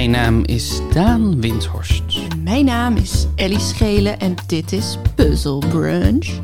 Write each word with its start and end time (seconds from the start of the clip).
Mijn 0.00 0.12
naam 0.12 0.44
is 0.44 0.80
Daan 0.92 1.40
Windhorst. 1.40 2.02
Mijn 2.42 2.64
naam 2.64 2.96
is 2.96 3.26
Ellie 3.34 3.58
Schelen 3.58 4.20
en 4.20 4.34
dit 4.46 4.72
is 4.72 4.98
Puzzle 5.14 5.58
Brunch. 5.58 6.40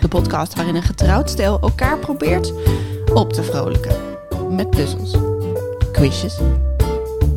De 0.00 0.08
podcast 0.08 0.54
waarin 0.54 0.74
een 0.74 0.82
getrouwd 0.82 1.30
stel 1.30 1.60
elkaar 1.60 1.98
probeert 1.98 2.52
op 3.14 3.32
te 3.32 3.42
vrolijken. 3.42 3.96
Met 4.50 4.70
puzzels, 4.70 5.14
quizjes 5.92 6.38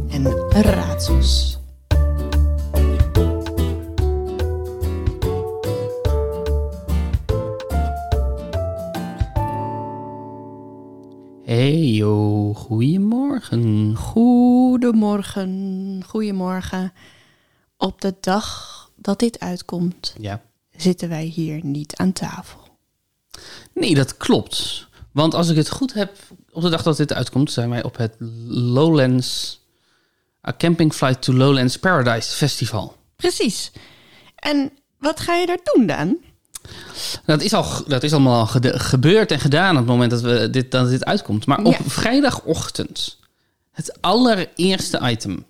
en 0.10 0.28
raadsels. 0.52 1.53
Hey 11.64 11.92
yo, 11.92 12.54
goedemorgen. 12.54 13.96
Goedemorgen, 13.96 15.52
goedemorgen. 16.08 16.94
Op 17.78 18.02
de 18.02 18.16
dag 18.20 18.90
dat 18.96 19.20
dit 19.20 19.40
uitkomt, 19.40 20.16
Ja. 20.20 20.42
zitten 20.76 21.10
wij 21.10 21.24
hier 21.24 21.60
niet 21.66 21.96
aan 21.96 22.14
tafel. 22.14 22.60
Nee, 23.74 23.96
dat 23.96 24.18
klopt. 24.18 24.88
Want 25.12 25.34
als 25.34 25.50
ik 25.50 25.56
het 25.56 25.70
goed 25.70 25.94
heb, 25.94 26.18
op 26.52 26.62
de 26.62 26.70
dag 26.70 26.84
dat 26.84 26.98
dit 26.98 27.14
uitkomt, 27.14 27.52
zijn 27.52 27.70
wij 27.70 27.84
op 27.84 27.98
het 27.98 28.16
Lowlands 28.48 29.60
A 30.48 30.54
Camping 30.58 30.94
Flight 30.94 31.22
to 31.22 31.34
Lowlands 31.34 31.78
Paradise 31.78 32.36
Festival. 32.36 32.96
Precies. 33.16 33.72
En 34.36 34.72
wat 34.98 35.20
ga 35.20 35.36
je 35.36 35.46
daar 35.46 35.60
doen 35.74 35.86
dan? 35.86 36.18
Dat 37.26 37.42
is, 37.42 37.54
al, 37.54 37.66
dat 37.88 38.04
is 38.04 38.12
allemaal 38.14 38.40
al 38.40 38.62
gebeurd 38.80 39.32
en 39.32 39.40
gedaan 39.40 39.72
op 39.72 39.78
het 39.78 39.86
moment 39.88 40.12
dat, 40.12 40.22
we 40.22 40.50
dit, 40.50 40.72
dat 40.72 40.90
dit 40.90 41.06
uitkomt. 41.06 41.46
Maar 41.46 41.58
op 41.64 41.74
Ja. 41.74 41.80
vrijdagochtend, 41.88 43.18
het 43.72 44.02
allereerste 44.02 45.00
item 45.04 45.46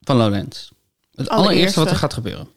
van 0.00 0.16
Lowlands. 0.16 0.72
Het 1.14 1.28
allereerste, 1.28 1.78
wat 1.80 1.90
er 1.90 1.96
gaat 1.96 2.14
gebeuren. 2.14 2.48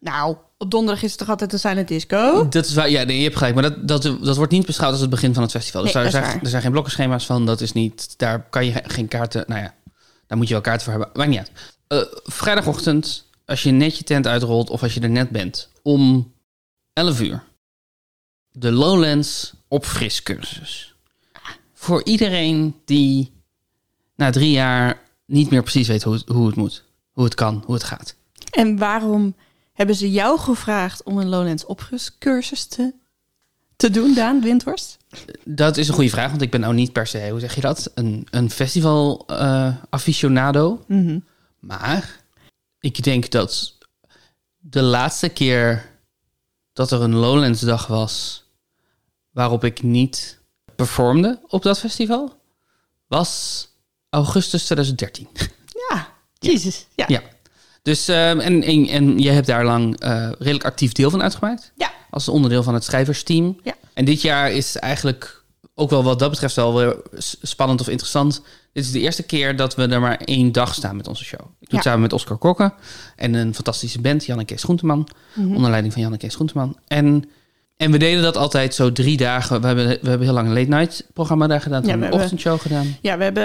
Nou, 0.00 0.36
op 0.58 0.70
donderdag 0.70 1.02
is 1.02 1.10
het 1.10 1.18
toch 1.18 1.28
altijd 1.28 1.52
een 1.52 1.58
silent 1.58 1.88
disco? 1.88 2.48
Dat 2.48 2.64
is 2.64 2.74
waar, 2.74 2.90
ja, 2.90 3.02
nee, 3.02 3.16
je 3.16 3.22
hebt 3.22 3.36
gelijk. 3.36 3.54
Maar 3.54 3.62
dat, 3.62 3.88
dat, 3.88 4.02
dat 4.22 4.36
wordt 4.36 4.52
niet 4.52 4.66
beschouwd 4.66 4.92
als 4.92 5.00
het 5.00 5.10
begin 5.10 5.34
van 5.34 5.42
het 5.42 5.52
festival. 5.52 5.82
Dus 5.82 5.92
daar 5.92 6.10
zijn, 6.10 6.40
er 6.42 6.48
zijn 6.48 6.62
geen 6.62 6.70
blokkenschema's 6.70 7.26
van. 7.26 7.46
Dat 7.46 7.60
is 7.60 7.72
niet, 7.72 8.14
daar 8.18 8.46
kan 8.50 8.64
je 8.66 8.72
ge- 8.72 8.82
geen 8.86 9.08
kaarten. 9.08 9.44
Nou 9.46 9.60
ja, 9.60 9.74
daar 10.26 10.38
moet 10.38 10.46
je 10.46 10.52
wel 10.52 10.62
kaarten 10.62 10.84
voor 10.84 10.92
hebben. 10.92 11.10
Maakt 11.14 11.28
niet 11.30 11.38
uit. 11.38 11.50
Eh, 11.86 12.18
vrijdagochtend, 12.24 13.24
als 13.46 13.62
je 13.62 13.70
net 13.70 13.96
je 13.98 14.04
tent 14.04 14.26
uitrolt 14.26 14.70
of 14.70 14.82
als 14.82 14.94
je 14.94 15.00
er 15.00 15.10
net 15.10 15.30
bent, 15.30 15.68
om 15.82 16.32
11 16.96 17.20
uur. 17.20 17.42
De 18.52 18.72
Lowlands 18.72 19.54
opfriscursus. 19.68 20.94
Voor 21.72 22.04
iedereen 22.04 22.74
die 22.84 23.32
na 24.14 24.30
drie 24.30 24.50
jaar 24.50 25.00
niet 25.26 25.50
meer 25.50 25.62
precies 25.62 25.88
weet 25.88 26.02
hoe 26.02 26.14
het, 26.14 26.28
hoe 26.28 26.46
het 26.46 26.56
moet. 26.56 26.84
Hoe 27.12 27.24
het 27.24 27.34
kan, 27.34 27.62
hoe 27.66 27.74
het 27.74 27.84
gaat. 27.84 28.14
En 28.50 28.78
waarom 28.78 29.36
hebben 29.72 29.96
ze 29.96 30.10
jou 30.10 30.38
gevraagd 30.38 31.02
om 31.02 31.18
een 31.18 31.28
Lowlands 31.28 31.64
opfriscursus 31.64 32.64
te, 32.64 32.94
te 33.76 33.90
doen, 33.90 34.14
Daan 34.14 34.40
Windhorst? 34.40 34.96
Dat 35.44 35.76
is 35.76 35.88
een 35.88 35.94
goede 35.94 36.10
vraag, 36.10 36.30
want 36.30 36.42
ik 36.42 36.50
ben 36.50 36.60
nou 36.60 36.74
niet 36.74 36.92
per 36.92 37.06
se, 37.06 37.28
hoe 37.30 37.40
zeg 37.40 37.54
je 37.54 37.60
dat? 37.60 37.90
Een, 37.94 38.26
een 38.30 38.50
festival 38.50 39.24
eh, 39.26 39.74
aficionado. 39.90 40.84
Mhm. 40.86 41.18
Maar 41.58 42.20
ik 42.80 43.02
denk 43.02 43.30
dat 43.30 43.78
de 44.58 44.82
laatste 44.82 45.28
keer 45.28 45.94
dat 46.76 46.90
er 46.90 47.00
een 47.02 47.14
Lowlands 47.14 47.60
dag 47.60 47.86
was 47.86 48.44
waarop 49.30 49.64
ik 49.64 49.82
niet 49.82 50.40
performde 50.76 51.40
op 51.46 51.62
dat 51.62 51.78
festival, 51.78 52.40
was 53.06 53.66
augustus 54.10 54.64
2013. 54.64 55.28
Ja, 55.90 56.08
jezus. 56.38 56.86
Ja. 56.94 57.04
ja. 57.08 57.22
Dus, 57.82 58.08
ehm, 58.08 58.40
en, 58.40 58.62
en, 58.62 58.86
en 58.86 59.18
jij 59.18 59.34
hebt 59.34 59.46
daar 59.46 59.64
lang 59.64 60.00
eh, 60.00 60.30
redelijk 60.38 60.64
actief 60.64 60.92
deel 60.92 61.10
van 61.10 61.22
uitgemaakt 61.22 61.72
Ja. 61.76 61.92
als 62.10 62.28
onderdeel 62.28 62.62
van 62.62 62.74
het 62.74 62.84
schrijversteam. 62.84 63.60
Ja. 63.62 63.74
En 63.94 64.04
dit 64.04 64.22
jaar 64.22 64.52
is 64.52 64.76
eigenlijk 64.76 65.44
ook 65.74 65.90
wel 65.90 66.02
wat 66.02 66.18
dat 66.18 66.30
betreft 66.30 66.54
wel 66.54 66.74
weer 66.74 66.96
spannend 67.42 67.80
of 67.80 67.88
interessant. 67.88 68.42
Dit 68.76 68.84
is 68.84 68.90
de 68.92 69.00
eerste 69.00 69.22
keer 69.22 69.56
dat 69.56 69.74
we 69.74 69.86
er 69.86 70.00
maar 70.00 70.16
één 70.24 70.52
dag 70.52 70.74
staan 70.74 70.96
met 70.96 71.08
onze 71.08 71.24
show. 71.24 71.40
Ik 71.40 71.46
doe 71.46 71.54
Ja. 71.68 71.74
het 71.76 71.82
samen 71.84 72.00
met 72.00 72.12
Oscar 72.12 72.36
Kokke 72.36 72.72
en 73.16 73.34
een 73.34 73.54
fantastische 73.54 74.00
band, 74.00 74.24
Jan 74.24 74.38
en 74.38 74.44
Kees 74.44 74.62
Groenteman. 74.62 75.08
Mhm. 75.34 75.54
Onder 75.54 75.70
leiding 75.70 75.92
van 75.92 76.02
Jan 76.02 76.12
en 76.12 76.18
Kees 76.18 76.34
Groenteman. 76.34 76.76
En, 76.86 77.24
en 77.76 77.90
we 77.90 77.98
deden 77.98 78.22
dat 78.22 78.36
altijd 78.36 78.74
zo 78.74 78.92
drie 78.92 79.16
dagen. 79.16 79.60
We 79.60 79.66
hebben, 79.66 79.86
we 79.86 80.08
hebben 80.08 80.26
heel 80.26 80.32
lang 80.34 80.46
een 80.48 80.54
late 80.54 80.68
night 80.68 81.06
programma 81.12 81.46
daar 81.46 81.60
gedaan. 81.60 81.80
Toen 81.82 81.90
Ja, 81.90 81.96
we 81.96 82.02
hebben 82.02 82.18
een 82.18 82.24
ochtendshow 82.24 82.60
gedaan. 82.60 82.96
Ja, 83.00 83.16
we 83.18 83.24
hebben, 83.24 83.44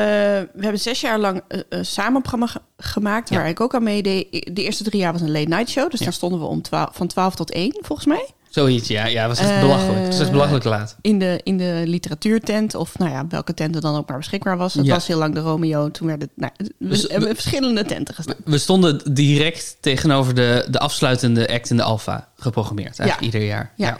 we 0.53 0.61
hebben 0.61 0.79
zes 0.79 1.01
jaar 1.01 1.19
lang 1.19 1.41
eh, 1.47 1.59
een 1.69 1.85
samenprogramma 1.85 2.47
ge- 2.47 2.61
gemaakt, 2.77 3.29
Ja. 3.29 3.35
waar 3.37 3.49
ik 3.49 3.59
ook 3.61 3.75
aan 3.75 3.83
meedeed. 3.83 4.49
De 4.55 4.63
eerste 4.63 4.83
drie 4.83 5.01
jaar 5.01 5.11
was 5.11 5.21
een 5.21 5.31
late 5.31 5.47
night 5.49 5.69
show, 5.69 5.91
dus 5.91 5.99
dan 5.99 6.13
stonden 6.13 6.39
we 6.39 6.45
om 6.45 6.61
twaalf, 6.61 6.89
van 6.95 7.07
12 7.07 7.35
tot 7.35 7.51
1, 7.51 7.75
volgens 7.81 8.07
mij. 8.07 8.29
Zoiets, 8.51 8.87
ja. 8.87 9.05
Ja, 9.05 9.27
was 9.27 9.39
echt 9.39 9.59
belachelijk. 9.59 9.99
Het 9.99 10.07
was 10.07 10.19
echt 10.19 10.31
belachelijk 10.31 10.63
laat. 10.63 10.95
In 11.01 11.19
de, 11.19 11.39
in 11.43 11.57
de 11.57 11.83
literatuurtent, 11.85 12.75
of 12.75 12.97
nou 12.97 13.11
ja, 13.11 13.27
welke 13.27 13.53
tent 13.53 13.75
er 13.75 13.81
dan 13.81 13.95
ook 13.95 14.07
maar 14.09 14.17
beschikbaar 14.17 14.57
was. 14.57 14.73
Het 14.73 14.85
Ja. 14.85 14.93
was 14.93 15.07
heel 15.07 15.17
lang 15.17 15.33
de 15.33 15.39
Romeo, 15.39 15.91
toen 15.91 16.07
werden 16.07 16.29
nou, 16.35 16.51
we 16.77 16.87
Dus- 16.87 17.07
hebben 17.07 17.35
verschillende 17.35 17.85
tenten 17.85 18.15
gestaan. 18.15 18.35
We 18.45 18.57
stonden 18.57 19.13
direct 19.13 19.77
tegenover 19.79 20.35
de, 20.35 20.67
de 20.69 20.79
afsluitende 20.79 21.47
act 21.49 21.69
in 21.69 21.77
de 21.77 21.83
Alpha 21.83 22.27
geprogrammeerd. 22.35 22.99
Eigenlijk 22.99 23.19
Ja. 23.33 23.39
ieder 23.39 23.55
jaar. 23.55 23.73
Ja. 23.75 23.99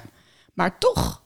Maar 0.53 0.77
toch 0.79 1.21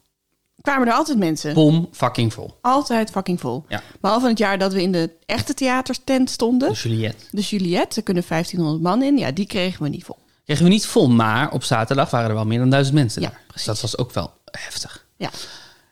kwamen 0.61 0.87
er 0.87 0.93
altijd 0.93 1.17
mensen. 1.17 1.53
Bom 1.53 1.87
fucking 1.91 2.33
vol. 2.33 2.57
Altijd 2.61 3.09
fucking 3.11 3.39
vol. 3.39 3.65
Ja. 3.67 3.81
Behalve 4.01 4.27
het 4.27 4.37
jaar 4.37 4.57
dat 4.57 4.73
we 4.73 4.81
in 4.81 4.91
de 4.91 5.09
echte 5.25 5.53
theatertent 5.53 6.29
stonden. 6.29 6.69
De 6.69 6.75
Juliette. 6.89 7.25
De 7.31 7.41
Juliette, 7.41 7.95
daar 7.95 8.03
kunnen 8.03 8.23
1500 8.27 8.81
man 8.83 9.01
in. 9.03 9.17
Ja, 9.17 9.31
die 9.31 9.45
kregen 9.45 9.83
we 9.83 9.89
niet 9.89 10.03
vol. 10.03 10.17
Kregen 10.45 10.63
we 10.63 10.69
niet 10.69 10.85
vol, 10.85 11.09
maar 11.09 11.51
op 11.51 11.63
zaterdag 11.63 12.09
waren 12.09 12.29
er 12.29 12.35
wel 12.35 12.45
meer 12.45 12.59
dan 12.59 12.69
duizend 12.69 12.95
mensen 12.95 13.21
Ja, 13.21 13.29
daar. 13.29 13.41
Precies. 13.47 13.65
dat 13.65 13.81
was 13.81 13.97
ook 13.97 14.13
wel 14.13 14.33
heftig. 14.51 15.05
Ja, 15.17 15.29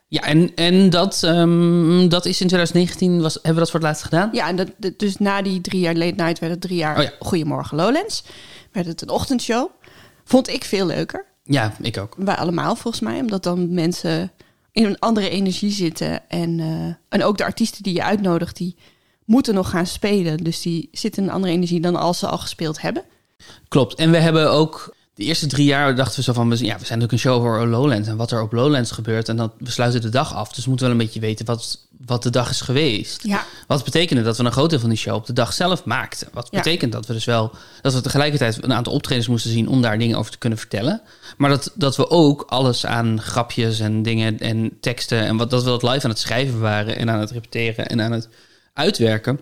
Ja, 0.08 0.22
en, 0.22 0.56
en 0.56 0.90
dat, 0.90 1.24
ehm, 1.24 2.08
dat 2.10 2.26
is 2.26 2.42
in 2.42 2.48
2019, 2.48 3.22
was, 3.22 3.34
hebben 3.34 3.54
we 3.54 3.60
dat 3.60 3.72
voor 3.72 3.80
het 3.80 3.90
laatst 3.90 4.04
gedaan? 4.04 4.30
ja 4.32 4.48
en 4.48 4.56
dat, 4.56 4.70
dus 4.98 5.18
na 5.18 5.42
die 5.42 5.62
drie 5.62 5.80
jaar 5.80 5.96
late 5.96 6.24
night 6.24 6.40
werd 6.40 6.52
het 6.52 6.62
drie 6.62 6.78
jaar 6.78 6.98
Oh 6.98 7.04
ja. 7.04 7.12
Goedemorgen 7.20 7.78
Lowlands. 7.78 8.24
Werd 8.72 8.86
het 8.86 9.02
een 9.02 9.10
ochtendshow. 9.10 9.70
Vond 10.24 10.48
ik 10.48 10.64
veel 10.64 10.86
leuker. 10.86 11.26
Ja, 11.44 11.74
ik 11.82 11.98
ook. 11.98 12.16
Wij 12.18 12.36
allemaal 12.36 12.76
volgens 12.76 13.04
mij. 13.04 13.20
Omdat 13.20 13.44
dan 13.44 13.74
mensen 13.74 14.32
in 14.72 14.86
een 14.86 15.00
andere 15.00 15.30
energie 15.30 15.72
zitten. 15.72 16.30
En, 16.30 16.60
eh, 16.60 16.96
en 17.10 17.24
ook 17.24 17.38
de 17.38 17.44
artiesten 17.44 17.84
die 17.84 17.94
je 17.94 18.04
uitnodigt, 18.04 18.58
die 18.58 18.76
moeten 19.26 19.54
nog 19.54 19.70
gaan 19.70 19.86
spelen. 19.86 20.38
Dus 20.38 20.62
die 20.62 20.90
zitten 20.92 21.24
in 21.24 21.30
een 21.30 21.36
andere 21.36 21.54
energie 21.54 21.82
dan 21.82 21.96
als 21.96 22.20
ze 22.20 22.28
al 22.28 22.38
gespeeld 22.38 22.82
hebben. 22.82 23.04
Klopt. 23.68 23.96
En 23.96 24.12
we 24.12 24.18
hebben 24.18 24.52
ook 24.52 24.96
de 25.16 25.24
eerste 25.24 25.48
drie 25.48 25.66
jaar 25.66 25.96
dachten 25.96 26.16
we 26.16 26.24
zo 26.24 26.34
van, 26.34 26.50
we- 26.50 26.56
ja, 26.56 26.60
we 26.80 26.86
zijn 26.86 27.00
natuurlijk 27.00 27.12
een 27.12 27.18
show 27.20 27.42
voor 27.42 27.68
Lowlands 27.68 28.08
en 28.08 28.18
wat 28.18 28.32
er 28.32 28.42
op 28.42 28.52
Lowlands 28.52 28.92
gebeurt. 28.92 29.30
En 29.30 29.36
dan 29.38 29.52
we 29.58 29.72
sluiten 29.72 30.02
de 30.02 30.10
dag 30.10 30.34
af. 30.36 30.54
Dus 30.54 30.64
we 30.64 30.70
moeten 30.70 30.88
wel 30.88 30.96
een 30.98 31.04
beetje 31.06 31.20
weten 31.20 31.46
wat, 31.46 31.80
wat 32.06 32.24
de 32.24 32.30
dag 32.30 32.50
is 32.50 32.62
geweest. 32.62 33.24
Ja. 33.24 33.44
Wat 33.68 33.84
betekende 33.84 34.22
dat 34.24 34.38
we 34.38 34.44
een 34.44 34.52
groot 34.52 34.70
deel 34.70 34.80
van 34.80 34.90
die 34.90 34.98
show 34.98 35.16
op 35.16 35.26
de 35.26 35.34
dag 35.34 35.54
zelf 35.54 35.86
maakten? 35.86 36.28
Wat 36.34 36.48
Ja. 36.52 36.58
betekent 36.58 36.92
dat 36.92 37.06
we 37.06 37.14
dus 37.14 37.26
wel 37.26 37.52
dat 37.82 37.94
we 37.94 38.02
tegelijkertijd 38.02 38.64
een 38.64 38.74
aantal 38.74 38.94
optredens 38.94 39.28
moesten 39.28 39.52
zien 39.52 39.68
om 39.68 39.82
daar 39.82 39.98
dingen 39.98 40.18
over 40.18 40.32
te 40.32 40.38
kunnen 40.38 40.60
vertellen. 40.60 41.02
Maar 41.38 41.50
dat, 41.50 41.72
dat 41.76 41.96
we 41.96 42.10
ook 42.10 42.42
alles 42.48 42.86
aan 42.86 43.22
grapjes 43.22 43.80
en 43.80 44.04
dingen 44.04 44.40
en 44.40 44.78
teksten 44.80 45.20
en 45.20 45.38
wat 45.38 45.50
dat 45.50 45.64
we 45.64 45.70
dat 45.70 45.84
live 45.84 46.04
aan 46.04 46.10
het 46.10 46.20
schrijven 46.20 46.60
waren 46.60 46.98
en 46.98 47.10
aan 47.10 47.20
het 47.20 47.32
repeteren 47.32 47.88
en 47.88 48.02
aan 48.02 48.12
het 48.12 48.30
uitwerken. 48.74 49.40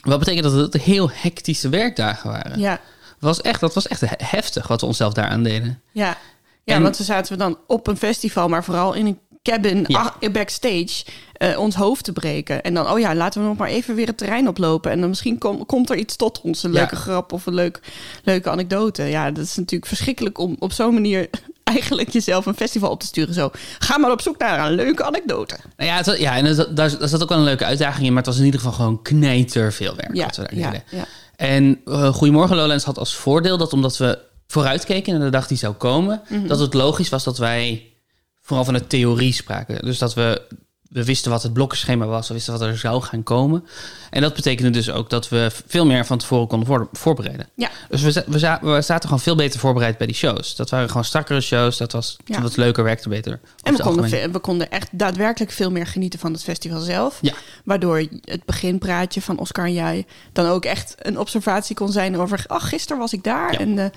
Wat 0.00 0.18
betekent 0.18 0.44
dat 0.44 0.72
het 0.72 0.82
heel 0.82 1.10
hectische 1.12 1.68
werkdagen 1.68 2.30
waren. 2.30 2.58
Ja, 2.60 2.80
Was 3.20 3.40
echt, 3.40 3.60
dat 3.60 3.74
was 3.74 3.88
echt 3.88 4.00
he- 4.00 4.06
heftig 4.24 4.66
wat 4.68 4.80
we 4.80 4.86
onszelf 4.86 5.12
daar 5.12 5.28
aan 5.28 5.42
deden. 5.42 5.82
ja. 5.92 6.16
ja 6.64 6.74
En- 6.74 6.82
want 6.82 6.96
we 6.96 7.04
zaten 7.04 7.32
we 7.32 7.38
dan 7.38 7.58
op 7.66 7.86
een 7.86 7.96
festival, 7.96 8.48
maar 8.48 8.64
vooral 8.64 8.92
in 8.92 9.06
een 9.06 9.18
cabin 9.42 9.84
Ja. 9.86 10.14
backstage 10.32 11.04
eh, 11.32 11.58
ons 11.58 11.74
hoofd 11.74 12.04
te 12.04 12.12
breken. 12.12 12.62
En 12.62 12.74
dan, 12.74 12.90
oh 12.90 12.98
ja, 12.98 13.14
laten 13.14 13.40
we 13.40 13.46
nog 13.48 13.56
maar 13.56 13.68
even 13.68 13.94
weer 13.94 14.06
het 14.06 14.18
terrein 14.18 14.48
oplopen. 14.48 14.90
En 14.90 15.00
dan 15.00 15.08
misschien 15.08 15.38
kom- 15.38 15.66
komt 15.66 15.90
er 15.90 15.96
iets 15.96 16.16
tot 16.16 16.40
ons, 16.40 16.62
een 16.62 16.72
Ja. 16.72 16.78
leuke 16.78 16.96
grap 16.96 17.32
of 17.32 17.46
een 17.46 17.54
leuk, 17.54 17.80
leuke 18.24 18.50
anekdote. 18.50 19.02
Ja, 19.02 19.30
dat 19.30 19.44
is 19.44 19.56
natuurlijk 19.56 19.86
verschrikkelijk 19.86 20.38
om 20.38 20.56
op 20.58 20.72
zo'n 20.72 20.94
manier 20.94 21.28
eigenlijk 21.64 22.08
jezelf 22.10 22.46
een 22.46 22.54
festival 22.54 22.90
op 22.90 23.00
te 23.00 23.06
sturen. 23.06 23.34
Zo, 23.34 23.50
ga 23.78 23.98
maar 23.98 24.10
op 24.10 24.20
zoek 24.20 24.38
naar 24.38 24.66
een 24.66 24.74
leuke 24.74 25.04
anekdote. 25.04 25.56
Nou 25.76 25.90
ja, 25.90 25.96
het, 25.96 26.18
ja 26.18 26.36
en 26.36 26.54
daar, 26.56 26.74
daar 26.98 27.08
zat 27.08 27.22
ook 27.22 27.28
wel 27.28 27.38
een 27.38 27.44
leuke 27.44 27.64
uitdaging 27.64 28.06
in, 28.06 28.12
maar 28.12 28.22
het 28.22 28.26
was 28.32 28.38
in 28.38 28.44
ieder 28.44 28.60
geval 28.60 28.74
gewoon 28.74 29.02
knijter 29.02 29.72
veel 29.72 29.96
werk 29.96 30.14
Ja, 30.16 30.24
wat 30.24 30.36
we 30.36 30.42
daar 30.42 30.54
ja, 30.54 30.70
deden. 30.70 30.84
ja. 30.90 31.04
En 31.40 31.80
eh 31.84 32.12
Goedemorgen 32.12 32.56
Lowlands 32.56 32.84
had 32.84 32.98
als 32.98 33.14
voordeel 33.14 33.56
dat 33.58 33.72
omdat 33.72 33.96
we 33.96 34.18
vooruitkeken 34.46 35.12
naar 35.12 35.24
de 35.24 35.30
dag 35.30 35.46
die 35.46 35.56
zou 35.58 35.74
komen, 35.74 36.22
Mhm. 36.28 36.46
dat 36.46 36.58
het 36.58 36.74
logisch 36.74 37.08
was 37.08 37.24
dat 37.24 37.38
wij 37.38 37.92
vooral 38.40 38.64
van 38.64 38.74
de 38.74 38.86
theorie 38.86 39.32
spraken. 39.32 39.84
Dus 39.84 39.98
dat 39.98 40.14
we 40.14 40.42
we 40.90 41.04
wisten 41.04 41.30
wat 41.30 41.42
het 41.42 41.52
blokkenschema 41.52 42.06
was, 42.06 42.28
we 42.28 42.34
wisten 42.34 42.52
wat 42.52 42.62
er 42.62 42.78
zou 42.78 43.02
gaan 43.02 43.22
komen. 43.22 43.64
En 44.10 44.22
dat 44.22 44.34
betekende 44.34 44.70
dus 44.70 44.90
ook 44.90 45.10
dat 45.10 45.28
we 45.28 45.50
veel 45.66 45.86
meer 45.86 46.06
van 46.06 46.18
tevoren 46.18 46.46
konden 46.46 46.66
voor, 46.66 46.88
voorbereiden. 46.92 47.48
Ja. 47.54 47.70
Dus 47.88 48.02
we, 48.02 48.24
we, 48.26 48.38
za- 48.38 48.58
we 48.62 48.80
zaten 48.80 49.04
gewoon 49.08 49.20
veel 49.20 49.34
beter 49.36 49.60
voorbereid 49.60 49.98
bij 49.98 50.06
die 50.06 50.16
shows. 50.16 50.56
Dat 50.56 50.70
waren 50.70 50.88
gewoon 50.88 51.04
strakkere 51.04 51.40
shows, 51.40 51.76
dat 51.76 51.92
was 51.92 52.16
Ja. 52.24 52.42
wat 52.42 52.56
leuker, 52.56 52.84
werkte 52.84 53.08
beter. 53.08 53.40
En 53.62 53.76
we 53.76 53.82
konden, 53.82 54.32
we 54.32 54.38
konden 54.38 54.70
echt 54.70 54.88
daadwerkelijk 54.92 55.52
veel 55.52 55.70
meer 55.70 55.86
genieten 55.86 56.18
van 56.18 56.32
het 56.32 56.42
festival 56.42 56.80
zelf. 56.80 57.18
Ja. 57.20 57.32
Waardoor 57.64 57.98
het 58.24 58.44
beginpraatje 58.44 59.22
van 59.22 59.38
Oscar 59.38 59.64
en 59.64 59.72
jij 59.72 60.06
dan 60.32 60.46
ook 60.46 60.64
echt 60.64 60.94
een 60.98 61.18
observatie 61.18 61.76
kon 61.76 61.92
zijn 61.92 62.16
over... 62.18 62.44
ach, 62.46 62.68
gisteren 62.68 62.98
was 62.98 63.12
ik 63.12 63.24
daar. 63.24 63.52
Ja. 63.52 63.58
En 63.58 63.78
eh, 63.78 63.90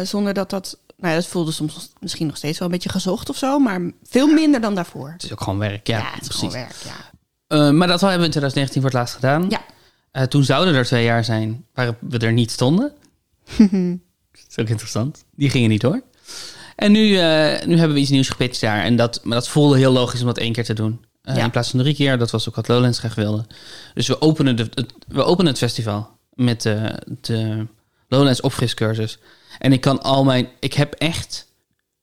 eh, 0.00 0.06
zonder 0.06 0.34
dat 0.34 0.50
dat... 0.50 0.78
Nou 1.00 1.14
dat 1.14 1.26
voelde 1.26 1.52
soms 1.52 1.92
misschien 2.00 2.26
nog 2.26 2.36
steeds 2.36 2.58
wel 2.58 2.68
een 2.68 2.74
beetje 2.74 2.88
gezocht 2.88 3.28
of 3.28 3.36
zo... 3.36 3.58
maar 3.58 3.80
veel 4.02 4.26
minder 4.26 4.60
dan 4.60 4.74
daarvoor. 4.74 5.10
Het 5.10 5.22
is 5.22 5.32
ook 5.32 5.40
gewoon 5.40 5.58
werk, 5.58 5.86
ja, 5.86 5.98
Ja, 5.98 6.04
het 6.04 6.20
is 6.20 6.28
precies. 6.28 6.48
gewoon 6.52 6.52
werk, 6.52 6.76
ja. 6.84 7.10
Eh, 7.46 7.70
maar 7.70 7.88
dat 7.88 8.00
hebben 8.00 8.18
we 8.18 8.24
in 8.24 8.30
2019 8.30 8.80
voor 8.80 8.90
het 8.90 8.98
laatst 8.98 9.14
gedaan. 9.14 9.46
Ja. 9.48 9.60
Eh, 10.10 10.22
toen 10.22 10.44
zouden 10.44 10.74
er 10.74 10.84
twee 10.84 11.04
jaar 11.04 11.24
zijn 11.24 11.64
waar 11.74 11.96
we 12.00 12.18
er 12.18 12.32
niet 12.32 12.50
stonden. 12.50 12.92
dat 14.32 14.44
is 14.48 14.58
ook 14.58 14.68
interessant. 14.68 15.24
Die 15.34 15.50
gingen 15.50 15.68
niet 15.68 15.80
door. 15.80 16.02
En 16.76 16.92
nu, 16.92 17.16
eh, 17.16 17.66
nu 17.66 17.76
hebben 17.76 17.94
we 17.94 18.00
iets 18.00 18.10
nieuws 18.10 18.28
gepitcht 18.28 18.60
daar. 18.60 18.82
En 18.84 18.96
dat, 18.96 19.20
maar 19.24 19.36
dat 19.36 19.48
voelde 19.48 19.76
heel 19.76 19.92
logisch 19.92 20.20
om 20.20 20.26
dat 20.26 20.38
één 20.38 20.52
keer 20.52 20.64
te 20.64 20.74
doen. 20.74 21.04
Ja. 21.22 21.34
In 21.44 21.50
plaats 21.50 21.70
van 21.70 21.78
drie 21.80 21.94
keer. 21.94 22.18
Dat 22.18 22.30
was 22.30 22.48
ook 22.48 22.54
wat 22.54 22.68
Lowlands 22.68 22.98
graag 22.98 23.14
wilde. 23.14 23.46
Dus 23.94 24.06
we 24.06 24.20
openen, 24.20 24.56
de, 24.56 24.68
het, 24.74 24.92
we 25.08 25.24
openen 25.24 25.50
het 25.50 25.60
festival 25.60 26.18
met 26.34 26.62
de, 26.62 27.02
de 27.20 27.66
Lowlands 28.08 28.40
opfriscursus. 28.40 29.18
En 29.58 29.72
ik 29.72 29.80
kan 29.80 30.02
al 30.02 30.24
mijn... 30.24 30.48
Ik 30.60 30.74
heb 30.74 30.94
echt 30.94 31.46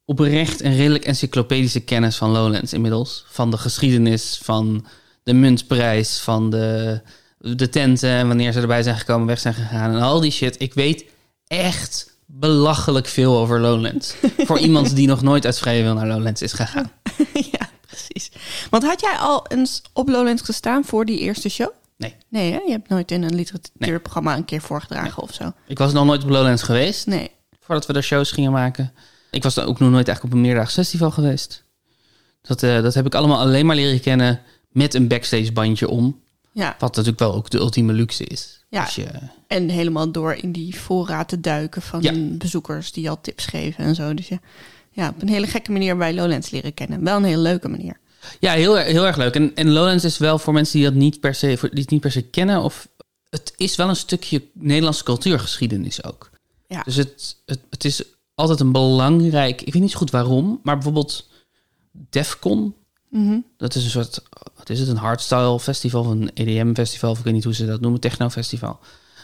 oprecht 0.06 0.64
een 0.64 0.76
redelijk 0.76 1.06
encyclopedische 1.06 1.80
kennis 1.80 2.16
van 2.16 2.32
Lowlands 2.32 2.74
inmiddels. 2.74 3.26
Van 3.28 3.52
de 3.52 3.58
geschiedenis, 3.58 4.40
van 4.44 4.86
de 5.24 5.34
muntprijs, 5.34 6.20
van 6.20 6.50
de, 6.50 7.02
de 7.38 7.70
tenten... 7.70 8.10
en 8.10 8.28
wanneer 8.28 8.52
ze 8.52 8.62
erbij 8.62 8.84
zijn 8.84 8.98
gekomen, 8.98 9.28
weg 9.28 9.40
zijn 9.40 9.54
gegaan 9.54 9.96
en 9.96 10.02
al 10.02 10.20
die 10.20 10.32
shit. 10.32 10.62
Ik 10.62 10.74
weet 10.74 11.06
echt 11.48 12.14
belachelijk 12.26 13.08
veel 13.08 13.38
over 13.38 13.60
Lowlands. 13.60 14.16
Voor 14.48 14.60
iemand 14.60 14.96
die 14.96 15.08
nog 15.08 15.22
nooit 15.22 15.46
uit 15.46 15.60
vrije 15.60 15.84
wil 15.84 15.94
naar 15.94 16.08
Lowlands 16.08 16.42
is 16.42 16.54
gegaan. 16.54 16.92
ja, 17.52 17.70
precies. 17.88 18.32
Want 18.70 18.84
had 18.84 19.02
jij 19.02 19.16
al 19.18 19.48
eens 19.48 19.82
op 19.94 20.10
Lowlands 20.10 20.42
gestaan 20.42 20.86
voor 20.86 21.06
die 21.06 21.20
eerste 21.20 21.50
show? 21.50 21.70
Nee. 21.98 22.16
Nee, 22.30 22.52
hè? 22.52 22.58
je 22.58 22.72
hebt 22.72 22.90
nooit 22.90 23.12
in 23.12 23.24
een 23.24 23.36
literatuurprogramma 23.36 24.36
een 24.36 24.46
keer 24.46 24.62
voorgedragen 24.62 25.24
of 25.24 25.34
zo. 25.34 25.52
Ik 25.68 25.78
was 25.78 25.94
nog 25.94 26.06
nooit 26.06 26.24
op 26.24 26.30
Lowlands 26.30 26.64
geweest, 26.64 27.08
Nee. 27.08 27.32
Voordat 27.66 27.86
we 27.86 27.94
de 27.94 28.02
shows 28.02 28.32
gingen 28.32 28.52
maken. 28.52 28.94
Ik 29.32 29.44
was 29.44 29.54
dan 29.54 29.66
ook 29.66 29.80
nog 29.80 29.90
nooit 29.92 30.08
eigenlijk 30.08 30.24
op 30.24 30.32
een 30.42 30.46
meerdaags 30.48 30.74
festival 30.74 31.12
geweest. 31.12 31.64
Dat, 32.42 32.64
eh, 32.64 32.82
dat 32.82 32.94
heb 32.94 33.06
ik 33.06 33.16
allemaal 33.16 33.40
alleen 33.40 33.66
maar 33.66 33.76
leren 33.76 34.00
kennen 34.02 34.42
met 34.70 34.94
een 34.94 35.08
backstage 35.08 35.52
bandje 35.52 35.90
om. 35.90 36.20
Ja, 36.52 36.76
Wat 36.80 36.90
natuurlijk 36.96 37.20
wel 37.20 37.34
ook 37.34 37.50
de 37.50 37.58
ultieme 37.58 37.94
luxe 37.94 38.24
is. 38.24 38.64
Ja. 38.70 38.88
Je, 38.96 39.06
en 39.48 39.70
helemaal 39.70 40.12
door 40.12 40.34
in 40.34 40.52
die 40.52 40.76
voorraad 40.80 41.28
te 41.30 41.40
duiken 41.42 41.82
van 41.82 42.02
Ja. 42.02 42.12
bezoekers 42.38 42.92
die 42.92 43.10
al 43.10 43.22
tips 43.22 43.46
geven 43.46 43.84
en 43.86 43.96
zo. 43.96 44.14
Dus 44.14 44.28
ja, 44.28 44.40
ja, 44.92 45.10
op 45.10 45.22
een 45.22 45.28
hele 45.30 45.48
gekke 45.48 45.72
manier 45.72 45.98
bij 45.98 46.14
Lowlands 46.14 46.50
leren 46.50 46.74
kennen. 46.74 47.04
Wel 47.04 47.16
een 47.18 47.24
hele 47.24 47.42
leuke 47.42 47.68
manier. 47.68 47.98
ja, 48.40 48.54
heel, 48.54 48.78
erg- 48.80 48.88
heel 48.92 49.06
erg 49.06 49.18
leuk. 49.18 49.36
En, 49.36 49.52
en 49.56 49.72
Lowlands 49.72 50.04
is 50.04 50.18
wel 50.18 50.40
voor 50.40 50.54
mensen 50.54 50.78
die 50.80 50.88
dat 50.88 50.98
niet 50.98 51.20
per 51.20 51.36
se, 51.36 51.48
die 51.48 51.82
het 51.82 51.90
niet 51.90 52.02
per 52.02 52.12
se 52.12 52.22
kennen. 52.22 52.62
Of, 52.64 52.88
het 53.30 53.54
is 53.58 53.76
wel 53.76 53.90
een 53.90 53.96
stukje 53.96 54.44
Nederlandse 54.54 55.04
cultuurgeschiedenis 55.04 56.04
ook. 56.04 56.30
Ja. 56.76 56.82
Dus 56.84 56.96
het, 56.96 57.36
het, 57.46 57.60
het 57.70 57.86
is 57.86 58.04
altijd 58.36 58.60
een 58.60 58.72
belangrijk... 58.72 59.62
Ik 59.62 59.74
weet 59.74 59.82
niet 59.82 59.92
zo 59.92 59.98
goed 59.98 60.12
waarom, 60.12 60.60
maar 60.64 60.76
bijvoorbeeld 60.76 61.30
Defcon... 61.92 62.76
Mhm. 63.10 63.38
Dat 63.58 63.76
is 63.76 63.84
een 63.84 63.90
soort, 63.90 64.22
wat 64.56 64.70
is 64.70 64.80
het, 64.80 64.88
een 64.88 64.98
hardstyle 64.98 65.60
festival 65.60 66.02
of 66.02 66.08
een 66.08 66.32
EDM 66.34 66.74
festival, 66.74 67.12
of 67.12 67.18
ik 67.18 67.24
weet 67.24 67.34
niet 67.34 67.44
hoe 67.44 67.54
ze 67.54 67.66
dat 67.66 67.82
noemen, 67.82 68.00
techno 68.00 68.30
festival. 68.30 68.80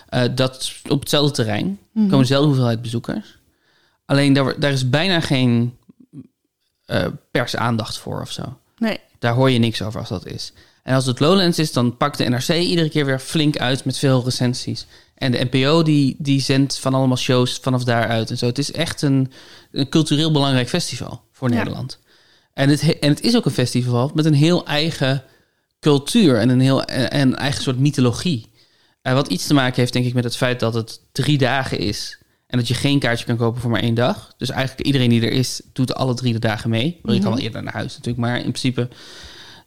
Eh, 0.08 0.24
dat 0.36 0.72
op 0.90 1.00
hetzelfde 1.00 1.34
terrein, 1.34 1.80
Mhm. 1.92 2.04
komen 2.06 2.20
dezelfde 2.20 2.48
hoeveelheid 2.48 2.82
bezoekers. 2.82 3.38
Alleen 4.06 4.34
daar, 4.34 4.60
daar 4.60 4.72
is 4.72 4.90
bijna 4.90 5.20
geen 5.20 5.78
eh 6.86 7.06
pers 7.32 7.56
aandacht 7.56 7.98
voor 7.98 8.22
of 8.22 8.32
zo. 8.32 8.58
Nee, 8.78 9.00
Daar 9.20 9.34
hoor 9.34 9.50
je 9.50 9.60
niks 9.60 9.82
over 9.82 10.00
als 10.00 10.10
dat 10.10 10.26
is. 10.26 10.54
En 10.84 10.96
als 10.96 11.06
het 11.06 11.20
Lowlands 11.20 11.60
is, 11.60 11.72
dan 11.74 11.98
pakt 11.98 12.18
de 12.18 12.24
NRC 12.30 12.48
iedere 12.50 12.90
keer 12.90 13.06
weer 13.06 13.20
flink 13.20 13.58
uit 13.58 13.86
met 13.86 13.98
veel 13.98 14.24
recensies. 14.24 14.86
En 15.22 15.32
de 15.32 15.48
NPO 15.52 15.84
die, 15.84 16.16
die 16.18 16.42
zendt 16.42 16.80
van 16.80 16.94
allemaal 16.94 17.18
shows 17.18 17.58
vanaf 17.62 17.84
daaruit 17.84 18.30
en 18.30 18.38
zo. 18.38 18.46
Het 18.46 18.58
is 18.58 18.72
echt 18.72 19.02
een, 19.02 19.32
een 19.72 19.90
cultureel 19.90 20.32
belangrijk 20.32 20.70
festival 20.70 21.22
voor 21.32 21.50
Ja. 21.50 21.56
Nederland. 21.56 22.00
En 22.54 22.70
het, 22.70 22.82
he- 22.82 22.92
en 23.00 23.10
het 23.10 23.22
is 23.22 23.36
ook 23.36 23.46
een 23.46 23.52
festival 23.52 24.12
met 24.14 24.26
een 24.26 24.34
heel 24.34 24.66
eigen 24.66 25.24
cultuur 25.80 26.38
en 26.38 26.50
een 26.50 26.60
heel 26.60 26.84
en 26.84 27.22
een 27.22 27.36
eigen 27.36 27.64
soort 27.64 27.80
mythologie. 27.80 28.50
Eh, 29.02 29.14
wat 29.14 29.28
iets 29.28 29.48
te 29.48 29.54
maken 29.54 29.76
heeft, 29.76 29.94
denk 29.94 30.06
ik, 30.06 30.14
met 30.14 30.24
het 30.24 30.38
feit 30.38 30.60
dat 30.60 30.74
het 30.74 31.00
drie 31.12 31.38
dagen 31.38 31.78
is. 31.80 32.18
En 32.48 32.58
dat 32.58 32.68
je 32.68 32.74
geen 32.74 33.00
kaartje 33.00 33.26
kan 33.26 33.38
kopen 33.38 33.62
voor 33.62 33.72
maar 33.72 33.82
één 33.82 33.94
dag. 33.94 34.34
Dus 34.38 34.50
eigenlijk 34.50 34.86
iedereen 34.88 35.10
die 35.10 35.22
er 35.22 35.32
is, 35.32 35.62
doet 35.74 35.94
alle 35.94 36.14
drie 36.14 36.34
de 36.34 36.40
dagen 36.40 36.70
mee. 36.70 37.00
Maar 37.02 37.14
Je 37.16 37.22
kan 37.22 37.32
wel 37.34 37.40
eerder 37.42 37.64
naar 37.64 37.74
huis 37.74 37.92
natuurlijk, 37.94 38.18
maar 38.18 38.36
in 38.36 38.42
principe... 38.42 38.88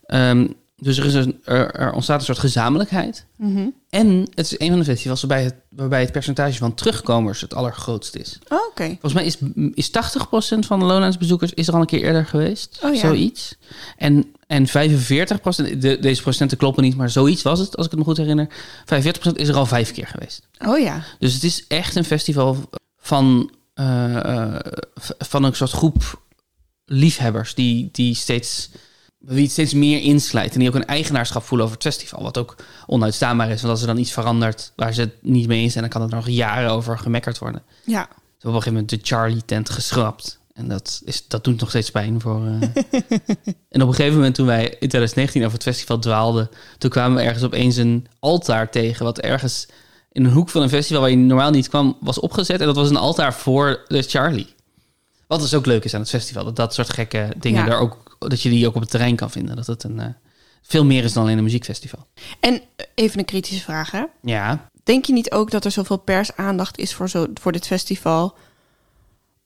ehm, 0.06 0.46
dus 0.76 0.98
er, 0.98 1.04
is 1.04 1.14
een, 1.14 1.40
er, 1.44 1.70
er 1.70 1.92
ontstaat 1.92 2.18
een 2.18 2.24
soort 2.24 2.38
gezamenlijkheid. 2.38 3.26
Mhm. 3.36 3.68
En 3.88 4.28
het 4.34 4.46
is 4.46 4.58
een 4.58 4.68
van 4.68 4.78
de 4.78 4.84
festivals 4.84 5.20
waarbij 5.20 5.44
het, 5.44 5.54
waarbij 5.68 6.00
het 6.00 6.12
percentage 6.12 6.58
van 6.58 6.74
terugkomers 6.74 7.40
het 7.40 7.54
allergrootst 7.54 8.16
is. 8.16 8.38
Oh, 8.48 8.58
oké. 8.68 8.96
Volgens 9.00 9.12
mij 9.12 9.24
is, 9.24 9.38
is 9.74 9.90
80% 9.90 10.58
van 10.58 10.78
de 10.78 10.84
Lowlands 10.84 11.18
bezoekers 11.18 11.52
is 11.54 11.68
er 11.68 11.74
al 11.74 11.80
een 11.80 11.86
keer 11.86 12.02
eerder 12.02 12.26
geweest. 12.26 12.78
Oh 12.82 12.94
ja. 12.94 13.00
Zoiets. 13.00 13.56
En, 13.96 14.34
en 14.46 14.68
45%, 14.68 14.70
de, 14.72 15.98
deze 16.00 16.22
procenten 16.22 16.58
kloppen 16.58 16.82
niet, 16.82 16.96
maar 16.96 17.10
zoiets 17.10 17.42
was 17.42 17.58
het, 17.58 17.76
als 17.76 17.84
ik 17.84 17.90
het 17.90 18.00
me 18.00 18.06
goed 18.06 18.16
herinner. 18.16 18.48
45% 18.48 19.32
is 19.32 19.48
er 19.48 19.56
al 19.56 19.66
vijf 19.66 19.92
keer 19.92 20.06
geweest. 20.06 20.48
Oh 20.66 20.78
ja. 20.78 21.02
Dus 21.18 21.34
het 21.34 21.42
is 21.42 21.66
echt 21.66 21.96
een 21.96 22.04
festival 22.04 22.56
van, 22.96 23.50
eh, 23.74 24.16
eh, 24.16 24.60
van 25.18 25.44
een 25.44 25.54
soort 25.54 25.70
groep 25.70 26.22
liefhebbers 26.84 27.54
die, 27.54 27.88
die 27.92 28.14
steeds, 28.14 28.70
wie 29.26 29.42
het 29.42 29.50
steeds 29.50 29.74
meer 29.74 30.00
inslijt. 30.00 30.52
En 30.52 30.58
die 30.58 30.68
ook 30.68 30.74
een 30.74 30.86
eigenaarschap 30.86 31.42
voelen 31.42 31.66
over 31.66 31.78
het 31.78 31.86
festival. 31.94 32.22
Wat 32.22 32.38
ook 32.38 32.56
onuitstaanbaar 32.86 33.50
is, 33.50 33.60
want 33.60 33.72
als 33.72 33.80
er 33.80 33.86
dan 33.86 33.98
iets 33.98 34.12
verandert 34.12 34.72
waar 34.76 34.94
ze 34.94 35.00
het 35.00 35.14
niet 35.20 35.46
mee 35.48 35.60
eens 35.60 35.72
zijn, 35.72 35.84
dan 35.90 35.92
kan 36.00 36.10
er 36.10 36.16
nog 36.16 36.28
jaren 36.28 36.70
over 36.70 36.98
gemekkerd 36.98 37.38
worden. 37.38 37.62
Ja. 37.84 38.02
Ze 38.02 38.16
hebben 38.16 38.20
op 38.38 38.44
een 38.44 38.52
gegeven 38.52 38.72
moment 38.72 38.90
de 38.90 38.98
Charlie-tent 39.02 39.70
geschrapt. 39.70 40.38
En 40.54 40.68
dat, 40.68 41.02
is, 41.04 41.28
dat 41.28 41.44
doet 41.44 41.60
nog 41.60 41.68
steeds 41.68 41.90
pijn 41.90 42.20
voor. 42.20 42.46
eh. 42.46 42.52
en 43.74 43.82
op 43.82 43.88
een 43.88 43.94
gegeven 43.94 44.14
moment, 44.14 44.34
toen 44.34 44.46
wij 44.46 44.62
in 44.62 44.88
2019 44.88 45.40
over 45.42 45.54
het 45.54 45.62
festival 45.62 45.98
dwaalden, 45.98 46.48
toen 46.78 46.90
kwamen 46.90 47.16
we 47.16 47.22
ergens 47.22 47.44
opeens 47.44 47.76
een 47.76 48.06
altaar 48.18 48.70
tegen. 48.70 49.04
Wat 49.04 49.20
ergens 49.20 49.66
in 50.12 50.24
een 50.24 50.32
hoek 50.32 50.48
van 50.48 50.62
een 50.62 50.68
festival 50.68 51.00
waar 51.00 51.10
je 51.10 51.16
normaal 51.16 51.50
niet 51.50 51.68
kwam, 51.68 51.96
was 52.00 52.20
opgezet. 52.20 52.60
En 52.60 52.66
dat 52.66 52.76
was 52.76 52.90
een 52.90 52.96
altaar 52.96 53.34
voor 53.34 53.84
de 53.88 54.02
Charlie. 54.02 54.53
Wat 55.26 55.40
dus 55.40 55.54
ook 55.54 55.66
leuk 55.66 55.84
is 55.84 55.94
aan 55.94 56.00
het 56.00 56.08
festival. 56.10 56.44
Dat 56.44 56.56
dat 56.56 56.74
soort 56.74 56.90
gekke 56.92 57.32
dingen 57.38 57.66
daar 57.66 57.78
ook, 57.78 58.16
dat 58.18 58.42
je 58.42 58.50
die 58.50 58.66
ook 58.66 58.74
op 58.74 58.80
het 58.80 58.90
terrein 58.90 59.16
kan 59.16 59.30
vinden. 59.30 59.56
Dat 59.56 59.66
het 59.66 59.82
een, 59.84 60.00
eh, 60.00 60.06
veel 60.62 60.84
meer 60.84 61.04
is 61.04 61.12
dan 61.12 61.22
alleen 61.22 61.36
een 61.38 61.44
muziekfestival. 61.44 62.06
En 62.40 62.60
even 62.94 63.18
een 63.18 63.24
kritische 63.24 63.62
vraag, 63.62 63.90
hè? 63.90 64.04
Ja, 64.22 64.68
Denk 64.82 65.04
je 65.04 65.12
niet 65.12 65.30
ook 65.30 65.50
dat 65.50 65.64
er 65.64 65.70
zoveel 65.70 65.96
persaandacht 65.96 66.78
is 66.78 66.94
voor, 66.94 67.08
zo, 67.08 67.26
voor 67.34 67.52
dit 67.52 67.66
festival, 67.66 68.36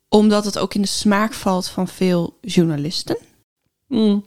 omdat 0.09 0.45
het 0.45 0.59
ook 0.59 0.75
in 0.75 0.81
de 0.83 0.89
smaak 0.89 1.33
valt 1.33 1.69
van 1.69 1.89
veel 1.89 2.39
journalisten? 2.41 3.17
Mm, 3.87 4.25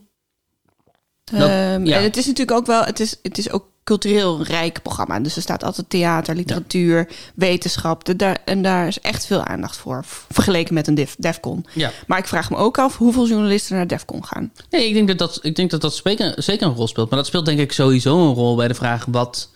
Dat- 1.24 1.40
Ehm, 1.40 1.84
ja. 1.86 1.96
En 1.96 2.02
het 2.02 2.16
is 2.16 2.26
natuurlijk 2.26 2.58
ook 2.58 2.66
wel, 2.66 2.84
het 2.84 3.00
is, 3.00 3.16
het 3.22 3.38
is 3.38 3.50
ook 3.50 3.70
cultureel 3.84 4.42
rijk 4.42 4.82
programma. 4.82 5.20
Dus 5.20 5.36
er 5.36 5.42
staat 5.42 5.64
altijd 5.64 5.90
theater, 5.90 6.34
literatuur, 6.34 7.08
wetenschap. 7.34 8.04
De, 8.04 8.16
daar, 8.16 8.38
en 8.44 8.62
daar 8.62 8.86
is 8.86 9.00
echt 9.00 9.26
veel 9.26 9.44
aandacht 9.44 9.76
voor, 9.76 10.04
vergeleken 10.30 10.74
met 10.74 10.86
een 10.86 10.94
Def, 10.94 11.16
Defcon. 11.18 11.66
ja. 11.74 11.90
Maar 12.06 12.18
ik 12.18 12.26
vraag 12.26 12.50
me 12.50 12.56
ook 12.56 12.78
af 12.78 12.96
hoeveel 12.96 13.28
journalisten 13.28 13.76
naar 13.76 13.86
Defcon 13.86 14.24
gaan. 14.24 14.52
Nee, 14.70 14.88
ik 14.88 14.94
denk 14.94 15.08
dat 15.08 15.18
dat, 15.18 15.38
ik 15.42 15.56
denk 15.56 15.70
dat, 15.70 15.80
dat 15.80 15.94
zeker, 15.94 16.32
zeker 16.36 16.66
een 16.66 16.74
rol 16.74 16.88
speelt. 16.88 17.08
Maar 17.10 17.18
dat 17.18 17.26
speelt 17.26 17.46
denk 17.46 17.58
ik 17.58 17.72
sowieso 17.72 18.28
een 18.28 18.34
rol 18.34 18.56
bij 18.56 18.68
de 18.68 18.74
vraag 18.74 19.04
wat, 19.08 19.50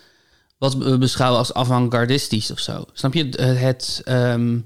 wat 0.58 0.74
we 0.74 0.98
beschouwen 0.98 1.38
als 1.38 1.54
avant-gardistisch 1.54 2.50
of 2.50 2.58
zo. 2.58 2.84
Snap 2.92 3.14
je? 3.14 3.24
Het, 3.24 3.58
het, 3.58 4.00
ehm, 4.04 4.58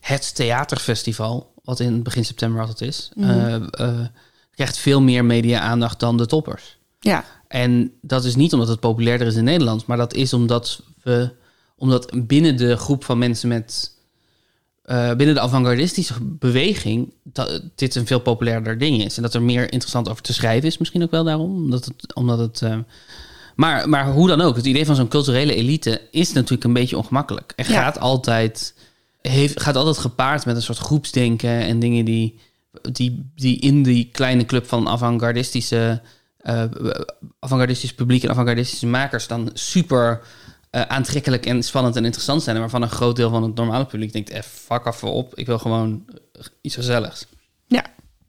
het 0.00 0.34
theaterfestival, 0.34 1.52
wat 1.64 1.80
in 1.80 2.02
begin 2.02 2.24
september 2.24 2.60
altijd 2.60 2.80
is, 2.80 3.10
eh, 3.16 3.54
eh, 3.54 4.06
krijgt 4.54 4.78
veel 4.78 5.00
meer 5.00 5.24
media-aandacht 5.24 6.00
dan 6.00 6.16
de 6.16 6.26
toppers. 6.26 6.78
Ja, 7.00 7.24
En 7.52 7.92
dat 8.00 8.24
is 8.24 8.34
niet 8.36 8.52
omdat 8.52 8.68
het 8.68 8.80
populairder 8.80 9.26
is 9.26 9.34
in 9.34 9.44
Nederland, 9.44 9.86
maar 9.86 9.96
dat 9.96 10.14
is 10.14 10.32
omdat 10.32 10.82
we, 11.02 11.30
omdat 11.76 12.12
binnen 12.26 12.56
de 12.56 12.76
groep 12.76 13.04
van 13.04 13.18
mensen 13.18 13.48
met, 13.48 13.96
eh, 14.82 15.14
binnen 15.14 15.34
de 15.34 15.40
avant-gardistische 15.40 16.14
beweging, 16.20 17.12
dat 17.22 17.62
dit 17.74 17.94
een 17.94 18.06
veel 18.06 18.20
populairder 18.20 18.78
ding 18.78 19.04
is. 19.04 19.16
En 19.16 19.22
dat 19.22 19.34
er 19.34 19.42
meer 19.42 19.62
interessant 19.62 20.08
over 20.08 20.22
te 20.22 20.32
schrijven 20.32 20.68
is, 20.68 20.78
misschien 20.78 21.02
ook 21.02 21.10
wel 21.10 21.24
daarom. 21.24 21.54
Omdat 21.54 21.84
het, 21.84 22.14
omdat 22.14 22.38
het, 22.38 22.62
eh, 22.62 22.78
maar, 23.56 23.88
maar 23.88 24.12
hoe 24.12 24.28
dan 24.28 24.40
ook, 24.40 24.56
het 24.56 24.66
idee 24.66 24.86
van 24.86 24.96
zo'n 24.96 25.08
culturele 25.08 25.54
elite 25.54 26.00
is 26.10 26.32
natuurlijk 26.32 26.64
een 26.64 26.72
beetje 26.72 26.96
ongemakkelijk. 26.96 27.52
En 27.56 27.64
Ja. 27.68 27.82
gaat 27.82 27.98
altijd, 27.98 28.74
heeft, 29.22 29.60
gaat 29.60 29.76
altijd 29.76 29.98
gepaard 29.98 30.46
met 30.46 30.56
een 30.56 30.62
soort 30.62 30.78
groepsdenken 30.78 31.60
en 31.60 31.78
dingen 31.78 32.04
die, 32.04 32.38
die, 32.92 33.30
die 33.34 33.58
in 33.58 33.82
die 33.82 34.08
kleine 34.12 34.44
club 34.44 34.66
van 34.66 34.88
avant-gardistische 34.88 36.02
eh 36.42 36.64
avant-gardistisch 37.40 37.94
publiek 37.94 38.22
en 38.22 38.30
avant-gardistische 38.30 38.86
makers 38.86 39.26
dan 39.26 39.50
super 39.52 40.20
eh, 40.70 40.82
aantrekkelijk 40.82 41.46
en 41.46 41.62
spannend 41.62 41.96
en 41.96 42.04
interessant 42.04 42.42
zijn. 42.42 42.58
Waarvan 42.58 42.82
een 42.82 42.90
groot 42.90 43.16
deel 43.16 43.30
van 43.30 43.42
het 43.42 43.54
normale 43.54 43.84
publiek 43.86 44.12
denkt, 44.12 44.30
eh, 44.30 44.42
fuck 44.42 44.86
af 44.86 45.04
op, 45.04 45.34
ik 45.34 45.46
wil 45.46 45.58
gewoon 45.58 46.04
iets 46.60 46.74
gezelligs. 46.74 47.26
Ja. 47.66 47.84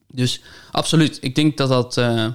Dus 0.07 0.41
absoluut, 0.71 1.17
ik 1.21 1.35
denk 1.35 1.57
dat 1.57 1.69
dat... 1.69 1.97
eh, 1.97 2.25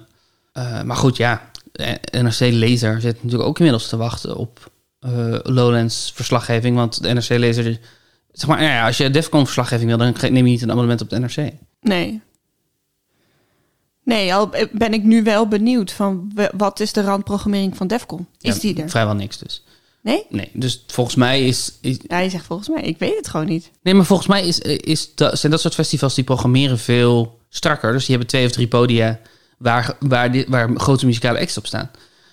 eh, 0.52 0.82
maar 0.82 0.96
goed, 0.96 1.16
ja, 1.16 1.50
de 1.72 1.98
NRC-lezer 2.10 3.00
zit 3.00 3.22
natuurlijk 3.22 3.48
ook 3.48 3.58
inmiddels 3.58 3.88
te 3.88 3.96
wachten 3.96 4.36
op 4.36 4.70
eh, 5.00 5.38
Lowlands 5.42 6.12
verslaggeving. 6.14 6.76
Want 6.76 7.02
de 7.02 7.12
NRC-lezer, 7.12 7.78
zeg 8.32 8.48
maar, 8.48 8.58
nou 8.58 8.70
ja, 8.70 8.86
als 8.86 8.96
je 8.96 9.10
Defcon 9.10 9.44
verslaggeving 9.44 9.88
wil, 9.88 9.98
dan 9.98 10.14
neem 10.20 10.34
je 10.34 10.42
niet 10.42 10.62
een 10.62 10.70
abonnement 10.70 11.00
op 11.00 11.10
de 11.10 11.18
NRC. 11.18 11.52
Nee. 11.80 12.20
Nee, 14.08 14.34
al 14.34 14.50
ben 14.72 14.92
ik 14.92 15.02
nu 15.02 15.22
wel 15.22 15.48
benieuwd 15.48 15.92
van 15.92 16.32
wat 16.56 16.80
is 16.80 16.92
de 16.92 17.02
randprogrammering 17.02 17.76
van 17.76 17.86
Defcon? 17.86 18.26
Is 18.40 18.54
Ja, 18.54 18.60
die 18.60 18.82
er? 18.82 18.90
Vrijwel 18.90 19.14
niks 19.14 19.38
dus. 19.38 19.64
Nee? 20.00 20.26
Nee, 20.28 20.50
dus 20.52 20.84
volgens 20.86 21.16
mij 21.16 21.46
is... 21.46 21.72
is 21.80 21.98
Ja, 22.06 22.18
je 22.18 22.30
zegt 22.30 22.44
volgens 22.44 22.68
mij. 22.68 22.82
Ik 22.82 22.98
weet 22.98 23.16
het 23.16 23.28
gewoon 23.28 23.46
niet. 23.46 23.70
nee, 23.82 23.94
maar 23.94 24.04
volgens 24.04 24.28
mij 24.28 24.46
is, 24.46 24.58
is 24.60 25.14
dat, 25.14 25.38
zijn 25.38 25.52
dat 25.52 25.60
soort 25.60 25.74
festivals 25.74 26.14
die 26.14 26.24
programmeren 26.24 26.78
veel 26.78 27.38
strakker. 27.48 27.92
Dus 27.92 28.00
die 28.00 28.10
hebben 28.10 28.28
twee 28.28 28.46
of 28.46 28.52
drie 28.52 28.68
podia 28.68 29.20
waar, 29.58 29.96
waar, 30.00 30.32
die, 30.32 30.44
waar 30.48 30.70
grote 30.74 31.06
muzikale 31.06 31.40
acts 31.40 31.58
op 31.58 31.66
staan. 31.66 31.90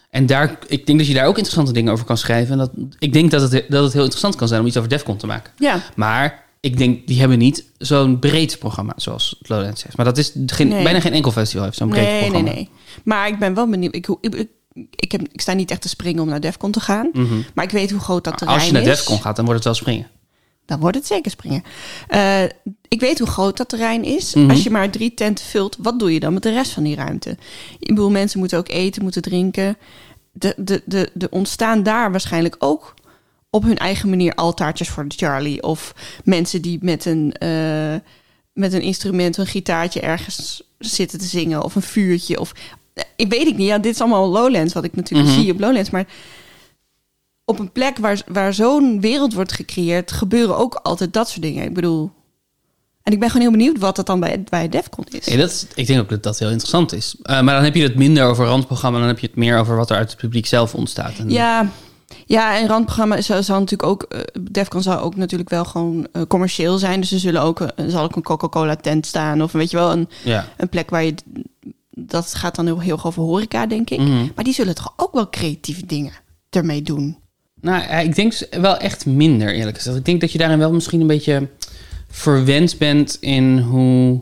En 0.09 0.25
daar, 0.25 0.57
ik 0.67 0.85
denk 0.85 0.97
dat 0.97 1.07
je 1.07 1.13
daar 1.13 1.27
ook 1.27 1.37
interessante 1.37 1.73
dingen 1.73 1.93
over 1.93 2.05
kan 2.05 2.17
schrijven. 2.17 2.51
En 2.51 2.57
dat, 2.57 2.71
ik 2.99 3.13
denk 3.13 3.31
dat 3.31 3.41
het, 3.41 3.51
dat 3.51 3.83
het 3.83 3.93
heel 3.93 4.01
interessant 4.01 4.35
kan 4.35 4.47
zijn 4.47 4.61
om 4.61 4.67
iets 4.67 4.77
over 4.77 4.89
Defcon 4.89 5.17
te 5.17 5.27
maken. 5.27 5.51
Ja. 5.57 5.81
Maar 5.95 6.44
ik 6.65 6.77
denk, 6.77 7.07
die 7.07 7.19
hebben 7.19 7.37
niet 7.37 7.65
zo'n 7.77 8.19
breed 8.19 8.59
programma 8.59 8.93
zoals 8.95 9.35
het 9.39 9.49
Lowlands 9.49 9.83
heeft. 9.83 9.97
Maar 9.97 10.05
dat 10.05 10.17
is 10.17 10.31
geen, 10.45 10.67
Nee. 10.67 10.83
bijna 10.83 10.99
geen 10.99 11.13
enkel 11.13 11.31
festival 11.31 11.63
heeft 11.65 11.77
zo'n 11.77 11.89
breed 11.89 12.03
Nee, 12.03 12.11
nee, 12.11 12.29
programma. 12.29 12.51
nee. 12.53 12.69
Maar 13.03 13.27
ik 13.27 13.39
ben 13.39 13.53
wel 13.53 13.69
benieuwd. 13.69 13.95
Ik, 13.95 14.07
ik, 14.21 14.47
ik, 14.95 15.11
heb, 15.11 15.21
ik 15.31 15.41
sta 15.41 15.53
niet 15.53 15.71
echt 15.71 15.81
te 15.81 15.89
springen 15.89 16.21
om 16.21 16.29
naar 16.29 16.39
Defcon 16.39 16.71
te 16.71 16.79
gaan. 16.79 17.09
Mhm. 17.13 17.33
Maar 17.53 17.65
ik 17.65 17.71
weet 17.71 17.91
hoe 17.91 17.99
groot 17.99 18.23
dat 18.23 18.37
terrein 18.37 18.59
Als 18.59 18.67
je 18.67 18.73
naar 18.73 18.81
is. 18.81 18.87
Defcon 18.87 19.21
gaat, 19.21 19.35
dan 19.35 19.45
wordt 19.45 19.63
het 19.63 19.73
wel 19.73 19.81
springen. 19.83 20.07
Dan 20.65 20.79
wordt 20.79 20.97
het 20.97 21.05
zeker 21.07 21.31
springen. 21.31 21.63
Eh, 22.07 22.43
ik 22.87 22.99
weet 22.99 23.19
hoe 23.19 23.27
groot 23.27 23.57
dat 23.57 23.69
terrein 23.69 24.03
is. 24.03 24.33
Mhm. 24.33 24.49
Als 24.49 24.63
je 24.63 24.69
maar 24.69 24.89
drie 24.89 25.13
tenten 25.13 25.45
vult, 25.45 25.77
wat 25.79 25.99
doe 25.99 26.13
je 26.13 26.19
dan 26.19 26.33
met 26.33 26.43
de 26.43 26.51
rest 26.53 26.71
van 26.71 26.83
die 26.83 26.95
ruimte? 26.95 27.37
Ik 27.79 27.87
bedoel, 27.87 28.11
mensen 28.11 28.39
moeten 28.39 28.57
ook 28.57 28.69
eten, 28.69 29.03
moeten 29.03 29.21
drinken. 29.21 29.77
De, 30.31 30.53
de, 30.57 30.81
de, 30.85 31.09
de 31.13 31.29
ontstaan 31.29 31.83
daar 31.83 32.11
waarschijnlijk 32.11 32.55
ook 32.59 32.93
op 33.55 33.63
hun 33.63 33.77
eigen 33.77 34.09
manier 34.09 34.33
altaartjes 34.33 34.89
voor 34.89 35.05
Charlie. 35.07 35.63
Of 35.63 35.93
mensen 36.23 36.61
die 36.61 36.77
met 36.81 37.05
een, 37.05 37.31
eh, 37.33 37.95
met 38.53 38.73
een 38.73 38.81
instrument, 38.81 39.37
een 39.37 39.45
gitaartje 39.47 39.99
ergens 39.99 40.63
zitten 40.79 41.19
te 41.19 41.25
zingen. 41.25 41.63
Of 41.63 41.75
een 41.75 41.81
vuurtje. 41.81 42.39
Of, 42.39 42.51
ik 43.15 43.29
weet 43.29 43.45
het 43.47 43.57
niet. 43.57 43.67
Ja, 43.67 43.77
dit 43.77 43.93
is 43.93 44.01
allemaal 44.01 44.29
Lowlands, 44.29 44.73
wat 44.73 44.83
ik 44.83 44.95
natuurlijk 44.95 45.29
Mhm. 45.29 45.39
zie 45.39 45.51
op 45.51 45.59
Lowlands. 45.59 45.89
Maar 45.89 46.05
op 47.45 47.59
een 47.59 47.71
plek 47.71 47.97
waar, 47.97 48.21
waar 48.27 48.53
zo'n 48.53 49.01
wereld 49.01 49.33
wordt 49.33 49.51
gecreëerd, 49.51 50.11
gebeuren 50.11 50.57
ook 50.57 50.73
altijd 50.75 51.13
dat 51.13 51.29
soort 51.29 51.41
dingen. 51.41 51.63
Ik 51.65 51.73
bedoel. 51.73 52.11
En 53.03 53.13
ik 53.13 53.19
ben 53.19 53.29
gewoon 53.29 53.41
heel 53.47 53.57
benieuwd 53.57 53.79
wat 53.79 53.95
dat 53.95 54.05
dan 54.05 54.19
bij, 54.19 54.43
bij 54.49 54.69
Defcon 54.69 55.05
is. 55.09 55.25
Nee, 55.25 55.37
dat 55.37 55.49
is, 55.49 55.65
ik 55.75 55.87
denk 55.87 55.99
ook 56.01 56.09
dat 56.09 56.23
dat 56.23 56.39
heel 56.39 56.49
interessant 56.49 56.93
is. 56.93 57.15
Eh, 57.21 57.41
maar 57.41 57.55
dan 57.55 57.63
heb 57.63 57.75
je 57.75 57.83
het 57.83 57.95
minder 57.95 58.25
over 58.25 58.45
randprogramma. 58.45 58.99
Dan 58.99 59.07
heb 59.07 59.19
je 59.19 59.27
het 59.27 59.35
meer 59.35 59.57
over 59.59 59.75
wat 59.75 59.89
er 59.89 59.97
uit 59.97 60.09
het 60.09 60.19
publiek 60.19 60.45
zelf 60.45 60.75
ontstaat. 60.75 61.13
En, 61.17 61.29
Ja, 61.29 61.69
ja, 62.25 62.57
en 62.57 62.67
randprogramma 62.67 63.21
zal, 63.21 63.43
zal 63.43 63.59
natuurlijk 63.59 63.89
ook. 63.89 64.03
eh, 64.03 64.19
Defcon 64.51 64.81
zal 64.81 64.99
ook 64.99 65.15
natuurlijk 65.15 65.49
wel 65.49 65.65
gewoon 65.65 66.07
eh, 66.11 66.21
commercieel 66.27 66.77
zijn. 66.77 66.99
Dus 66.99 67.11
er 67.11 67.19
zullen 67.19 67.41
ook, 67.41 67.61
eh, 67.61 67.85
zal 67.87 68.03
ook 68.03 68.15
een 68.15 68.23
Coca-Cola 68.23 68.75
tent 68.75 69.05
staan. 69.05 69.41
Of 69.41 69.51
weet 69.51 69.71
je 69.71 69.77
wel, 69.77 69.91
een, 69.91 70.09
ja. 70.23 70.47
een 70.57 70.69
plek 70.69 70.89
waar 70.89 71.03
je. 71.03 71.13
Dat 71.89 72.33
gaat 72.33 72.55
dan 72.55 72.65
heel, 72.65 72.79
heel 72.79 73.03
over 73.03 73.23
horeca, 73.23 73.65
denk 73.65 73.89
ik. 73.89 73.99
Mhm. 73.99 74.27
Maar 74.35 74.43
die 74.43 74.53
zullen 74.53 74.75
toch 74.75 74.93
ook 74.95 75.13
wel 75.13 75.29
creatieve 75.29 75.85
dingen 75.85 76.13
ermee 76.49 76.81
doen. 76.81 77.17
Nou, 77.61 78.05
ik 78.05 78.15
denk 78.15 78.47
wel 78.51 78.77
echt 78.77 79.05
minder, 79.05 79.53
eerlijk 79.53 79.77
gezegd. 79.77 79.97
Ik 79.97 80.05
denk 80.05 80.21
dat 80.21 80.31
je 80.31 80.37
daarin 80.37 80.59
wel 80.59 80.71
misschien 80.73 81.01
een 81.01 81.07
beetje 81.07 81.47
verwend 82.09 82.77
bent 82.77 83.17
in 83.19 83.57
hoe, 83.59 84.19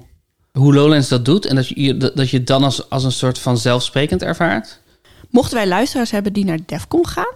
hoe 0.51 0.73
Lowlands 0.73 1.07
dat 1.07 1.25
doet. 1.25 1.45
En 1.45 1.55
dat 1.55 1.67
je 1.67 1.97
dat 1.97 2.29
je 2.29 2.38
het 2.38 2.47
dan 2.47 2.63
als, 2.63 2.89
als 2.89 3.03
een 3.03 3.12
soort 3.12 3.39
van 3.39 3.57
zelfsprekend 3.57 4.21
ervaart. 4.21 4.81
Mochten 5.29 5.57
wij 5.57 5.67
luisteraars 5.67 6.12
hebben 6.12 6.33
die 6.33 6.45
naar 6.45 6.59
Defcon 6.65 7.07
gaan, 7.07 7.33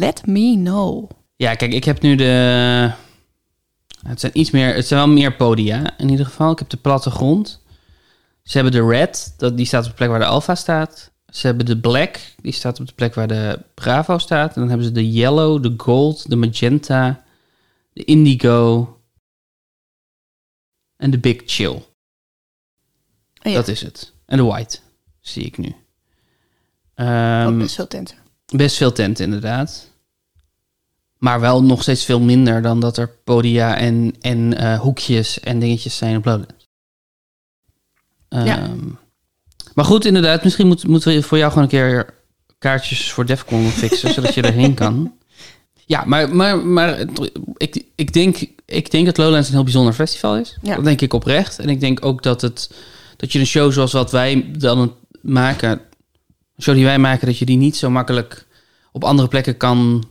let 0.00 0.26
me 0.26 0.54
know. 0.54 1.10
Ja, 1.36 1.54
kijk, 1.54 1.72
ik 1.72 1.84
heb 1.84 2.00
nu 2.00 2.14
de... 2.14 2.92
Het 4.02 4.20
zijn 4.20 4.38
iets 4.38 4.50
meer... 4.50 4.74
Het 4.74 4.86
zijn 4.86 5.00
wel 5.00 5.14
meer 5.14 5.36
podia, 5.36 5.98
in 5.98 6.08
ieder 6.08 6.26
geval. 6.26 6.52
Ik 6.52 6.58
heb 6.58 6.68
de 6.68 6.76
plattegrond. 6.76 7.62
Ze 8.42 8.58
hebben 8.58 8.72
de 8.72 8.86
red, 8.86 9.34
dat, 9.36 9.56
die 9.56 9.66
staat 9.66 9.84
op 9.84 9.90
de 9.90 9.96
plek 9.96 10.08
waar 10.08 10.18
de 10.18 10.24
alpha 10.24 10.54
staat. 10.54 11.10
Ze 11.26 11.46
hebben 11.46 11.66
de 11.66 11.78
black, 11.78 12.20
die 12.42 12.52
staat 12.52 12.80
op 12.80 12.86
de 12.86 12.92
plek 12.92 13.14
waar 13.14 13.28
de 13.28 13.60
bravo 13.74 14.18
staat. 14.18 14.54
En 14.54 14.60
dan 14.60 14.68
hebben 14.68 14.86
ze 14.86 14.92
de 14.92 15.10
yellow, 15.10 15.62
de 15.62 15.74
gold, 15.76 16.30
de 16.30 16.36
magenta, 16.36 17.24
de 17.92 18.04
indigo 18.04 18.96
en 20.96 21.10
de 21.10 21.18
big 21.18 21.42
chill. 21.46 21.82
Oh 23.42 23.52
ja, 23.52 23.52
Dat 23.52 23.68
is 23.68 23.80
het. 23.80 24.12
En 24.26 24.36
de 24.36 24.44
white, 24.44 24.78
zie 25.20 25.44
ik 25.44 25.58
nu. 25.58 25.74
Ehm, 26.94 27.58
best 27.58 27.74
veel 27.74 27.86
tenten. 27.86 28.16
Best 28.46 28.76
veel 28.76 28.92
tenten, 28.92 29.24
inderdaad. 29.24 29.89
Maar 31.20 31.40
wel 31.40 31.62
nog 31.62 31.82
steeds 31.82 32.04
veel 32.04 32.20
minder 32.20 32.62
dan 32.62 32.80
dat 32.80 32.96
er 32.96 33.10
podia 33.24 33.76
en, 33.76 34.14
en 34.20 34.56
eh, 34.56 34.80
hoekjes 34.80 35.40
en 35.40 35.58
dingetjes 35.58 35.96
zijn 35.96 36.16
op 36.16 36.24
Lowlands. 36.24 36.68
Ja. 38.28 38.58
Ehm, 38.58 38.88
Maar 39.74 39.84
goed, 39.84 40.04
inderdaad, 40.04 40.44
misschien 40.44 40.66
moet, 40.66 40.86
moeten 40.86 41.14
we 41.14 41.22
voor 41.22 41.38
jou 41.38 41.50
gewoon 41.50 41.64
een 41.64 41.70
keer 41.70 42.14
kaartjes 42.58 43.12
voor 43.12 43.26
Defcon 43.26 43.68
fixen, 43.70 44.12
zodat 44.14 44.34
je 44.34 44.42
erheen 44.42 44.74
kan. 44.74 45.12
Ja, 45.86 46.04
maar, 46.04 46.36
maar, 46.36 46.66
maar 46.66 47.04
ik, 47.56 47.84
ik, 47.94 48.12
denk, 48.12 48.36
ik 48.64 48.90
denk 48.90 49.06
dat 49.06 49.16
Lowlands 49.16 49.48
een 49.48 49.54
heel 49.54 49.62
bijzonder 49.62 49.92
festival 49.92 50.36
is. 50.36 50.58
Ja. 50.62 50.74
Dat 50.74 50.84
denk 50.84 51.00
ik 51.00 51.12
oprecht. 51.12 51.58
En 51.58 51.68
ik 51.68 51.80
denk 51.80 52.04
ook 52.04 52.22
dat, 52.22 52.40
het, 52.40 52.70
dat 53.16 53.32
je 53.32 53.38
een 53.38 53.46
show 53.46 53.72
zoals 53.72 53.92
wat 53.92 54.10
wij 54.10 54.50
dan 54.58 54.94
maken, 55.22 55.70
een 55.70 56.62
show 56.62 56.74
die 56.74 56.84
wij 56.84 56.98
maken, 56.98 57.26
dat 57.26 57.38
je 57.38 57.44
die 57.44 57.56
niet 57.56 57.76
zo 57.76 57.90
makkelijk 57.90 58.46
op 58.92 59.04
andere 59.04 59.28
plekken 59.28 59.56
kan 59.56 60.04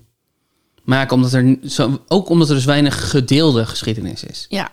maken. 0.84 1.16
Omdat 1.16 1.34
er 1.34 1.58
zo, 1.68 2.02
ook 2.08 2.30
omdat 2.30 2.50
er 2.50 2.56
dus 2.56 2.66
weinig 2.66 3.10
gedeelde 3.10 3.66
geschiedenis 3.66 4.24
is. 4.24 4.46
Ja, 4.50 4.72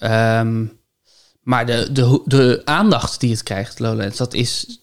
Ehm, 0.00 0.66
maar 1.42 1.66
de, 1.66 1.88
de, 1.92 2.22
de 2.24 2.62
aandacht 2.64 3.20
die 3.20 3.30
het 3.30 3.42
krijgt, 3.42 3.78
Lowlands, 3.78 4.16
dat, 4.16 4.34
is, 4.34 4.80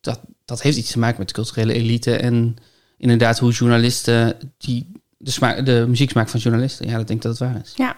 dat, 0.00 0.20
dat 0.44 0.62
heeft 0.62 0.76
iets 0.76 0.90
te 0.90 0.98
maken 0.98 1.18
met 1.18 1.28
de 1.28 1.34
culturele 1.34 1.72
elite. 1.72 2.16
En 2.16 2.56
inderdaad 2.98 3.38
hoe 3.38 3.52
journalisten 3.52 4.36
die 4.58 4.92
de, 5.18 5.30
smaak, 5.30 5.66
de 5.66 5.84
muzieksmaak 5.88 6.28
van 6.28 6.40
journalisten. 6.40 6.88
Ja, 6.88 6.96
dat 6.96 7.06
denk 7.06 7.24
ik 7.24 7.30
dat 7.30 7.38
het 7.38 7.48
waar 7.48 7.60
is. 7.64 7.72
ja. 7.76 7.96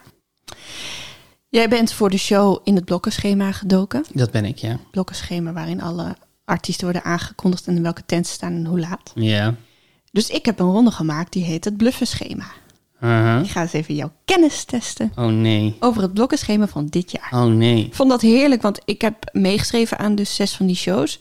Jij 1.49 1.69
bent 1.69 1.92
voor 1.92 2.11
de 2.11 2.19
show 2.19 2.61
in 2.64 2.75
het 2.75 2.85
blokkenschema 2.85 3.52
gedoken. 3.52 4.04
Dat 4.12 4.31
ben 4.31 4.45
ik, 4.45 4.59
ja. 4.59 4.78
Blokkenschema 4.90 5.52
waarin 5.52 5.83
alle 5.83 6.16
artiesten 6.45 6.85
worden 6.85 7.04
aangekondigd 7.04 7.66
en 7.66 7.76
in 7.76 7.83
welke 7.83 8.02
tent 8.07 8.26
ze 8.26 8.33
staan 8.33 8.52
en 8.52 8.64
hoe 8.66 8.81
laat. 8.81 9.12
Ja. 9.14 9.54
Dus 10.12 10.28
ik 10.28 10.45
heb 10.45 10.59
een 10.59 10.71
ronde 10.71 10.90
gemaakt 10.90 11.33
die 11.33 11.45
heet 11.45 11.64
het 11.64 11.76
bluffenschema. 11.76 12.47
Uh-huh. 13.00 13.45
Ik 13.45 13.50
ga 13.50 13.61
eens 13.61 13.73
even 13.73 13.95
jouw 13.95 14.12
kennis 14.25 14.64
testen 14.64 15.12
Oh 15.16 15.26
nee. 15.26 15.76
over 15.81 16.02
het 16.02 16.14
blokkenschema 16.14 16.66
van 16.66 16.87
dit 16.87 17.11
jaar. 17.11 17.42
Oh 17.42 17.52
nee. 17.52 17.85
Ik 17.85 17.95
vond 17.95 18.11
dat 18.11 18.21
heerlijk, 18.21 18.62
want 18.62 18.81
ik 18.85 19.00
heb 19.00 19.14
meegeschreven 19.33 19.99
aan 19.99 20.14
dus 20.14 20.35
zes 20.35 20.52
van 20.57 20.66
die 20.66 20.76
shows. 20.76 21.19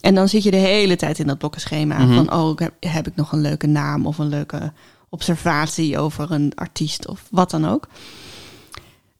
En 0.00 0.14
dan 0.14 0.28
zit 0.28 0.42
je 0.42 0.50
de 0.50 0.56
hele 0.56 0.96
tijd 0.96 1.18
in 1.18 1.26
dat 1.26 1.38
blokkenschema. 1.38 1.98
Mhm. 1.98 2.14
Van, 2.14 2.32
oh, 2.32 2.58
heb, 2.58 2.72
heb 2.80 3.06
ik 3.06 3.16
nog 3.16 3.32
een 3.32 3.40
leuke 3.40 3.66
naam 3.66 4.06
of 4.06 4.18
een 4.18 4.28
leuke 4.28 4.72
observatie 5.08 5.98
over 5.98 6.32
een 6.32 6.52
artiest 6.54 7.08
of 7.08 7.22
wat 7.30 7.50
dan 7.50 7.68
ook. 7.68 7.88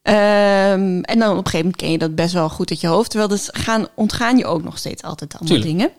Ehm, 0.03 1.01
en 1.01 1.19
dan 1.19 1.31
op 1.31 1.37
een 1.37 1.51
gegeven 1.51 1.59
moment 1.59 1.77
ken 1.77 1.91
je 1.91 1.99
dat 1.99 2.15
best 2.15 2.33
wel 2.33 2.49
goed 2.49 2.71
uit 2.71 2.81
je 2.81 2.87
hoofd. 2.87 3.11
Terwijl 3.11 3.31
dus 3.31 3.49
gaan, 3.53 3.87
ontgaan 3.95 4.37
je 4.39 4.47
ook 4.47 4.63
nog 4.63 4.79
steeds 4.79 5.03
altijd 5.03 5.35
allemaal 5.35 5.59
Tuurlijk. 5.59 5.79
dingen. 5.79 5.91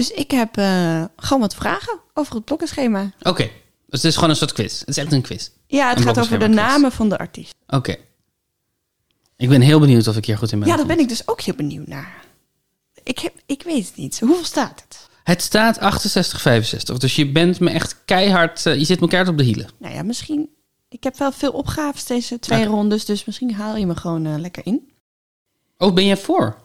Dus 0.00 0.10
ik 0.10 0.30
heb 0.30 0.56
eh, 0.56 1.04
gewoon 1.16 1.40
wat 1.40 1.54
vragen 1.54 1.98
over 2.14 2.34
het 2.34 2.44
blokkenschema. 2.44 3.12
Oké. 3.22 3.42
Dus 3.86 4.02
het 4.02 4.04
is 4.04 4.14
gewoon 4.14 4.30
een 4.30 4.36
soort 4.36 4.52
quiz. 4.52 4.78
Het 4.80 4.88
is 4.88 4.96
echt 4.96 5.12
een 5.12 5.22
quiz. 5.22 5.48
Ja, 5.66 5.88
het 5.88 5.98
Een 5.98 6.04
gaat 6.04 6.18
over 6.18 6.38
de 6.38 6.44
quiz. 6.44 6.56
namen 6.56 6.92
van 6.92 7.08
de 7.08 7.18
artiest. 7.18 7.54
Oké. 7.66 7.96
Ik 9.36 9.48
ben 9.48 9.60
heel 9.60 9.80
benieuwd 9.80 10.08
of 10.08 10.16
ik 10.16 10.24
hier 10.24 10.38
goed 10.38 10.52
in 10.52 10.58
ben. 10.58 10.68
Ja, 10.68 10.76
daar 10.76 10.86
ben 10.86 10.98
ik 10.98 11.08
dus 11.08 11.28
ook 11.28 11.40
heel 11.40 11.54
benieuwd 11.54 11.86
naar. 11.86 12.24
Ik, 13.02 13.18
heb, 13.18 13.34
ik 13.46 13.62
weet 13.62 13.86
het 13.86 13.96
niet. 13.96 14.20
Hoeveel 14.20 14.44
staat 14.44 14.82
het? 14.88 15.08
Het 15.24 15.42
staat 15.42 15.78
68, 15.78 16.40
65. 16.40 16.98
Dus 16.98 17.16
je 17.16 17.32
bent 17.32 17.60
me 17.60 17.70
echt 17.70 17.96
keihard... 18.04 18.66
eh, 18.66 18.78
je 18.78 18.84
zit 18.84 19.00
me 19.00 19.06
keihard 19.08 19.32
op 19.32 19.38
de 19.38 19.44
hielen. 19.44 19.70
Nou 19.78 19.94
ja, 19.94 20.02
misschien. 20.02 20.48
Ik 20.88 21.04
heb 21.04 21.18
wel 21.18 21.32
veel 21.32 21.52
opgaves 21.52 22.04
deze 22.04 22.38
twee 22.38 22.64
rondes, 22.64 23.04
dus 23.04 23.24
misschien 23.24 23.54
haal 23.54 23.76
je 23.76 23.86
me 23.86 23.96
gewoon 23.96 24.26
eh, 24.26 24.38
lekker 24.38 24.66
in. 24.66 24.92
Oh, 25.78 25.94
ben 25.94 26.06
jij 26.06 26.16
voor? 26.16 26.56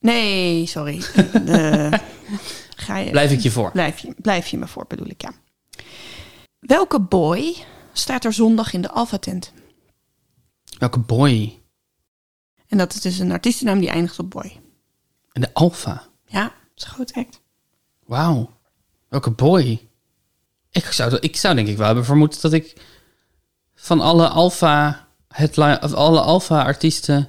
Nee, 0.00 0.66
sorry. 0.66 1.02
De, 1.44 1.90
ga 2.84 2.96
je, 2.98 3.10
Blijf 3.10 3.30
ik 3.30 3.40
je 3.40 3.50
voor? 3.50 3.70
blijf, 3.70 3.98
je, 3.98 4.14
blijf 4.18 4.46
je 4.46 4.58
me 4.58 4.66
voor, 4.66 4.84
bedoel 4.88 5.08
ik, 5.08 5.22
ja. 5.22 5.32
Welke 6.58 7.00
boy 7.00 7.54
staat 7.92 8.24
er 8.24 8.32
zondag 8.32 8.72
in 8.72 8.82
de 8.82 8.90
Alpha 8.90 9.18
tent? 9.18 9.52
Welke 10.78 10.98
boy? 10.98 11.58
En 12.68 12.78
dat 12.78 12.94
is 12.94 13.00
dus 13.00 13.18
een 13.18 13.32
artiestennaam 13.32 13.78
die 13.78 13.88
eindigt 13.88 14.18
op 14.18 14.30
boy. 14.30 14.60
En 15.32 15.40
de 15.40 15.54
alfa. 15.54 16.06
Ja, 16.26 16.42
dat 16.42 16.52
is 16.76 16.84
een 16.84 16.90
groot 16.90 17.12
act. 17.12 17.40
Wauw. 18.06 18.50
Welke 19.08 19.30
boy. 19.30 19.88
Ik 20.70 20.84
zou, 20.84 21.16
ik 21.20 21.36
zou 21.36 21.54
denk 21.54 21.68
ik 21.68 21.76
wel 21.76 21.86
hebben 21.86 22.04
vermoed 22.04 22.40
dat 22.40 22.52
ik 22.52 22.80
van 23.74 24.00
alle 24.00 24.28
alfa 24.28 25.08
headline 25.28 25.80
of 25.82 25.92
alle 25.92 26.20
alfa 26.20 26.62
artiesten 26.62 27.28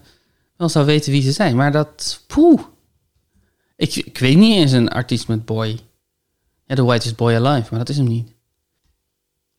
wel 0.57 0.69
zou 0.69 0.85
weten 0.85 1.11
wie 1.11 1.21
ze 1.21 1.31
zijn. 1.31 1.55
Maar 1.55 1.71
dat, 1.71 2.23
poeh. 2.27 2.61
Ik, 3.75 3.95
ik 3.95 4.17
weet 4.17 4.37
niet 4.37 4.55
eens 4.55 4.71
een 4.71 4.89
artiest 4.89 5.27
met 5.27 5.45
boy. 5.45 5.79
Ja, 6.65 6.75
The 6.75 6.83
Whitest 6.83 7.15
Boy 7.15 7.33
Alive, 7.33 7.67
maar 7.69 7.79
dat 7.79 7.89
is 7.89 7.97
hem 7.97 8.07
niet. 8.07 8.31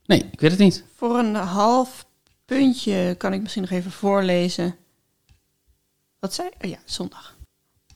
Nee, 0.05 0.29
ik 0.33 0.41
weet 0.41 0.51
het 0.51 0.61
niet. 0.61 0.85
Voor 0.95 1.19
een 1.19 1.35
half 1.35 2.07
puntje 2.45 3.15
kan 3.19 3.33
ik 3.33 3.41
misschien 3.41 3.63
nog 3.63 3.71
even 3.71 3.91
voorlezen. 3.91 4.77
Wat 6.19 6.35
zei? 6.35 6.49
Oh 6.65 6.71
ja, 6.71 6.79
zondag. 6.85 7.37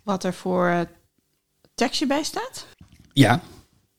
Wat 0.03 0.25
er 0.25 0.35
voor 0.35 0.67
eh, 0.69 0.81
tekstje 1.75 2.07
bij 2.07 2.23
staat. 2.23 2.67
Ja, 3.13 3.41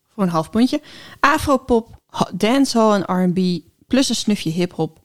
Voor 0.08 0.24
een 0.24 0.30
half 0.30 0.50
puntje. 0.50 0.82
Afropop, 1.20 2.01
ha- 2.08 2.32
dancehall 2.34 3.01
en 3.04 3.24
R&B 3.34 3.62
plus 3.88 4.10
een 4.10 4.16
snufje 4.16 4.50
hip-hop 4.50 5.00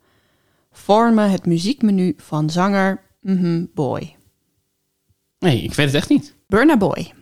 vormen 0.73 1.31
het 1.31 1.47
muziekmenu 1.47 2.15
van 2.17 2.51
zanger 2.51 3.03
mhm, 3.21 3.65
Boy. 3.75 4.17
nee, 5.39 5.63
ik 5.63 5.75
weet 5.75 5.87
het 5.87 5.95
echt 5.95 6.09
niet. 6.09 6.35
Burna 6.47 6.77
Boy. 6.77 7.13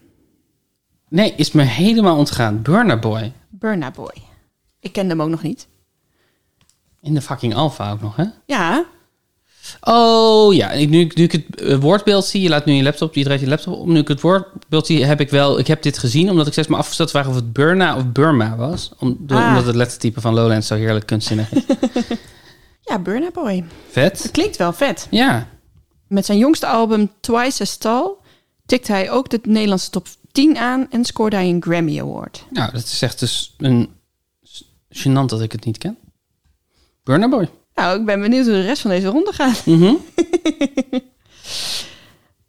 Nee, 1.08 1.34
is 1.36 1.52
me 1.52 1.62
helemaal 1.62 2.16
ontgaan. 2.16 2.62
Burner 2.62 2.98
Boy. 2.98 3.32
Burna 3.48 3.90
Boy. 3.90 4.14
Ik 4.80 4.92
kende 4.92 5.10
hem 5.10 5.22
ook 5.22 5.28
nog 5.28 5.42
niet. 5.42 5.68
In 7.00 7.14
de 7.14 7.20
fucking 7.20 7.54
alfa 7.54 7.92
ook 7.92 8.00
nog, 8.00 8.16
hè? 8.16 8.24
Ja, 8.46 8.84
Oh 9.80 10.54
ja, 10.54 10.70
ik, 10.70 10.88
nu, 10.88 11.00
ik- 11.00 11.14
nu 11.16 11.22
ik 11.24 11.32
het 11.32 11.60
eh, 11.60 11.76
woordbeeld 11.78 12.24
zie, 12.24 12.40
je 12.42 12.48
laat 12.48 12.64
nu 12.64 12.72
je 12.72 12.82
laptop, 12.82 13.14
je 13.14 13.24
draait 13.24 13.40
je 13.40 13.48
laptop 13.48 13.74
op. 13.78 13.86
Nu 13.86 13.98
ik 13.98 14.08
het 14.08 14.20
woordbeeld 14.20 14.86
zie, 14.86 15.04
heb 15.04 15.20
ik 15.20 15.30
wel, 15.30 15.58
ik 15.58 15.66
heb 15.66 15.82
dit 15.82 15.98
gezien, 15.98 16.30
omdat 16.30 16.46
ik 16.46 16.52
steeds 16.52 16.68
me 16.68 16.76
afgesteld 16.76 17.10
vraag 17.10 17.26
of 17.28 17.34
het 17.34 17.52
Burna 17.52 17.96
of 17.96 18.06
Burma 18.12 18.56
was. 18.56 18.92
Om, 18.98 19.16
door- 19.20 19.38
Ah. 19.38 19.48
Omdat 19.48 19.66
het 19.66 19.74
lettertype 19.74 20.20
van 20.20 20.34
Lowlands 20.34 20.66
zo 20.66 20.74
heerlijk 20.74 21.06
kunstzinnig 21.06 21.52
is. 21.52 21.62
ja 22.88 22.98
Burna 22.98 23.30
Boy. 23.30 23.64
Vet. 23.90 24.22
Het 24.22 24.30
klinkt 24.32 24.56
wel 24.56 24.72
vet. 24.72 25.06
Ja, 25.10 25.48
Met 26.08 26.26
zijn 26.26 26.38
jongste 26.38 26.66
album 26.66 27.10
Twice 27.20 27.62
as 27.62 27.76
Tall 27.76 28.10
tikt 28.66 28.88
hij 28.88 29.10
ook 29.10 29.30
de 29.30 29.40
Nederlandse 29.42 29.90
top 29.90 30.08
10 30.32 30.58
aan 30.58 30.90
en 30.90 31.04
scoorde 31.04 31.36
hij 31.36 31.48
een 31.48 31.62
Grammy 31.62 32.00
Award. 32.00 32.44
nou, 32.50 32.72
dat 32.72 32.84
is 32.84 33.02
echt 33.02 33.18
dus 33.18 33.54
een 33.58 33.88
gênant 34.88 35.26
dat 35.26 35.40
ik 35.40 35.52
het 35.52 35.64
niet 35.64 35.78
ken. 35.78 35.98
Burna 37.02 37.28
Boy. 37.28 37.50
Nou, 37.74 38.00
ik 38.00 38.06
ben 38.06 38.20
benieuwd 38.20 38.44
hoe 38.44 38.54
de 38.54 38.60
rest 38.60 38.82
van 38.82 38.90
deze 38.90 39.06
ronde 39.06 39.32
gaat. 39.32 39.66
Mhm. 39.66 39.94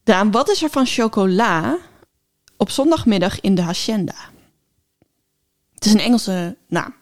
Daan, 0.03 0.31
wat 0.31 0.49
is 0.49 0.63
er 0.63 0.69
van 0.69 0.85
chocola 0.85 1.77
op 2.57 2.69
zondagmiddag 2.69 3.41
in 3.41 3.55
de 3.55 3.61
Hacienda? 3.61 4.15
Het 5.73 5.85
is 5.85 5.93
een 5.93 5.99
Engelse 5.99 6.57
naam. 6.67 6.93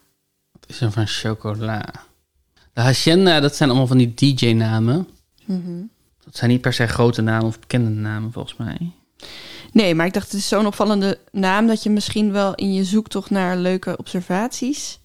Wat 0.52 0.70
is 0.70 0.82
er 0.82 0.92
van 0.92 1.08
chocola? 1.08 1.86
De 2.74 2.82
Hacienda, 2.82 3.40
dat 3.40 3.56
zijn 3.56 3.70
allemaal 3.70 3.88
van 3.88 3.98
die 3.98 4.14
DJ-namen. 4.14 5.08
Dat 6.24 6.38
zijn 6.38 6.50
niet 6.50 6.62
per 6.62 6.74
se 6.74 6.88
grote 6.88 7.22
namen 7.22 7.46
of 7.46 7.60
bekende 7.60 7.90
namen, 7.90 8.32
volgens 8.32 8.58
mij. 8.58 8.92
Nee, 9.72 9.96
maar 9.96 10.06
ik 10.06 10.14
dacht, 10.14 10.32
het 10.32 10.40
is 10.42 10.48
zo'n 10.48 10.66
opvallende 10.66 11.20
naam 11.32 11.68
dat 11.68 11.84
je 11.84 11.90
misschien 11.90 12.32
wel 12.32 12.56
in 12.56 12.74
je 12.74 12.84
zoektocht 12.84 13.30
naar 13.30 13.58
leuke 13.58 13.98
observaties 13.98 15.00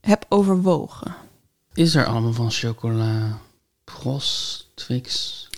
hebt 0.00 0.26
overwogen. 0.28 1.14
Is 1.74 1.94
er 1.94 2.06
allemaal 2.06 2.32
van 2.32 2.50
chocola? 2.50 3.38
Pros, 3.84 4.70
Twix. 4.74 5.48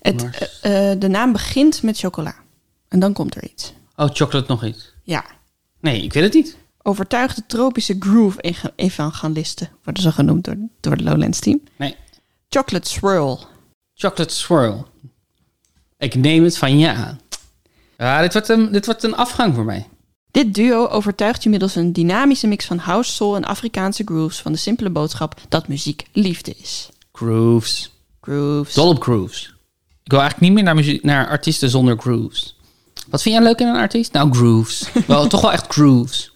Het, 0.00 0.48
eh, 0.60 0.90
eh, 0.92 1.00
de 1.00 1.08
naam 1.08 1.32
begint 1.32 1.82
met 1.82 1.98
chocola. 1.98 2.34
En 2.88 3.00
dan 3.00 3.12
komt 3.12 3.34
er 3.36 3.44
iets. 3.44 3.72
Oh, 3.96 4.08
chocolate 4.12 4.44
nog 4.48 4.64
iets. 4.64 4.92
Ja. 5.02 5.24
Nee, 5.80 6.02
ik 6.02 6.12
weet 6.12 6.22
het 6.22 6.34
niet. 6.34 6.56
Overtuigde 6.82 7.42
tropische 7.46 7.96
groove 7.98 8.40
eva- 8.40 8.70
evangelisten 8.76 9.70
worden 9.84 10.02
ze 10.02 10.12
genoemd 10.12 10.44
door, 10.44 10.56
door 10.80 10.92
het 10.92 11.00
Lowlands 11.00 11.38
team. 11.40 11.60
Nee. 11.76 11.96
Chocolate 12.48 12.88
swirl. 12.88 13.46
Chocolate 13.94 14.34
swirl. 14.34 14.86
Ik 15.98 16.14
neem 16.14 16.44
het 16.44 16.58
van 16.58 16.78
je 16.78 16.92
aan. 16.92 17.20
Ja, 17.98 18.20
dit 18.20 18.32
wordt 18.32 18.48
een, 18.48 18.72
dit 18.72 18.86
wordt 18.86 19.02
een 19.02 19.16
afgang 19.16 19.54
voor 19.54 19.64
mij. 19.64 19.86
Dit 20.30 20.54
duo 20.54 20.86
overtuigt 20.86 21.42
je 21.42 21.48
middels 21.48 21.74
een 21.74 21.92
dynamische 21.92 22.46
mix 22.46 22.64
van 22.64 22.78
house, 22.78 23.12
soul 23.12 23.36
en 23.36 23.44
Afrikaanse 23.44 24.02
grooves 24.04 24.40
van 24.40 24.52
de 24.52 24.58
simpele 24.58 24.90
boodschap 24.90 25.40
dat 25.48 25.68
muziek 25.68 26.04
liefde 26.12 26.54
is. 26.58 26.88
Grooves. 27.12 27.92
Grooves. 28.20 28.74
Dol 28.74 28.88
op 28.88 29.02
grooves. 29.02 29.54
Ik 30.04 30.10
wil 30.10 30.20
eigenlijk 30.20 30.40
niet 30.40 30.52
meer 30.52 30.62
naar, 30.74 30.74
muzie- 30.84 31.00
naar 31.02 31.28
artiesten 31.28 31.70
zonder 31.70 31.98
grooves. 31.98 32.56
Wat 33.08 33.22
vind 33.22 33.34
jij 33.34 33.44
leuk 33.44 33.58
in 33.60 33.66
een 33.66 33.76
artiest? 33.76 34.12
Nou, 34.12 34.34
grooves. 34.34 34.88
wel, 35.06 35.26
toch 35.26 35.40
wel 35.40 35.52
echt 35.52 35.66
grooves. 35.72 36.32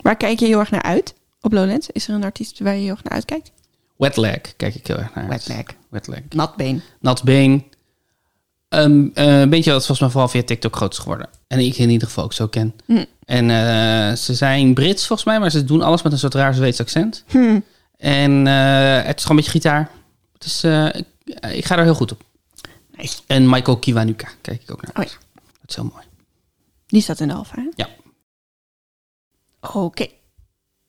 Waar 0.00 0.16
kijk 0.16 0.38
je 0.38 0.46
heel 0.46 0.58
erg 0.58 0.70
naar 0.70 0.82
uit 0.82 1.14
op 1.40 1.52
Lowlands? 1.52 1.88
Is 1.90 2.08
er 2.08 2.14
een 2.14 2.24
artiest 2.24 2.58
waar 2.58 2.74
je 2.74 2.80
heel 2.80 2.90
erg 2.90 3.02
naar 3.02 3.12
uitkijkt? 3.12 3.52
Wet 3.96 4.16
leg 4.16 4.56
kijk 4.56 4.74
ik 4.74 4.86
heel 4.86 4.96
erg 4.98 5.14
naar. 5.14 5.30
uit. 5.30 5.46
Wet 5.46 5.56
leg. 5.56 5.64
Wet 5.88 6.06
leg. 6.06 6.20
Natbeen. 7.00 7.64
Nat 8.68 8.86
Bing. 8.86 9.10
Een 9.14 9.50
beetje 9.50 9.70
wat 9.70 9.86
volgens 9.86 10.00
mij 10.00 10.10
vooral 10.10 10.28
via 10.28 10.42
TikTok 10.42 10.76
groot 10.76 10.92
is 10.92 10.98
geworden. 10.98 11.28
En 11.46 11.58
ik 11.58 11.76
in 11.76 11.90
ieder 11.90 12.08
geval 12.08 12.24
ook 12.24 12.32
zo 12.32 12.46
ken. 12.46 12.74
Hm. 12.86 13.04
En 13.24 13.50
eh, 13.50 14.16
ze 14.16 14.34
zijn 14.34 14.74
Brits 14.74 15.06
volgens 15.06 15.28
mij, 15.28 15.40
maar 15.40 15.50
ze 15.50 15.64
doen 15.64 15.82
alles 15.82 16.02
met 16.02 16.12
een 16.12 16.18
soort 16.18 16.34
raar 16.34 16.54
Zweeds 16.54 16.80
accent. 16.80 17.24
Hm. 17.26 17.60
En 17.96 18.46
eh, 18.46 19.06
het 19.06 19.16
is 19.16 19.22
gewoon 19.22 19.36
een 19.38 19.44
beetje 19.44 19.50
gitaar. 19.50 19.90
Dus 20.38 20.64
ik, 20.92 21.06
ik 21.50 21.64
ga 21.64 21.76
er 21.76 21.84
heel 21.84 21.94
goed 21.94 22.12
op. 22.12 22.22
Nice. 22.96 23.20
En 23.26 23.48
Michael 23.48 23.78
Kiwanuka 23.78 24.28
kijk 24.40 24.62
ik 24.62 24.70
ook 24.70 24.82
naar. 24.82 25.04
Oh 25.04 25.12
ja. 25.12 25.18
Dat 25.34 25.70
is 25.70 25.74
heel 25.74 25.84
mooi. 25.84 26.04
Die 26.86 27.02
staat 27.02 27.20
in 27.20 27.28
de 27.28 27.34
alfa, 27.34 27.54
hè? 27.56 27.68
Ja. 27.74 27.88
Oké. 29.60 30.06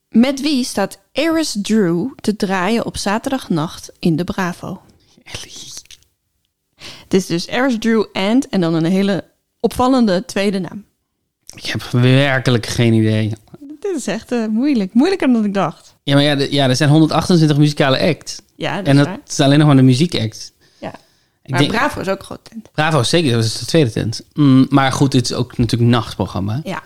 Met 0.08 0.40
wie 0.40 0.64
staat 0.64 0.98
Eris 1.12 1.56
Drew 1.62 2.08
te 2.20 2.36
draaien 2.36 2.84
op 2.84 2.96
zaterdagnacht 2.96 3.92
in 3.98 4.16
de 4.16 4.24
Bravo? 4.24 4.82
Het 7.04 7.14
is 7.14 7.26
dus 7.26 7.46
Eris 7.46 7.76
Drew 7.78 8.04
and 8.12 8.48
en 8.48 8.60
dan 8.60 8.74
een 8.74 8.84
hele 8.84 9.24
opvallende 9.60 10.24
tweede 10.24 10.58
naam. 10.58 10.84
Ik 11.54 11.64
heb 11.66 11.82
werkelijk 11.82 12.66
geen 12.66 12.92
idee. 12.92 13.32
Dit 13.80 13.96
is 13.96 14.06
echt 14.06 14.32
eh, 14.32 14.46
moeilijk. 14.46 14.94
Moeilijker 14.94 15.32
dan 15.32 15.44
ik 15.44 15.54
dacht. 15.54 15.94
Ja, 16.02 16.14
maar 16.14 16.22
ja, 16.22 16.34
de- 16.34 16.52
ja, 16.52 16.68
er 16.68 16.76
zijn 16.76 16.90
128 16.90 17.56
muzikale 17.58 17.98
acts. 18.00 18.38
Ja, 18.56 18.76
dat 18.76 18.86
En 18.86 18.96
dat 18.96 19.08
is 19.26 19.40
alleen 19.40 19.58
nog 19.58 19.66
maar 19.66 19.76
de 19.76 19.82
muziekact. 19.82 20.52
Ja. 20.78 20.92
Ik 21.42 21.50
Maar 21.50 21.58
denk, 21.60 21.70
Bravo 21.72 22.00
is 22.00 22.08
ook 22.08 22.18
een 22.18 22.24
groot 22.24 22.44
tent. 22.50 22.72
Bravo, 22.72 23.02
zeker. 23.02 23.32
Dat 23.32 23.44
is 23.44 23.58
de 23.58 23.66
tweede 23.66 23.90
tent. 23.90 24.20
Mm, 24.34 24.66
maar 24.68 24.92
goed, 24.92 25.12
dit 25.12 25.24
is 25.24 25.32
ook 25.32 25.48
natuurlijk 25.58 25.82
een 25.82 25.88
nachtprogramma. 25.88 26.60
Ja. 26.64 26.82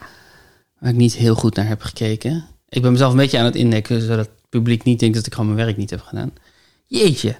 Waar 0.79 0.91
ik 0.91 0.97
niet 0.97 1.15
heel 1.15 1.35
goed 1.35 1.55
naar 1.57 1.67
heb 1.69 1.83
gekeken. 1.83 2.45
Ik 2.69 2.83
ben 2.83 2.93
mezelf 2.93 3.11
een 3.11 3.17
beetje 3.19 3.39
aan 3.39 3.45
het 3.45 3.57
indekken, 3.57 4.01
zodat 4.01 4.19
het 4.19 4.31
publiek 4.49 4.83
niet 4.85 4.99
denkt 5.01 5.15
dat 5.17 5.27
ik 5.27 5.35
gewoon 5.35 5.55
mijn 5.55 5.67
werk 5.67 5.77
niet 5.79 5.91
heb 5.91 6.01
gedaan. 6.01 6.33
Jeetje. 6.87 7.37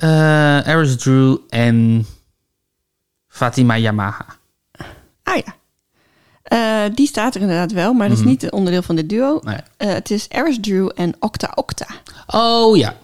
Eh 0.00 0.66
Aris 0.66 0.96
Drew 0.96 1.36
en 1.48 2.06
Fatima 3.28 3.76
Yamaha. 3.76 4.26
Ah 5.22 5.36
ja. 5.36 5.54
Eh, 6.42 6.94
die 6.94 7.06
staat 7.06 7.34
er 7.34 7.40
inderdaad 7.40 7.72
wel, 7.72 7.92
maar 7.92 8.08
dat 8.08 8.18
is 8.18 8.24
niet 8.24 8.42
een 8.42 8.52
onderdeel 8.52 8.82
van 8.82 8.96
dit 8.96 9.08
duo. 9.08 9.40
Nee. 9.42 9.56
Eh, 9.76 9.92
het 9.92 10.10
is 10.10 10.26
Eris 10.28 10.58
Drew 10.60 10.90
en 10.94 11.14
Octa 11.18 11.52
Octa. 11.54 11.86
Oh 12.26 12.76
ja. 12.76 12.96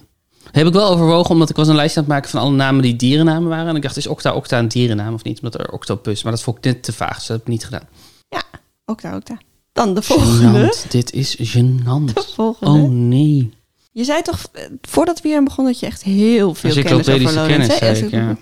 Heb 0.50 0.66
ik 0.66 0.72
wel 0.72 0.88
overwogen, 0.88 1.30
omdat 1.30 1.50
ik 1.50 1.56
was 1.56 1.68
een 1.68 1.74
lijstje 1.74 2.00
aan 2.00 2.06
het 2.06 2.14
maken 2.14 2.30
van 2.30 2.40
alle 2.40 2.54
namen 2.54 2.82
die 2.82 2.96
dierennamen 2.96 3.48
waren. 3.48 3.68
En 3.68 3.76
ik 3.76 3.82
dacht, 3.82 3.96
is 3.96 4.06
Octa 4.06 4.34
Octa 4.34 4.58
een 4.58 4.68
dierennaam 4.68 5.14
of 5.14 5.24
niet? 5.24 5.40
Omdat 5.42 5.60
er 5.60 5.72
Octopus, 5.72 6.22
maar 6.22 6.32
dat 6.32 6.42
vond 6.42 6.56
ik 6.56 6.64
net 6.64 6.82
te 6.82 6.92
vaag, 6.92 7.14
dus 7.16 7.26
dat 7.26 7.36
heb 7.36 7.46
ik 7.46 7.52
niet 7.52 7.64
gedaan. 7.64 7.88
Ja, 8.28 8.42
Octa 8.84 9.16
Octa. 9.16 9.38
Dan 9.72 9.94
de 9.94 10.02
volgende. 10.02 10.72
Gênant. 10.72 10.90
Dit 10.90 11.12
is 11.12 11.36
gênant. 11.36 12.12
De 12.12 12.32
volgende. 12.34 12.80
Oh 12.80 12.90
nee. 12.90 13.54
Je 13.96 14.04
zei 14.04 14.22
toch, 14.22 14.48
eh, 14.52 14.64
voordat 14.80 15.20
we 15.20 15.28
hier 15.28 15.36
aan 15.36 15.44
begonnen, 15.44 15.72
dat 15.72 15.80
je 15.80 15.86
echt 15.86 16.02
heel 16.02 16.54
veel 16.54 16.70
kennis 16.72 16.92
over 16.92 17.12
Encyclopedische 17.12 17.38
Lowlands 17.40 17.66
kennis, 17.78 17.78
hè? 17.80 17.94
zei 17.94 18.06
ik, 18.06 18.10
ja. 18.12 18.36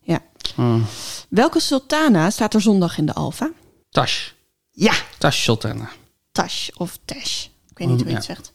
Ja. 0.00 0.22
Oh. 0.64 0.82
Welke 1.28 1.60
sultana 1.60 2.30
staat 2.30 2.54
er 2.54 2.60
zondag 2.60 2.98
in 2.98 3.06
de 3.06 3.12
Alfa? 3.12 3.50
Tash. 3.90 4.30
Ja, 4.70 4.92
Tash 5.18 5.42
Sultana. 5.42 5.88
Tash 6.32 6.68
of 6.76 6.98
Tash. 7.04 7.44
Ik 7.70 7.78
weet 7.78 7.88
niet 7.88 7.96
hoe 7.96 8.04
je 8.06 8.10
Ja. 8.10 8.16
het 8.16 8.24
zegt. 8.24 8.52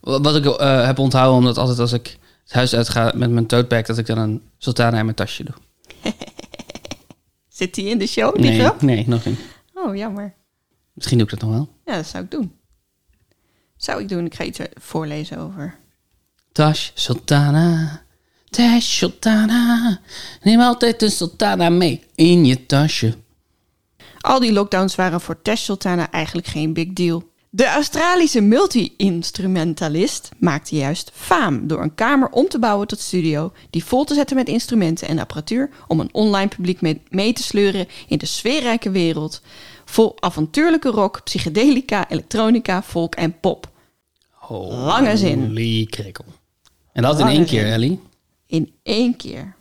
Wat 0.00 0.36
ik 0.36 0.44
eh, 0.46 0.84
heb 0.86 0.98
onthouden, 0.98 1.38
omdat 1.38 1.58
altijd 1.58 1.78
als 1.78 1.92
ik 1.92 2.18
het 2.42 2.52
huis 2.52 2.74
uitga 2.74 3.12
met 3.14 3.30
mijn 3.30 3.46
tote 3.46 3.66
bag, 3.66 3.82
dat 3.86 3.98
ik 3.98 4.06
dan 4.06 4.18
een 4.18 4.42
sultana 4.58 4.98
in 4.98 5.04
mijn 5.04 5.16
tasje 5.16 5.44
doe. 5.44 5.54
Zit 7.48 7.74
die 7.74 7.88
in 7.88 7.98
de 7.98 8.06
show, 8.06 8.34
die 8.36 8.44
Nee, 8.44 8.58
grap? 8.58 8.82
nee, 8.82 9.08
nog 9.08 9.24
niet. 9.24 9.40
Oh, 9.74 9.96
jammer. 9.96 10.34
Misschien 10.92 11.18
doe 11.18 11.26
ik 11.26 11.32
dat 11.38 11.48
nog 11.48 11.50
wel. 11.58 11.68
Ja, 11.84 11.96
dat 11.96 12.06
zou 12.06 12.24
ik 12.24 12.30
doen. 12.30 12.52
Zou 13.76 14.00
ik 14.00 14.08
doen. 14.08 14.24
Ik 14.26 14.34
ga 14.34 14.44
iets 14.44 14.58
eh, 14.58 14.66
voorlezen 14.80 15.38
over. 15.38 15.80
Tash 16.52 16.90
Sultana. 16.94 18.02
Tash 18.50 18.98
Sultana. 18.98 20.00
Neem 20.42 20.60
altijd 20.60 21.02
een 21.02 21.10
sultana 21.10 21.68
mee 21.68 22.02
in 22.14 22.44
je 22.44 22.66
tasje. 22.66 23.14
Al 24.20 24.40
die 24.40 24.52
lockdowns 24.52 24.94
waren 24.94 25.20
voor 25.20 25.42
Tash 25.42 25.62
Sultana 25.62 26.10
eigenlijk 26.10 26.46
geen 26.46 26.72
big 26.72 26.92
deal. 26.92 27.30
De 27.50 27.66
Australische 27.66 28.40
multi-instrumentalist 28.40 30.30
maakte 30.38 30.76
juist 30.76 31.10
faam 31.14 31.66
door 31.66 31.82
een 31.82 31.94
kamer 31.94 32.28
om 32.28 32.48
te 32.48 32.58
bouwen 32.58 32.86
tot 32.86 33.00
studio, 33.00 33.52
die 33.70 33.84
vol 33.84 34.04
te 34.04 34.14
zetten 34.14 34.36
met 34.36 34.48
instrumenten 34.48 35.08
en 35.08 35.18
apparatuur 35.18 35.70
om 35.88 36.00
een 36.00 36.14
online 36.14 36.48
publiek 36.48 36.80
mee, 37.10 37.32
te 37.32 37.42
sleuren 37.42 37.88
in 38.08 38.18
de 38.18 38.26
sfeerrijke 38.26 38.90
wereld 38.90 39.42
Vol 39.84 40.16
avontuurlijke 40.20 40.88
rock, 40.88 41.20
psychedelica, 41.24 42.10
elektronica, 42.10 42.82
folk 42.82 43.14
en 43.14 43.40
pop. 43.40 43.70
Lange 44.48 45.16
zin. 45.16 45.46
Holy 45.46 45.86
krikkel. 45.90 46.24
En 46.92 47.02
dat 47.02 47.20
in 47.20 47.26
één 47.26 47.44
keer. 47.44 47.66
Ellie. 47.66 48.00
In 48.46 48.72
één 48.82 49.16
keer. 49.16 49.54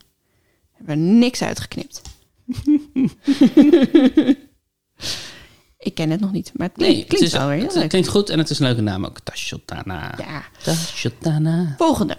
Hebben 0.71 0.95
we 0.95 1.01
niks 1.01 1.41
uitgeknipt. 1.41 2.01
Ik 5.77 5.95
ken 5.95 6.09
het 6.09 6.19
nog 6.19 6.31
niet, 6.31 6.51
maar 6.55 6.67
het 6.67 6.75
klinkt, 6.77 6.93
Nee, 6.93 6.99
het, 7.05 7.07
klinkt 7.13 7.27
is, 7.27 7.33
wel 7.39 7.47
weer 7.47 7.57
heel 7.57 7.65
het 7.65 7.75
leuk. 7.75 7.89
klinkt 7.89 8.07
goed 8.07 8.29
en 8.29 8.37
het 8.39 8.49
is 8.49 8.59
een 8.59 8.65
leuke 8.65 8.81
naam 8.81 9.05
ook. 9.05 9.19
Tashotana. 9.19 10.13
Ja. 10.17 10.43
Tashotana. 10.63 11.75
Volgende. 11.77 12.17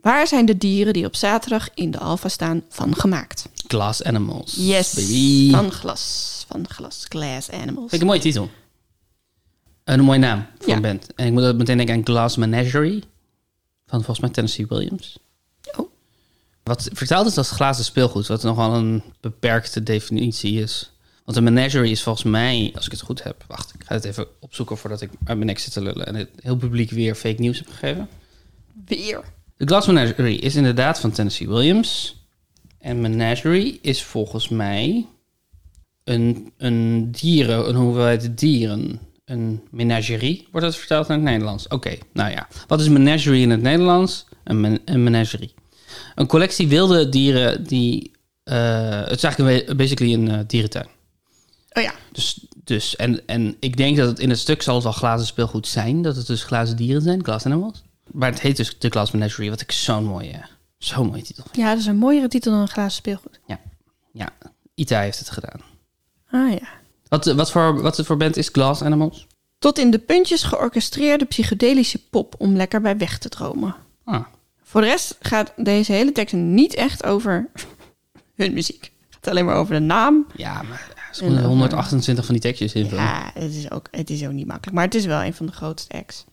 Waar 0.00 0.26
zijn 0.26 0.46
de 0.46 0.58
dieren 0.58 0.92
die 0.92 1.06
op 1.06 1.16
zaterdag 1.16 1.68
in 1.74 1.90
de 1.90 1.98
Alfa 1.98 2.28
staan 2.28 2.62
van 2.68 2.94
gemaakt? 2.96 3.48
Glass 3.66 4.02
Animals. 4.04 4.54
Yes, 4.58 4.92
Baby. 4.94 5.50
van 5.50 5.72
glas. 5.72 6.44
Van 6.48 6.68
glas. 6.68 7.04
Glass 7.08 7.50
animals. 7.50 7.78
Vind 7.90 7.92
ik 7.92 8.00
een 8.00 8.06
mooie 8.06 8.20
titel. 8.20 8.50
Een 9.84 10.00
mooie 10.00 10.18
naam 10.18 10.46
voor 10.58 10.68
Ja. 10.68 10.76
een 10.76 10.82
band. 10.82 11.14
En 11.14 11.26
ik 11.26 11.32
moet 11.32 11.44
ook 11.44 11.56
meteen 11.56 11.76
denken 11.76 11.94
aan 11.94 12.04
Glass 12.04 12.36
Menagerie. 12.36 13.02
Van 13.92 14.00
volgens 14.00 14.20
mij 14.20 14.30
Tennessee 14.30 14.66
Williams. 14.66 15.18
Oh. 15.76 15.90
Wat 16.62 16.88
vertaald 16.92 17.26
is 17.26 17.38
als 17.38 17.50
glazen 17.50 17.84
speelgoed. 17.84 18.26
Wat 18.26 18.42
nogal 18.42 18.74
een 18.74 19.02
beperkte 19.20 19.82
definitie 19.82 20.60
is. 20.60 20.92
Want 21.24 21.36
een 21.36 21.44
menagerie 21.44 21.90
is 21.90 22.02
volgens 22.02 22.24
mij, 22.24 22.72
als 22.74 22.86
ik 22.86 22.90
het 22.90 23.00
goed 23.00 23.22
heb... 23.22 23.44
Wacht, 23.46 23.74
ik 23.74 23.84
ga 23.84 23.94
het 23.94 24.04
even 24.04 24.26
opzoeken 24.40 24.76
voordat 24.76 25.00
ik 25.00 25.10
uit 25.24 25.36
mijn 25.36 25.46
nek 25.46 25.58
zit 25.58 25.72
te 25.72 25.82
lullen. 25.82 26.06
En 26.06 26.14
het 26.14 26.30
heel 26.36 26.56
publiek 26.56 26.90
weer 26.90 27.14
fake 27.14 27.40
nieuws 27.40 27.58
heb 27.58 27.68
gegeven. 27.68 28.08
Weer. 28.86 29.24
De 29.56 29.66
Glass 29.66 29.86
Menagerie 29.86 30.38
is 30.38 30.54
inderdaad 30.54 31.00
van 31.00 31.10
Tennessee 31.10 31.48
Williams. 31.48 32.20
En 32.78 33.00
Menagerie 33.00 33.78
is 33.82 34.02
volgens 34.02 34.48
mij 34.48 35.06
een, 36.04 36.52
een 36.56 37.10
dieren, 37.10 37.68
een 37.68 37.76
hoeveelheid 37.76 38.38
dieren. 38.38 39.00
Een 39.32 39.62
menagerie, 39.70 40.48
wordt 40.50 40.66
dat 40.66 40.76
vertaald 40.76 41.08
naar 41.08 41.16
het 41.16 41.26
Nederlands? 41.26 41.68
Oké, 41.68 41.98
nou 42.12 42.30
ja. 42.30 42.48
Wat 42.66 42.80
is 42.80 42.88
menagerie 42.88 43.42
in 43.42 43.50
het 43.50 43.62
Nederlands? 43.62 44.26
Een, 44.44 44.60
men- 44.60 44.80
een 44.84 45.02
menagerie. 45.02 45.54
Een 46.14 46.26
collectie 46.26 46.68
wilde 46.68 47.08
dieren 47.08 47.64
die... 47.64 48.10
eh, 48.44 49.00
het 49.04 49.16
is 49.16 49.24
eigenlijk 49.24 49.76
basically 49.76 50.14
een 50.14 50.30
eh, 50.30 50.38
dierentuin. 50.46 50.86
Oh 51.72 51.82
ja. 51.82 51.94
Dus, 52.12 52.46
dus 52.64 52.96
en, 52.96 53.26
en 53.26 53.56
ik 53.60 53.76
denk 53.76 53.96
dat 53.96 54.08
het 54.08 54.18
in 54.18 54.30
het 54.30 54.38
stuk 54.38 54.62
zal 54.62 54.74
het 54.74 54.84
wel 54.84 54.92
glazen 54.92 55.26
speelgoed 55.26 55.66
zijn. 55.66 56.02
Dat 56.02 56.16
het 56.16 56.26
dus 56.26 56.42
glazen 56.42 56.76
dieren 56.76 57.02
zijn, 57.02 57.24
glass 57.24 57.46
animals. 57.46 57.82
Maar 58.10 58.30
het 58.30 58.40
heet 58.40 58.56
dus 58.56 58.78
de 58.78 58.88
Glass 58.88 59.12
Menagerie, 59.12 59.50
wat 59.50 59.60
ik 59.60 59.72
zo'n 59.72 60.04
mooie, 60.04 60.44
zo'n 60.78 61.06
mooie 61.06 61.22
titel 61.22 61.42
vind. 61.42 61.56
Ja, 61.56 61.70
dat 61.70 61.78
is 61.78 61.86
een 61.86 61.96
mooiere 61.96 62.28
titel 62.28 62.52
dan 62.52 62.60
een 62.60 62.68
glazen 62.68 62.92
speelgoed. 62.92 63.40
Ja, 63.46 64.30
Ita 64.74 65.00
heeft 65.00 65.18
het 65.18 65.30
gedaan. 65.30 65.60
Ah 66.30 66.50
ja. 66.50 66.80
Wat, 67.12 67.24
wat, 67.24 67.50
voor, 67.50 67.82
wat 67.82 68.00
voor 68.04 68.16
band 68.16 68.36
is 68.36 68.48
Glass 68.52 68.82
Animals? 68.82 69.26
Tot 69.58 69.78
in 69.78 69.90
de 69.90 69.98
puntjes 69.98 70.42
georchestreerde 70.42 71.24
psychedelische 71.24 72.08
pop 72.08 72.34
om 72.38 72.56
lekker 72.56 72.80
bij 72.80 72.96
weg 72.96 73.18
te 73.18 73.28
dromen. 73.28 73.74
Ah, 74.04 74.24
Voor 74.62 74.80
de 74.80 74.86
rest 74.86 75.16
gaat 75.20 75.52
deze 75.56 75.92
hele 75.92 76.12
tekst 76.12 76.34
niet 76.34 76.74
echt 76.74 77.04
over 77.04 77.50
hun 78.36 78.52
muziek. 78.52 78.82
Het 78.82 79.14
gaat 79.14 79.28
alleen 79.28 79.44
maar 79.44 79.56
over 79.56 79.74
de 79.74 79.80
naam. 79.80 80.26
ja, 80.36 80.62
maar 80.62 80.92
er 80.96 81.14
zijn 81.14 81.44
128 81.44 82.24
van 82.24 82.34
die 82.34 82.42
tekstjes 82.42 82.72
in. 82.72 82.86
Ja, 82.86 83.30
het 83.34 83.54
is, 83.54 83.70
ook, 83.70 83.88
het 83.90 84.10
is 84.10 84.24
ook 84.24 84.32
niet 84.32 84.46
makkelijk. 84.46 84.74
Maar 84.76 84.84
het 84.84 84.94
is 84.94 85.04
wel 85.04 85.22
een 85.22 85.34
van 85.34 85.46
de 85.46 85.52
grootste 85.52 85.94
acts. 85.94 86.24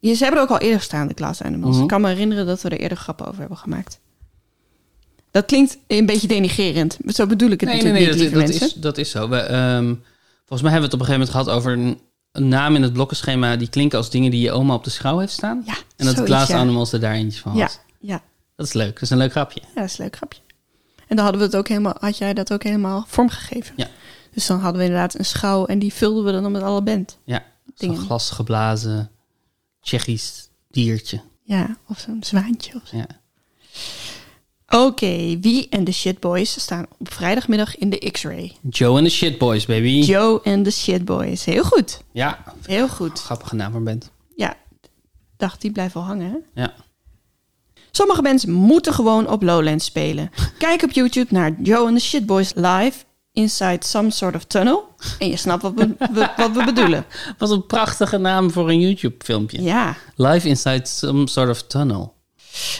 Ze 0.00 0.16
hebben 0.24 0.36
er 0.40 0.46
ook 0.46 0.50
al 0.50 0.58
eerder 0.58 0.78
gestaan, 0.78 1.08
de 1.08 1.14
Glass 1.14 1.42
Animals. 1.42 1.74
Mhm. 1.74 1.82
Ik 1.82 1.88
kan 1.88 2.00
me 2.00 2.08
herinneren 2.08 2.46
dat 2.46 2.62
we 2.62 2.68
er 2.68 2.80
eerder 2.80 2.98
grappen 2.98 3.26
over 3.26 3.38
hebben 3.40 3.58
gemaakt. 3.58 4.00
Dat 5.36 5.46
klinkt 5.46 5.78
een 5.86 6.06
beetje 6.06 6.28
denigerend. 6.28 6.98
maar 7.04 7.14
Zo 7.14 7.26
bedoel 7.26 7.50
ik 7.50 7.60
het 7.60 7.68
Nee, 7.70 7.82
nee, 7.82 8.06
natuurlijk 8.06 8.34
nee, 8.34 8.46
niet, 8.46 8.58
dat, 8.60 8.68
is, 8.68 8.74
dat 8.74 8.98
is 8.98 9.10
zo. 9.10 9.28
We, 9.28 9.36
ehm, 9.36 9.94
volgens 10.36 10.62
mij 10.62 10.70
hebben 10.72 10.80
we 10.80 10.84
het 10.84 10.94
op 10.94 11.00
een 11.00 11.06
gegeven 11.06 11.12
moment 11.12 11.30
gehad 11.30 11.48
over 11.48 11.72
een, 11.72 12.00
een 12.32 12.48
naam 12.48 12.74
in 12.74 12.82
het 12.82 12.92
blokkenschema... 12.92 13.56
die 13.56 13.68
klinken 13.68 13.98
als 13.98 14.10
dingen 14.10 14.30
die 14.30 14.40
je 14.40 14.52
oma 14.52 14.74
op 14.74 14.84
de 14.84 14.90
schouw 14.90 15.18
heeft 15.18 15.32
staan. 15.32 15.62
Ja, 15.66 15.74
en 15.96 16.06
dat 16.06 16.16
Glass 16.16 16.50
ja. 16.50 16.58
Animals 16.58 16.92
er 16.92 17.00
daar 17.00 17.14
eentje 17.14 17.40
van 17.40 17.54
Ja, 17.54 17.62
had. 17.62 17.80
ja, 18.00 18.22
Dat 18.56 18.66
is 18.66 18.72
leuk, 18.72 18.92
dat 18.92 19.02
is 19.02 19.10
een 19.10 19.16
leuk 19.16 19.30
grapje. 19.30 19.60
ja, 19.62 19.80
dat 19.80 19.84
is 19.84 19.98
een 19.98 20.04
leuk 20.04 20.16
grapje. 20.16 20.40
En 21.06 21.16
dan 21.16 21.24
hadden 21.24 21.40
we 21.40 21.46
het 21.46 21.56
ook 21.56 21.68
helemaal, 21.68 21.96
had 22.00 22.18
jij 22.18 22.34
dat 22.34 22.52
ook 22.52 22.62
helemaal 22.62 23.04
vormgegeven. 23.06 23.74
Ja. 23.76 23.88
Dus 24.32 24.46
dan 24.46 24.60
hadden 24.60 24.80
we 24.80 24.86
inderdaad 24.86 25.18
een 25.18 25.24
schouw 25.24 25.66
en 25.66 25.78
die 25.78 25.92
vulden 25.92 26.24
we 26.24 26.40
dan 26.40 26.52
met 26.52 26.62
alle 26.62 26.82
band. 26.82 27.18
Ja, 27.24 27.44
zo'n 27.74 27.96
glasgeblazen 27.96 29.10
Tsjechisch 29.80 30.48
diertje. 30.70 31.20
Ja, 31.42 31.76
of 31.88 31.98
zo'n 31.98 32.22
zwaantje 32.22 32.74
of 32.74 32.88
zo. 32.88 32.96
Ja. 32.96 33.06
Oké, 34.68 35.38
wie 35.40 35.66
en 35.68 35.84
de 35.84 35.92
Shitboys 35.92 36.60
staan 36.60 36.86
op 36.98 37.12
vrijdagmiddag 37.12 37.76
in 37.78 37.90
de 37.90 38.10
X-Ray? 38.10 38.52
Joe 38.70 38.98
en 38.98 39.04
de 39.04 39.10
Shitboys, 39.10 39.66
baby. 39.66 39.88
Joe 40.04 40.40
en 40.42 40.62
de 40.62 40.70
Shitboys. 40.70 41.44
Heel 41.44 41.64
goed. 41.64 42.00
Ja, 42.12 42.44
Heel 42.64 42.88
goed. 42.88 43.20
grappige 43.20 43.54
naam 43.54 43.68
voor 43.70 43.78
een 43.78 43.84
band. 43.84 44.10
Ja, 44.36 44.54
dacht 45.36 45.60
die 45.60 45.70
blijft 45.72 45.94
wel 45.94 46.02
hangen. 46.02 46.30
Hè? 46.54 46.62
Ja. 46.62 46.74
Sommige 47.90 48.22
bands 48.22 48.44
moeten 48.44 48.92
gewoon 48.92 49.28
op 49.28 49.42
Lowlands 49.42 49.84
spelen. 49.84 50.30
Kijk 50.58 50.82
op 50.82 50.90
YouTube 50.90 51.32
naar 51.34 51.52
Joe 51.62 51.88
en 51.88 51.94
de 51.94 52.00
Shitboys 52.00 52.52
live 52.54 53.04
inside 53.32 53.78
some 53.86 54.10
sort 54.10 54.34
of 54.34 54.44
tunnel. 54.44 54.88
En 55.18 55.28
je 55.28 55.36
snapt 55.36 55.62
wat 55.62 55.72
we, 55.74 55.94
we- 56.12 56.30
wat 56.36 56.50
we 56.52 56.64
bedoelen. 56.64 57.04
Wat 57.38 57.50
een 57.50 57.66
prachtige 57.66 58.18
naam 58.18 58.50
voor 58.50 58.68
een 58.68 58.80
YouTube-filmpje. 58.80 59.62
Ja, 59.62 59.96
Live 60.16 60.48
inside 60.48 60.86
some 60.86 61.28
sort 61.28 61.48
of 61.50 61.62
tunnel. 61.62 62.14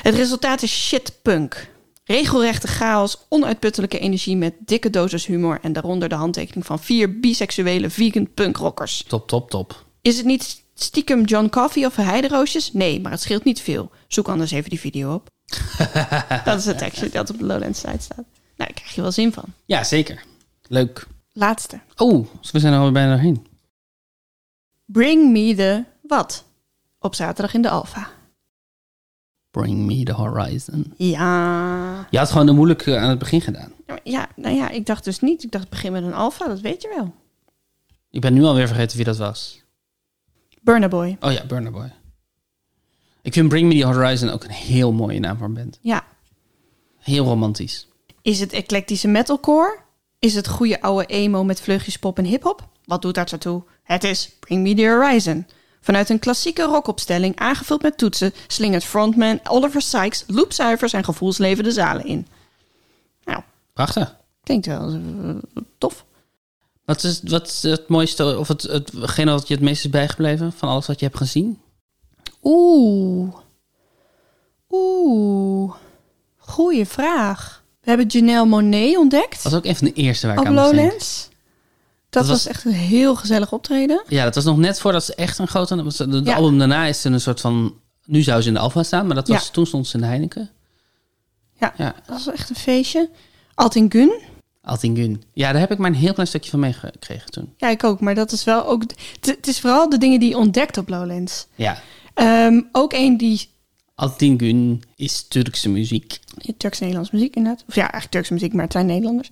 het 0.02 0.14
resultaat 0.14 0.62
is 0.62 0.86
shitpunk. 0.86 1.74
Regelrechte 2.06 2.66
chaos, 2.66 3.18
onuitputtelijke 3.28 3.98
energie 3.98 4.36
met 4.36 4.54
dikke 4.58 4.90
dosis 4.90 5.26
humor... 5.26 5.58
en 5.62 5.72
daaronder 5.72 6.08
de 6.08 6.14
handtekening 6.14 6.66
van 6.66 6.80
vier 6.80 7.20
biseksuele 7.20 7.90
vegan 7.90 8.34
punkrockers. 8.34 9.02
Top, 9.02 9.28
top, 9.28 9.50
top. 9.50 9.84
Is 10.00 10.16
het 10.16 10.26
niet 10.26 10.64
stiekem 10.74 11.24
John 11.24 11.48
Coffey 11.48 11.84
of 11.84 11.96
Heideroosjes? 11.96 12.72
Nee, 12.72 13.00
maar 13.00 13.10
het 13.10 13.20
scheelt 13.20 13.44
niet 13.44 13.60
veel. 13.60 13.90
Zoek 14.08 14.28
anders 14.28 14.50
even 14.50 14.70
die 14.70 14.80
video 14.80 15.14
op. 15.14 15.28
dat 16.44 16.58
is 16.58 16.64
het 16.64 16.78
tekstje 16.78 17.08
dat 17.08 17.30
op 17.30 17.38
de 17.38 17.44
Lowlands 17.44 17.80
site 17.80 18.02
staat. 18.02 18.16
Nou, 18.16 18.26
daar 18.56 18.72
krijg 18.72 18.94
je 18.94 19.00
wel 19.00 19.12
zin 19.12 19.32
van. 19.32 19.44
Ja, 19.64 19.84
zeker. 19.84 20.24
Leuk. 20.68 21.06
Laatste. 21.32 21.80
Oh, 21.96 22.26
we 22.52 22.58
zijn 22.58 22.72
er 22.72 22.78
al 22.78 22.92
bijna 22.92 23.10
doorheen. 23.10 23.46
Bring 24.84 25.32
me 25.32 25.54
the 25.54 25.84
wat? 26.02 26.44
Op 26.98 27.14
zaterdag 27.14 27.54
in 27.54 27.62
de 27.62 27.70
Alfa. 27.70 28.10
Bring 29.56 29.86
me 29.86 30.02
the 30.02 30.12
horizon. 30.12 30.92
Ja. 30.96 32.06
Je 32.10 32.18
had 32.18 32.30
gewoon 32.30 32.46
de 32.46 32.52
moeilijke 32.52 32.96
aan 32.96 33.08
het 33.08 33.18
begin 33.18 33.40
gedaan. 33.40 33.72
Ja, 34.02 34.28
nou 34.34 34.56
ja, 34.56 34.68
ik 34.68 34.86
dacht 34.86 35.04
dus 35.04 35.20
niet. 35.20 35.42
Ik 35.42 35.50
dacht 35.50 35.68
begin 35.68 35.92
met 35.92 36.02
een 36.02 36.14
Alfa, 36.14 36.48
dat 36.48 36.60
weet 36.60 36.82
je 36.82 36.92
wel. 36.96 37.14
Ik 38.10 38.20
ben 38.20 38.34
nu 38.34 38.44
alweer 38.44 38.66
vergeten 38.66 38.96
wie 38.96 39.06
dat 39.06 39.16
was. 39.16 39.62
Burner 40.60 40.88
Boy. 40.88 41.16
Oh 41.20 41.32
ja, 41.32 41.44
Burner 41.46 41.72
Boy. 41.72 41.92
Ik 43.22 43.32
vind 43.32 43.48
Bring 43.48 43.68
Me 43.72 43.80
the 43.80 43.86
Horizon 43.86 44.28
ook 44.28 44.44
een 44.44 44.50
heel 44.50 44.92
mooie 44.92 45.20
naam 45.20 45.36
voor 45.36 45.46
een 45.46 45.54
band. 45.54 45.78
Ja. 45.80 46.04
Heel 46.98 47.24
romantisch. 47.24 47.88
Is 48.22 48.40
het 48.40 48.52
eclectische 48.52 49.08
metalcore? 49.08 49.78
Is 50.18 50.34
het 50.34 50.48
goede 50.48 50.80
oude 50.80 51.06
emo 51.06 51.44
met 51.44 51.60
vleugjes 51.60 51.98
pop 51.98 52.18
en 52.18 52.24
hiphop? 52.24 52.68
Wat 52.84 53.02
doet 53.02 53.28
zo 53.28 53.38
toe? 53.38 53.62
Het 53.82 54.04
is 54.04 54.36
Bring 54.40 54.62
Me 54.62 54.74
the 54.74 54.86
Horizon. 54.86 55.46
Vanuit 55.86 56.08
een 56.08 56.18
klassieke 56.18 56.62
rockopstelling, 56.62 57.38
aangevuld 57.38 57.82
met 57.82 57.98
toetsen, 57.98 58.32
slingert 58.46 58.84
frontman 58.84 59.40
Oliver 59.44 59.82
Sykes 59.82 60.24
loopzuiver 60.26 60.88
zijn 60.88 61.04
gevoelsleven 61.04 61.64
de 61.64 61.70
zalen 61.70 62.04
in. 62.04 62.26
Nou, 63.24 63.40
Prachtig. 63.72 64.16
klinkt 64.42 64.66
wel 64.66 64.92
eh, 64.92 65.62
tof. 65.78 66.04
Wat 66.84 67.04
is, 67.04 67.20
wat 67.24 67.46
is 67.46 67.62
het 67.62 67.88
mooiste, 67.88 68.38
of 68.38 68.48
het, 68.48 68.62
hetgene 68.62 69.30
wat 69.30 69.48
je 69.48 69.54
het 69.54 69.62
meest 69.62 69.84
is 69.84 69.90
bijgebleven 69.90 70.52
van 70.52 70.68
alles 70.68 70.86
wat 70.86 70.98
je 70.98 71.06
hebt 71.06 71.18
gezien? 71.18 71.60
Oeh. 72.42 73.34
Oeh. 74.70 75.74
Goeie 76.36 76.86
vraag. 76.86 77.64
We 77.80 77.88
hebben 77.88 78.06
Janelle 78.06 78.46
Monet 78.46 78.96
ontdekt 78.96 79.42
Dat 79.42 79.52
was 79.52 79.54
ook 79.54 79.64
een 79.64 79.76
van 79.76 79.86
de 79.86 79.92
eerste 79.92 80.26
waar 80.26 80.36
ik 80.36 80.40
op 80.40 80.46
aan. 80.46 80.54
Lowlands. 80.54 81.28
Dat, 82.18 82.26
was, 82.26 82.44
was- 82.44 82.46
echt 82.54 82.64
een 82.64 82.72
heel 82.72 83.14
gezellig 83.14 83.52
optreden. 83.52 84.02
Ja, 84.08 84.24
dat 84.24 84.34
was 84.34 84.44
nog 84.44 84.56
net 84.56 84.80
voordat 84.80 85.04
ze 85.04 85.14
echt 85.14 85.38
een 85.38 85.48
grote... 85.48 85.84
Ja. 86.24 86.34
album 86.34 86.58
daarna 86.58 86.86
is 86.86 87.00
ze 87.00 87.08
een 87.08 87.20
soort 87.20 87.40
van... 87.40 87.74
Nu 88.04 88.22
zou 88.22 88.40
ze 88.42 88.48
in 88.48 88.54
de 88.54 88.60
Alfa 88.60 88.82
staan, 88.82 89.06
maar 89.06 89.14
dat 89.14 89.28
was, 89.28 89.44
Ja. 89.46 89.50
toen 89.52 89.66
stond 89.66 89.86
ze 89.86 89.94
in 89.94 90.00
de 90.00 90.06
Heineken. 90.06 90.50
Ja, 91.60 91.74
Ja, 91.76 91.94
dat 92.06 92.24
was 92.24 92.34
echt 92.34 92.50
een 92.50 92.56
feestje. 92.56 93.10
Altin 93.54 93.90
Gun. 93.90 94.20
Altingun. 94.62 95.22
Ja, 95.32 95.52
daar 95.52 95.60
heb 95.60 95.70
ik 95.70 95.78
maar 95.78 95.90
een 95.90 95.96
heel 95.96 96.12
klein 96.12 96.28
stukje 96.28 96.50
van 96.50 96.60
meegekregen 96.60 97.30
toen. 97.30 97.54
Ja, 97.56 97.68
ik 97.68 97.84
ook. 97.84 98.00
Maar 98.00 98.14
dat 98.14 98.32
is 98.32 98.44
wel 98.44 98.66
ook... 98.66 98.82
Het 98.82 98.96
het 99.26 99.46
is 99.46 99.60
vooral 99.60 99.88
de 99.88 99.98
dingen 99.98 100.20
die 100.20 100.28
je 100.28 100.36
ontdekt 100.36 100.78
op 100.78 100.88
Lowlands. 100.88 101.46
Ja, 101.54 101.78
Ehm, 102.14 102.60
ook 102.72 102.92
een 102.92 103.16
die... 103.16 103.48
Altingun 103.94 104.82
is 104.96 105.22
Turkse 105.28 105.68
muziek. 105.68 106.18
Turks-Nederlands 106.56 107.10
muziek 107.10 107.36
inderdaad. 107.36 107.64
Of 107.68 107.74
ja, 107.74 107.80
eigenlijk 107.80 108.12
Turkse 108.12 108.32
muziek, 108.32 108.52
maar 108.52 108.62
het 108.64 108.72
zijn 108.72 108.86
Nederlanders. 108.86 109.30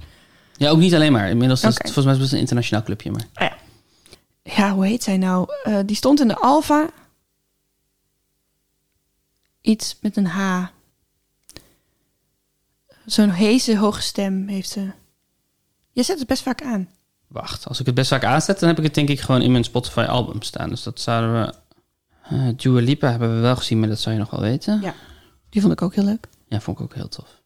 Ja, 0.57 0.71
ook 0.71 0.79
niet 0.79 0.95
alleen 0.95 1.13
maar. 1.13 1.29
Inmiddels 1.29 1.63
is 1.63 1.75
het 1.75 1.83
volgens 1.93 2.05
mij 2.05 2.25
het 2.25 2.33
een 2.33 2.39
internationaal 2.39 2.83
clubje, 2.85 3.11
maar... 3.11 3.23
Oh 3.35 3.49
ja. 3.49 3.57
Ja, 4.43 4.73
hoe 4.73 4.87
heet 4.87 5.03
zij 5.03 5.17
nou? 5.17 5.49
Eh, 5.63 5.79
die 5.87 5.97
stond 5.97 6.21
in 6.21 6.29
de 6.29 6.37
Alfa. 6.37 6.91
Iets 9.61 9.97
met 10.01 10.17
een 10.17 10.27
H. 10.27 10.67
Zo'n 13.07 13.31
heese, 13.31 13.77
hoge 13.77 14.03
stem 14.03 14.49
heeft 14.49 14.69
ze. 14.69 14.91
Je 15.93 16.03
zet 16.03 16.19
het 16.19 16.27
best 16.29 16.43
vaak 16.43 16.63
aan. 16.63 16.89
Wacht, 17.27 17.69
als 17.69 17.81
ik 17.81 17.87
het 17.87 17.95
best 17.95 18.09
vaak 18.09 18.25
aanzet, 18.25 18.59
dan 18.59 18.69
heb 18.69 18.79
ik 18.79 18.85
het 18.85 18.95
denk 18.95 19.09
ik 19.09 19.21
gewoon 19.21 19.43
in 19.43 19.53
mijn 19.53 19.65
Spotify 19.65 20.01
album 20.01 20.43
staan. 20.43 20.69
Dus 20.69 20.83
dat 20.83 21.01
zouden 21.01 21.33
we... 21.43 21.55
eh 22.23 22.49
Dua 22.57 22.81
Lipa 22.81 23.11
hebben 23.11 23.35
we 23.35 23.41
wel 23.41 23.57
gezien, 23.57 23.79
maar 23.81 23.89
dat 23.89 24.01
zou 24.01 24.15
je 24.15 24.21
nog 24.21 24.31
wel 24.31 24.41
weten. 24.41 24.81
Ja. 24.81 24.95
Die 25.51 25.61
vond 25.61 25.73
ik 25.73 25.83
ook 25.83 25.95
heel 25.95 26.05
leuk. 26.05 26.29
Ja, 26.49 26.61
vond 26.61 26.79
ik 26.79 26.85
ook 26.85 26.95
heel 26.95 27.09
tof. 27.09 27.43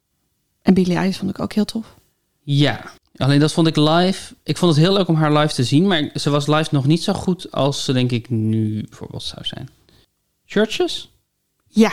En 0.62 0.74
Billie 0.74 0.96
Eilish 0.96 1.18
vond 1.18 1.30
ik 1.30 1.40
ook 1.40 1.52
heel 1.52 1.64
tof. 1.64 1.94
Ja, 2.42 2.90
alleen 3.18 3.40
dat 3.40 3.52
vond 3.52 3.66
ik 3.66 3.76
live. 3.76 4.34
Ik 4.42 4.56
vond 4.56 4.74
het 4.74 4.84
heel 4.84 4.92
leuk 4.92 5.08
om 5.08 5.14
haar 5.14 5.32
live 5.32 5.54
te 5.54 5.64
zien, 5.64 5.86
maar 5.86 6.10
ze 6.14 6.30
was 6.30 6.46
live 6.46 6.68
nog 6.70 6.86
niet 6.86 7.02
zo 7.02 7.12
goed 7.12 7.52
als 7.52 7.84
ze 7.84 7.92
denk 7.92 8.10
ik 8.10 8.30
nu 8.30 8.82
bijvoorbeeld 8.88 9.22
zou 9.22 9.44
zijn. 9.44 9.68
Churches? 10.46 11.10
Ja. 11.66 11.92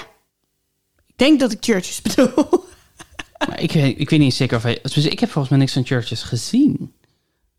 Ik 1.05 1.13
denk 1.15 1.39
dat 1.39 1.51
ik 1.51 1.57
Churches 1.63 2.01
bedoel. 2.15 2.63
Maar 3.47 3.59
ik, 3.61 3.71
weet- 3.71 3.99
ik 3.99 4.09
weet 4.09 4.19
niet 4.19 4.33
zeker 4.33 4.57
of 4.57 4.63
hij... 4.63 4.79
Dus 4.81 5.05
ik 5.05 5.19
heb 5.19 5.29
volgens 5.29 5.49
mij 5.49 5.59
niks 5.59 5.73
van 5.73 5.85
Churches 5.85 6.23
gezien. 6.23 6.93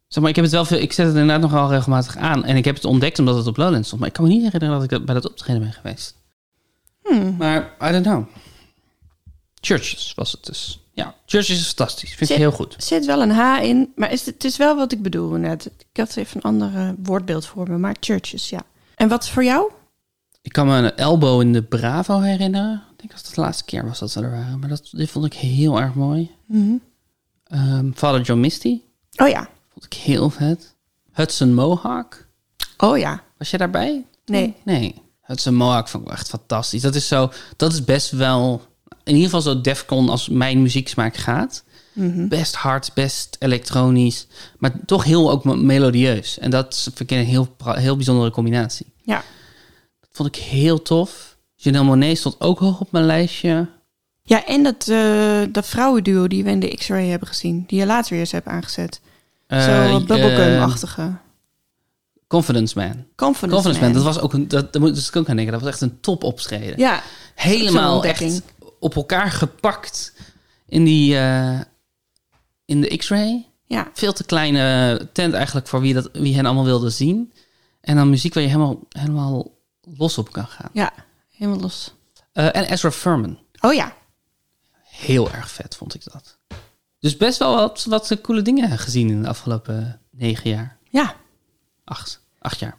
Zeg 0.09 0.20
maar, 0.20 0.31
ik 0.31 0.37
heb 0.37 0.44
het 0.44 0.55
wel 0.55 0.64
veel... 0.64 0.79
Ik 0.79 0.92
zet 0.92 1.07
het 1.07 1.14
inderdaad 1.16 1.40
nogal 1.50 1.70
regelmatig 1.70 2.16
aan. 2.16 2.44
En 2.44 2.57
ik 2.57 2.64
heb 2.64 2.74
het 2.74 2.85
ontdekt 2.85 3.18
omdat 3.18 3.37
het 3.37 3.46
op 3.46 3.57
Lowlands 3.57 3.87
stond. 3.87 4.00
Maar 4.00 4.11
ik 4.11 4.14
kan 4.16 4.24
me 4.24 4.31
niet 4.31 4.42
herinneren 4.42 4.74
dat 4.74 4.85
ik 4.85 4.90
dat 4.90 5.05
bij 5.05 5.14
dat 5.14 5.29
optreden 5.31 5.62
ben 5.62 5.72
geweest. 5.72 6.14
Hmm. 7.02 7.37
Maar, 7.38 7.74
I 7.83 7.90
don't 7.92 8.02
know. 8.05 8.24
Churches 9.61 10.12
was 10.14 10.33
het 10.33 10.44
dus. 10.44 10.81
Ja, 10.96 11.14
Churches 11.26 11.59
is 11.59 11.66
fantastisch. 11.66 12.14
Vind 12.14 12.30
ik 12.30 12.37
heel 12.37 12.50
goed. 12.52 12.74
Er 12.74 12.82
zit 12.82 13.06
wel 13.06 13.22
een 13.22 13.30
H 13.30 13.62
in, 13.62 13.92
maar 13.96 14.12
is 14.12 14.26
het, 14.26 14.35
het 14.35 14.44
is 14.44 14.56
wel 14.56 14.76
wat 14.76 14.92
ik 14.92 15.02
bedoel 15.02 15.30
net. 15.30 15.66
Ik 15.66 15.96
had 16.00 16.16
even 16.16 16.37
een 16.37 16.42
ander 16.42 16.94
woordbeeld 17.02 17.46
voor 17.46 17.70
me, 17.70 17.78
maar 17.78 17.96
Churches, 18.00 18.48
ja. 18.48 18.62
En 18.94 19.09
wat 19.09 19.22
is 19.22 19.30
voor 19.30 19.44
jou? 19.44 19.70
Ik 20.42 20.52
kan 20.52 20.66
me 20.66 20.76
een 20.76 20.96
elbow 20.96 21.40
in 21.40 21.52
de 21.52 21.62
Bravo 21.62 22.20
herinneren. 22.20 22.82
Ik 22.92 22.98
denk 22.98 23.11
dat 23.11 23.26
het 23.26 23.35
de 23.35 23.40
laatste 23.40 23.64
keer 23.64 23.87
was 23.87 23.98
dat 23.98 24.11
ze 24.11 24.20
er 24.22 24.30
waren. 24.30 24.59
Maar 24.59 24.68
dat, 24.68 24.88
dit 24.90 25.11
vond 25.11 25.24
ik 25.24 25.35
heel 25.35 25.80
erg 25.80 25.94
mooi. 25.94 26.30
Ehm 27.44 27.90
Father 27.94 28.20
John 28.20 28.40
Misty 28.40 28.80
Oh 29.16 29.28
ja. 29.28 29.48
vond 29.72 29.85
ik 29.85 29.92
heel 29.92 30.30
vet. 30.30 30.74
Hudson 31.12 31.54
Mohawk. 31.54 32.26
Oh 32.76 32.98
ja. 32.98 33.22
Was 33.38 33.50
je 33.50 33.59
daarbij? 33.59 34.04
Nee. 34.24 34.54
Nee. 34.64 35.02
Hudson 35.22 35.54
Mohawk 35.54 35.88
vond 35.88 36.06
ik 36.06 36.12
echt 36.12 36.28
fantastisch. 36.28 36.82
Dat 36.82 36.94
is 36.94 37.09
zo... 37.09 37.30
Dat 37.56 37.72
is 37.72 37.85
best 37.85 38.11
wel... 38.11 38.62
In 39.05 39.14
ieder 39.14 39.25
geval 39.25 39.40
zo 39.40 39.61
Defcon 39.61 40.09
als 40.09 40.29
mijn 40.29 40.62
muzieksmaak 40.62 41.16
gaat. 41.16 41.64
Best 42.29 42.55
hard, 42.55 42.90
best 42.94 43.37
elektronisch. 43.38 44.27
Maar 44.59 44.72
toch 44.87 45.05
heel 45.05 45.31
ook 45.31 45.44
me- 45.44 45.57
melodieus. 45.57 46.38
En 46.38 46.51
dat 46.51 46.81
vind 46.83 47.01
ik 47.01 47.18
een 47.18 47.25
heel, 47.25 47.57
heel 47.64 47.96
bijzondere 47.96 48.31
combinatie. 48.31 48.87
Ja. 49.03 49.22
Dat 50.01 50.09
vond 50.12 50.37
ik 50.37 50.42
heel 50.42 50.83
tof. 50.83 51.37
Janelle 51.55 51.85
Monet 51.85 52.18
stond 52.18 52.40
ook 52.40 52.59
hoog 52.59 52.81
op 52.81 52.92
mijn 52.92 53.05
lijstje. 53.07 53.68
Ja, 54.22 54.44
en 54.46 54.62
dat, 54.62 54.88
eh, 54.88 55.40
dat 55.53 55.66
vrouwenduo 55.66 56.27
die 56.29 56.44
we 56.44 56.51
in 56.51 56.61
de 56.61 56.75
X-Ray 56.77 57.07
hebben 57.07 57.29
gezien, 57.29 57.64
die 57.66 57.79
je 57.79 57.87
later 57.87 58.11
weer 58.11 58.20
eens 58.20 58.33
hebt 58.33 58.46
aangezet. 58.46 59.01
Eh, 59.46 59.64
Zo 59.64 59.70
eh, 59.70 59.96
bubblegum-achtige. 59.96 61.12
Confidence 62.27 62.79
Man. 62.79 63.05
Confidence, 63.16 63.55
Confidence 63.55 63.81
Man. 63.81 63.92
Man. 63.92 63.92
dat 63.92 64.14
was 64.14 64.20
ook 64.20 64.33
een, 64.33 64.49
dat, 64.49 64.72
daar 64.72 64.83
moet 64.83 64.94
dus 64.94 65.09
ik 65.09 65.16
ook 65.16 65.29
aan 65.29 65.37
denken. 65.37 65.53
Dat 65.55 65.62
was 65.62 65.70
echt 65.70 65.81
een 65.81 66.01
top 66.01 66.25
optreden. 66.25 66.79
Ja, 66.79 67.03
Helemaal 67.35 68.05
echt 68.05 68.42
op 68.87 68.96
elkaar 68.96 69.31
gepakt 69.31 70.12
in 70.66 70.85
die 70.85 71.18
eh, 71.18 71.61
in 72.64 72.81
de 72.81 72.96
X-ray. 72.96 73.49
ja. 73.66 73.90
Veel 73.92 74.12
te 74.12 74.25
kleine 74.25 75.09
tent 75.12 75.35
eigenlijk 75.35 75.68
voor 75.68 75.81
wie, 75.81 75.94
dat, 75.94 76.09
wie 76.12 76.35
hen 76.35 76.46
allemaal 76.46 76.64
wilde 76.64 76.90
zien. 76.90 77.33
En 77.81 77.96
dan 77.96 78.11
muziek 78.11 78.35
waar 78.35 78.42
je 78.42 78.49
helemaal, 78.49 78.81
helemaal 78.88 79.51
los 79.81 80.18
op 80.18 80.33
kan 80.33 80.46
gaan. 80.46 80.70
Ja, 80.72 80.92
helemaal 81.31 81.61
los. 81.61 81.94
Eh, 82.33 82.57
en 82.57 82.64
Ezra 82.64 82.90
Furman. 82.90 83.38
Oh 83.61 83.75
ja. 83.75 83.96
Heel 84.83 85.31
erg 85.31 85.51
vet 85.51 85.77
vond 85.77 85.94
ik 85.94 86.05
dat. 86.12 86.38
Dus 86.99 87.16
best 87.16 87.38
wel 87.38 87.55
wat, 87.55 87.85
wat 87.85 88.18
coole 88.22 88.42
dingen 88.42 88.79
gezien 88.79 89.09
in 89.11 89.22
de 89.22 89.29
afgelopen 89.29 90.01
negen 90.11 90.51
jaar. 90.51 90.79
Ja, 90.90 91.16
Acht. 91.85 92.20
Acht 92.38 92.59
jaar. 92.59 92.79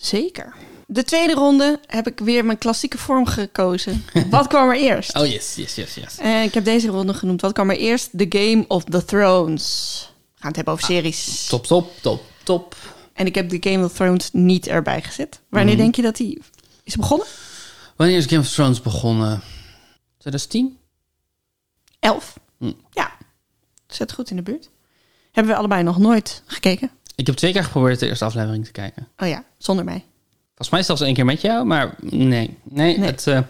Zeker. 0.00 0.54
De 0.86 1.04
tweede 1.04 1.32
ronde 1.34 1.80
heb 1.86 2.06
ik 2.06 2.18
weer 2.18 2.44
mijn 2.44 2.58
klassieke 2.58 2.98
vorm 2.98 3.26
gekozen. 3.26 4.04
Wat 4.30 4.46
kwam 4.46 4.68
er 4.68 4.76
eerst? 4.76 5.16
Oh 5.16 5.26
yes, 5.26 5.54
yes, 5.54 5.74
yes, 5.74 5.94
yes. 5.94 6.18
En 6.18 6.42
ik 6.42 6.54
heb 6.54 6.64
deze 6.64 6.88
ronde 6.88 7.14
genoemd. 7.14 7.40
Wat 7.40 7.52
kwam 7.52 7.70
er 7.70 7.76
eerst? 7.76 8.08
The 8.18 8.26
Game 8.28 8.64
of 8.68 8.84
the 8.84 9.04
Thrones. 9.04 9.98
We 10.34 10.40
gaan 10.40 10.46
het 10.48 10.56
hebben 10.56 10.74
over 10.74 10.86
series. 10.86 11.46
Top, 11.46 11.66
top, 11.66 11.90
top, 12.00 12.22
top. 12.42 12.76
En 13.12 13.26
ik 13.26 13.34
heb 13.34 13.48
The 13.48 13.70
Game 13.70 13.84
of 13.84 13.92
Thrones 13.92 14.28
niet 14.32 14.66
erbij 14.66 15.02
gezet. 15.02 15.40
Wanneer 15.48 15.74
Mhm. 15.74 15.82
denk 15.82 15.94
je 15.96 16.02
dat 16.02 16.16
die 16.16 16.42
is 16.84 16.96
begonnen? 16.96 17.26
Wanneer 17.96 18.16
is 18.16 18.26
Game 18.26 18.40
of 18.40 18.48
Thrones 18.52 18.80
begonnen? 18.80 19.40
2010? 20.18 20.78
Elf. 21.98 22.34
Hm. 22.58 22.72
Ja, 22.90 23.12
zit 23.86 24.12
goed 24.12 24.30
in 24.30 24.36
de 24.36 24.42
buurt. 24.42 24.70
Hebben 25.32 25.52
we 25.52 25.58
allebei 25.58 25.82
nog 25.82 25.98
nooit 25.98 26.42
gekeken? 26.46 26.90
Ik 27.20 27.26
heb 27.26 27.36
twee 27.36 27.52
keer 27.52 27.64
geprobeerd 27.64 27.98
de 27.98 28.06
eerste 28.06 28.24
aflevering 28.24 28.64
te 28.64 28.72
kijken. 28.72 29.08
Oh 29.18 29.28
ja, 29.28 29.44
zonder 29.58 29.84
mij. 29.84 30.04
Volgens 30.46 30.68
mij 30.70 30.82
zelfs 30.82 31.00
één 31.00 31.14
keer 31.14 31.24
met 31.24 31.40
jou, 31.40 31.64
maar 31.66 31.94
nee. 32.00 32.28
Nee, 32.28 32.98
Nee. 32.98 32.98
het 32.98 33.26
eh, 33.26 33.40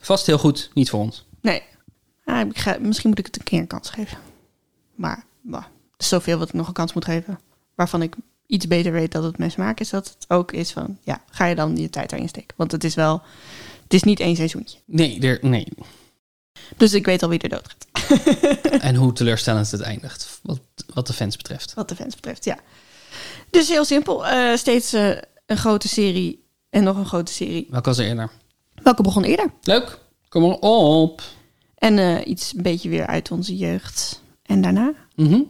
vast 0.00 0.26
heel 0.26 0.38
goed, 0.38 0.70
niet 0.74 0.90
voor 0.90 1.00
ons. 1.00 1.26
Nee. 1.40 1.62
Ah, 2.24 2.48
ik 2.48 2.58
ga, 2.58 2.76
misschien 2.80 3.08
moet 3.10 3.18
ik 3.18 3.26
het 3.26 3.38
een 3.38 3.44
keer 3.44 3.58
een 3.58 3.66
kans 3.66 3.90
geven. 3.90 4.18
Maar, 4.94 5.24
bah, 5.40 5.64
zoveel 5.96 6.38
wat 6.38 6.48
ik 6.48 6.54
nog 6.54 6.66
een 6.66 6.72
kans 6.72 6.92
moet 6.92 7.04
geven. 7.04 7.40
Waarvan 7.74 8.02
ik 8.02 8.14
iets 8.46 8.66
beter 8.66 8.92
weet 8.92 9.12
dat 9.12 9.22
het 9.24 9.38
mijn 9.38 9.50
smaak 9.50 9.80
is. 9.80 9.90
Dat 9.90 10.08
het 10.18 10.30
ook 10.30 10.52
is 10.52 10.72
van, 10.72 10.98
ja, 11.02 11.22
ga 11.30 11.44
je 11.46 11.54
dan 11.54 11.76
je 11.76 11.90
tijd 11.90 12.12
erin 12.12 12.28
steken. 12.28 12.56
Want 12.56 12.72
het 12.72 12.84
is 12.84 12.94
wel, 12.94 13.22
het 13.82 13.94
is 13.94 14.02
niet 14.02 14.20
één 14.20 14.36
seizoentje. 14.36 14.78
Nee, 14.84 15.20
er, 15.20 15.38
nee. 15.42 15.68
Dus 16.76 16.92
ik 16.92 17.06
weet 17.06 17.22
al 17.22 17.28
wie 17.28 17.38
er 17.38 17.48
dood 17.48 17.68
gaat. 17.68 17.86
en 18.80 18.94
hoe 18.94 19.12
teleurstellend 19.12 19.70
het 19.70 19.80
eindigt, 19.80 20.38
wat, 20.42 20.60
wat 20.94 21.06
de 21.06 21.12
fans 21.12 21.36
betreft. 21.36 21.74
Wat 21.74 21.88
de 21.88 21.94
fans 21.96 22.14
betreft, 22.14 22.44
ja. 22.44 22.58
Dus 23.50 23.68
heel 23.68 23.84
simpel. 23.84 24.26
eh, 24.26 24.56
steeds 24.56 24.92
eh, 24.92 25.16
een 25.46 25.56
grote 25.56 25.88
serie 25.88 26.44
en 26.70 26.84
nog 26.84 26.96
een 26.96 27.06
grote 27.06 27.32
serie. 27.32 27.66
Welke 27.70 27.88
was 27.88 27.98
er 27.98 28.06
eerder? 28.06 28.30
Welke 28.82 29.02
begon 29.02 29.24
eerder? 29.24 29.50
Leuk, 29.62 29.98
kom 30.28 30.42
maar 30.42 30.58
op. 30.58 31.22
En 31.74 31.98
eh, 31.98 32.26
iets 32.26 32.52
een 32.56 32.62
beetje 32.62 32.88
weer 32.88 33.06
uit 33.06 33.30
onze 33.30 33.56
jeugd. 33.56 34.22
En 34.42 34.60
daarna? 34.60 34.92
Mhm. 35.14 35.40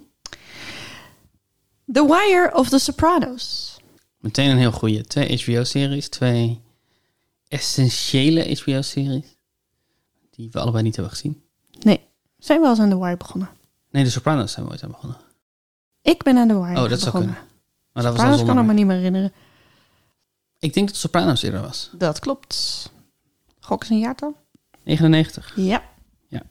The 1.92 2.06
Wire 2.06 2.50
of 2.54 2.68
the 2.68 2.78
Sopranos. 2.78 3.76
Meteen 4.18 4.50
een 4.50 4.58
heel 4.58 4.72
goede. 4.72 5.04
Twee 5.04 5.42
HBO-series, 5.42 6.08
twee 6.08 6.60
essentiële 7.48 8.58
HBO-series. 8.62 9.33
Die 10.36 10.48
we 10.50 10.60
allebei 10.60 10.82
niet 10.82 10.96
hebben 10.96 11.14
gezien. 11.14 11.42
Nee, 11.80 12.00
zijn 12.38 12.58
we 12.60 12.64
al 12.64 12.70
eens 12.70 12.80
aan 12.80 12.90
The 12.90 12.98
Wire 12.98 13.16
begonnen? 13.16 13.48
Nee, 13.90 14.04
de 14.04 14.10
Sopranos 14.10 14.52
zijn 14.52 14.66
we 14.66 14.72
ooit 14.72 14.82
aan 14.82 14.90
begonnen. 14.90 15.18
Ik 16.02 16.22
ben 16.22 16.36
aan 16.36 16.48
The 16.48 16.60
Wire 16.62 16.82
Oh, 16.82 16.88
dat 16.88 17.00
zou 17.00 17.04
begonnen. 17.12 17.34
kunnen. 17.34 17.52
Maar 17.92 18.02
dat 18.02 18.16
was 18.16 18.44
kan 18.44 18.58
ik 18.58 18.64
me 18.64 18.72
niet 18.72 18.86
meer 18.86 18.96
herinneren. 18.96 19.32
Ik 20.58 20.74
denk 20.74 20.88
dat 20.88 20.96
Sopranos 20.96 21.42
eerder 21.42 21.60
was. 21.60 21.90
Dat 21.92 22.18
klopt. 22.18 22.90
Gok 23.60 23.80
eens 23.80 23.90
een 23.90 23.98
jaartal? 23.98 24.36
99. 24.82 25.52
Ja. 25.56 25.82
Ja. 26.28 26.42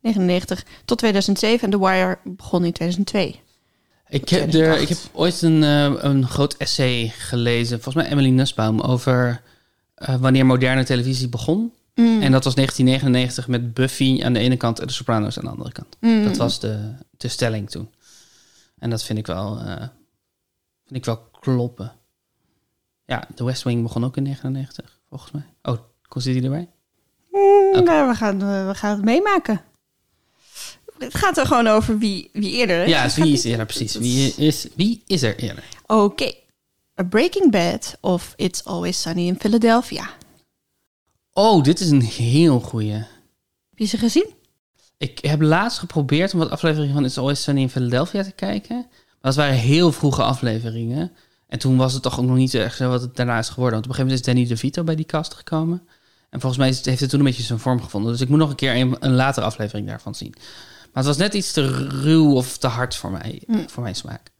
99 0.00 0.64
tot 0.84 0.98
2007 0.98 1.64
en 1.64 1.70
The 1.70 1.86
Wire 1.86 2.18
begon 2.24 2.64
in 2.64 2.72
2002. 2.72 3.40
Ik 4.08 4.28
heb, 4.28 4.42
er, 4.42 4.48
2008. 4.48 4.82
ik 4.82 4.88
heb 4.88 4.98
ooit 5.12 5.42
een, 5.42 5.62
eh, 5.62 5.92
een 5.96 6.28
groot 6.28 6.54
essay 6.56 7.08
gelezen, 7.08 7.82
volgens 7.82 8.04
mij 8.04 8.12
Emily 8.12 8.30
Nussbaum, 8.30 8.80
over 8.80 9.42
eh, 9.94 10.16
wanneer 10.16 10.46
moderne 10.46 10.84
televisie 10.84 11.28
begon. 11.28 11.72
Mm. 11.98 12.22
En 12.22 12.32
dat 12.32 12.44
was 12.44 12.54
1999 12.54 13.48
met 13.48 13.74
Buffy 13.74 14.20
aan 14.24 14.32
de 14.32 14.38
ene 14.38 14.56
kant 14.56 14.80
en 14.80 14.86
de 14.86 14.92
Sopranos 14.92 15.38
aan 15.38 15.44
de 15.44 15.50
andere 15.50 15.72
kant. 15.72 15.96
Mm. 16.00 16.24
Dat 16.24 16.36
was 16.36 16.60
de, 16.60 16.94
de 17.16 17.28
stelling 17.28 17.70
toen. 17.70 17.90
En 18.78 18.90
dat 18.90 19.04
vind 19.04 19.18
ik 19.18 19.26
wel, 19.26 19.58
eh, 19.58 19.76
vind 20.84 20.96
ik 21.00 21.04
wel 21.04 21.28
kloppen. 21.40 21.92
Ja, 23.04 23.28
The 23.34 23.44
West 23.44 23.62
Wing 23.62 23.82
begon 23.82 24.04
ook 24.04 24.16
in 24.16 24.22
99, 24.22 25.00
volgens 25.08 25.30
mij. 25.30 25.44
Oh, 25.62 25.78
kon 26.08 26.20
zit 26.20 26.34
hij 26.34 26.44
erbij? 26.44 26.68
Mm, 27.30 27.84
nou, 27.84 28.08
we, 28.08 28.14
gaan, 28.14 28.42
eh, 28.42 28.66
we 28.66 28.74
gaan 28.74 28.96
het 28.96 29.04
meemaken. 29.04 29.60
Het 30.98 31.14
gaat 31.14 31.38
er 31.38 31.46
gewoon 31.46 31.66
over 31.66 31.98
wie, 31.98 32.30
wie 32.32 32.52
eerder 32.52 32.84
is. 32.84 32.90
Ja, 32.90 33.04
dus 33.04 33.14
wie 33.14 33.32
is 33.32 33.44
eerder 33.44 33.66
precies? 33.66 33.94
Wie 33.94 34.34
is, 34.36 34.66
wie 34.76 35.02
is 35.06 35.22
er 35.22 35.36
eerder? 35.36 35.64
Oké. 35.86 36.32
A 37.00 37.04
Breaking 37.04 37.50
Bad 37.50 37.96
of 38.00 38.32
It's 38.36 38.64
Always 38.64 39.00
Sunny 39.00 39.26
in 39.26 39.36
Philadelphia. 39.38 40.10
Oh, 41.38 41.62
dit 41.62 41.80
is 41.80 41.90
een 41.90 42.02
heel 42.02 42.60
goeie. 42.60 42.92
Heb 42.92 43.06
je 43.74 43.84
ze 43.84 43.96
gezien? 43.98 44.34
Ik 44.96 45.18
heb 45.18 45.40
laatst 45.40 45.78
geprobeerd 45.78 46.32
om 46.32 46.38
wat 46.38 46.50
afleveringen 46.50 46.94
van 46.94 47.04
It's 47.04 47.18
Always 47.18 47.42
Sunny 47.42 47.60
in 47.60 47.70
Philadelphia 47.70 48.22
te 48.22 48.32
kijken. 48.32 48.76
Maar 48.76 49.16
dat 49.20 49.34
waren 49.34 49.54
heel 49.54 49.92
vroege 49.92 50.22
afleveringen. 50.22 51.12
En 51.48 51.58
toen 51.58 51.76
was 51.76 51.92
het 51.92 52.02
toch 52.02 52.18
ook 52.18 52.24
nog 52.24 52.36
niet 52.36 52.54
echt 52.54 52.76
zo 52.76 52.88
wat 52.88 53.00
het 53.00 53.16
daarna 53.16 53.38
is 53.38 53.48
geworden. 53.48 53.80
Want 53.80 53.84
op 53.84 53.90
een 53.90 53.96
gegeven 53.96 54.24
moment 54.24 54.28
is 54.28 54.34
Danny 54.34 54.48
DeVito 54.48 54.84
bij 54.84 54.94
die 54.96 55.04
cast 55.04 55.34
gekomen. 55.34 55.88
En 56.30 56.40
volgens 56.40 56.60
mij 56.60 56.66
heeft 56.82 57.00
het 57.00 57.10
toen 57.10 57.18
een 57.18 57.26
beetje 57.26 57.42
zijn 57.42 57.58
vorm 57.58 57.82
gevonden. 57.82 58.12
Dus 58.12 58.20
ik 58.20 58.28
moet 58.28 58.38
nog 58.38 58.50
een 58.50 58.56
keer 58.56 58.76
een, 58.76 58.96
een 59.00 59.14
latere 59.14 59.46
aflevering 59.46 59.86
daarvan 59.86 60.14
zien. 60.14 60.34
Maar 60.92 61.04
het 61.04 61.06
was 61.06 61.16
net 61.16 61.34
iets 61.34 61.52
te 61.52 61.88
ruw 61.88 62.34
of 62.34 62.58
te 62.58 62.66
hard 62.66 62.96
voor 62.96 63.10
mij, 63.10 63.42
Mm. 63.46 63.70
voor 63.70 63.82
mijn 63.82 63.96
smaak. 63.96 64.30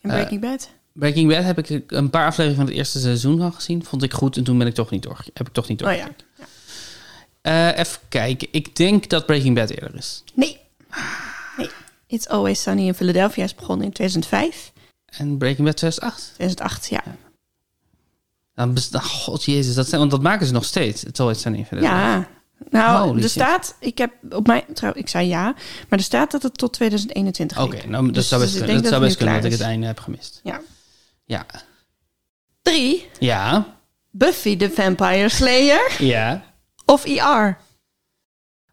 Eh, 0.00 0.10
Breaking 0.10 0.40
Bad? 0.40 0.70
Breaking 0.98 1.28
Bad 1.28 1.44
heb 1.44 1.58
ik 1.68 1.90
een 1.92 2.10
paar 2.10 2.26
afleveringen 2.26 2.56
van 2.56 2.66
het 2.66 2.74
eerste 2.76 2.98
seizoen 3.00 3.40
al 3.40 3.50
gezien. 3.52 3.84
Vond 3.84 4.02
ik 4.02 4.12
goed 4.12 4.36
en 4.36 4.44
toen 4.44 4.58
ben 4.58 4.66
ik 4.66 4.74
toch 4.74 4.90
niet 4.90 5.02
door, 5.02 5.24
heb 5.34 5.46
ik 5.46 5.52
toch 5.52 5.68
niet 5.68 5.82
Oh 5.84 5.92
ja. 5.92 5.96
doorgekeken. 5.96 6.26
Eh, 7.40 7.78
even 7.78 7.98
kijken. 8.08 8.48
Ik 8.50 8.76
denk 8.76 9.08
dat 9.08 9.26
Breaking 9.26 9.54
Bad 9.54 9.70
eerder 9.70 9.94
is. 9.94 10.24
Nee. 10.34 10.58
Nee. 11.56 11.68
It's 12.06 12.26
Always 12.28 12.62
Sunny 12.62 12.86
in 12.86 12.94
Philadelphia 12.94 13.44
is 13.44 13.54
begonnen 13.54 13.86
in 13.86 13.92
2005. 13.92 14.72
En 15.06 15.38
Breaking 15.38 15.66
Bad 15.66 15.76
2008. 15.76 16.32
2008, 16.34 16.86
ja. 16.88 17.02
Dan 18.54 18.74
best- 18.74 18.94
oh, 18.94 19.04
God 19.04 19.44
jezus, 19.44 19.74
dat 19.74 19.86
zijn, 19.88 19.98
want 20.00 20.10
dat 20.12 20.22
maken 20.22 20.46
ze 20.46 20.52
nog 20.52 20.64
steeds. 20.64 21.04
It's 21.04 21.20
always 21.20 21.40
sunny 21.40 21.58
in 21.58 21.66
Philadelphia. 21.66 22.06
Ja. 22.14 22.28
Nou, 22.70 23.06
Holy 23.06 23.16
er 23.16 23.22
shit. 23.22 23.30
staat, 23.30 23.76
ik 23.80 23.98
heb 23.98 24.12
op 24.30 24.46
mij, 24.46 24.64
trouw, 24.74 24.92
ik 24.94 25.08
zei 25.08 25.28
ja, 25.28 25.42
maar 25.88 25.98
er 25.98 26.04
staat 26.04 26.30
dat 26.30 26.42
het 26.42 26.58
tot 26.58 26.72
2021 26.72 27.58
Oké, 27.62 27.74
liep. 27.76 27.86
nou, 27.86 28.04
dat 28.04 28.14
Dus- 28.14 28.28
zou 28.28 28.40
best 28.40 28.52
dus 28.52 28.62
kunnen, 28.62 28.80
denk 28.82 28.82
dat 28.90 28.92
zou 29.00 29.04
best 29.04 29.16
kunnen 29.16 29.34
dat 29.34 29.44
ik 29.44 29.52
het 29.52 29.60
einde 29.60 29.86
heb 29.86 29.98
gemist. 30.00 30.40
Ja. 30.42 30.60
Ja. 31.24 31.46
Drie, 32.62 33.08
Ja. 33.18 33.66
Buffy 34.10 34.56
the 34.56 34.70
Vampire 34.70 35.28
Slayer 35.28 35.92
Ja. 36.02 36.42
of 36.84 37.04
ER? 37.04 37.58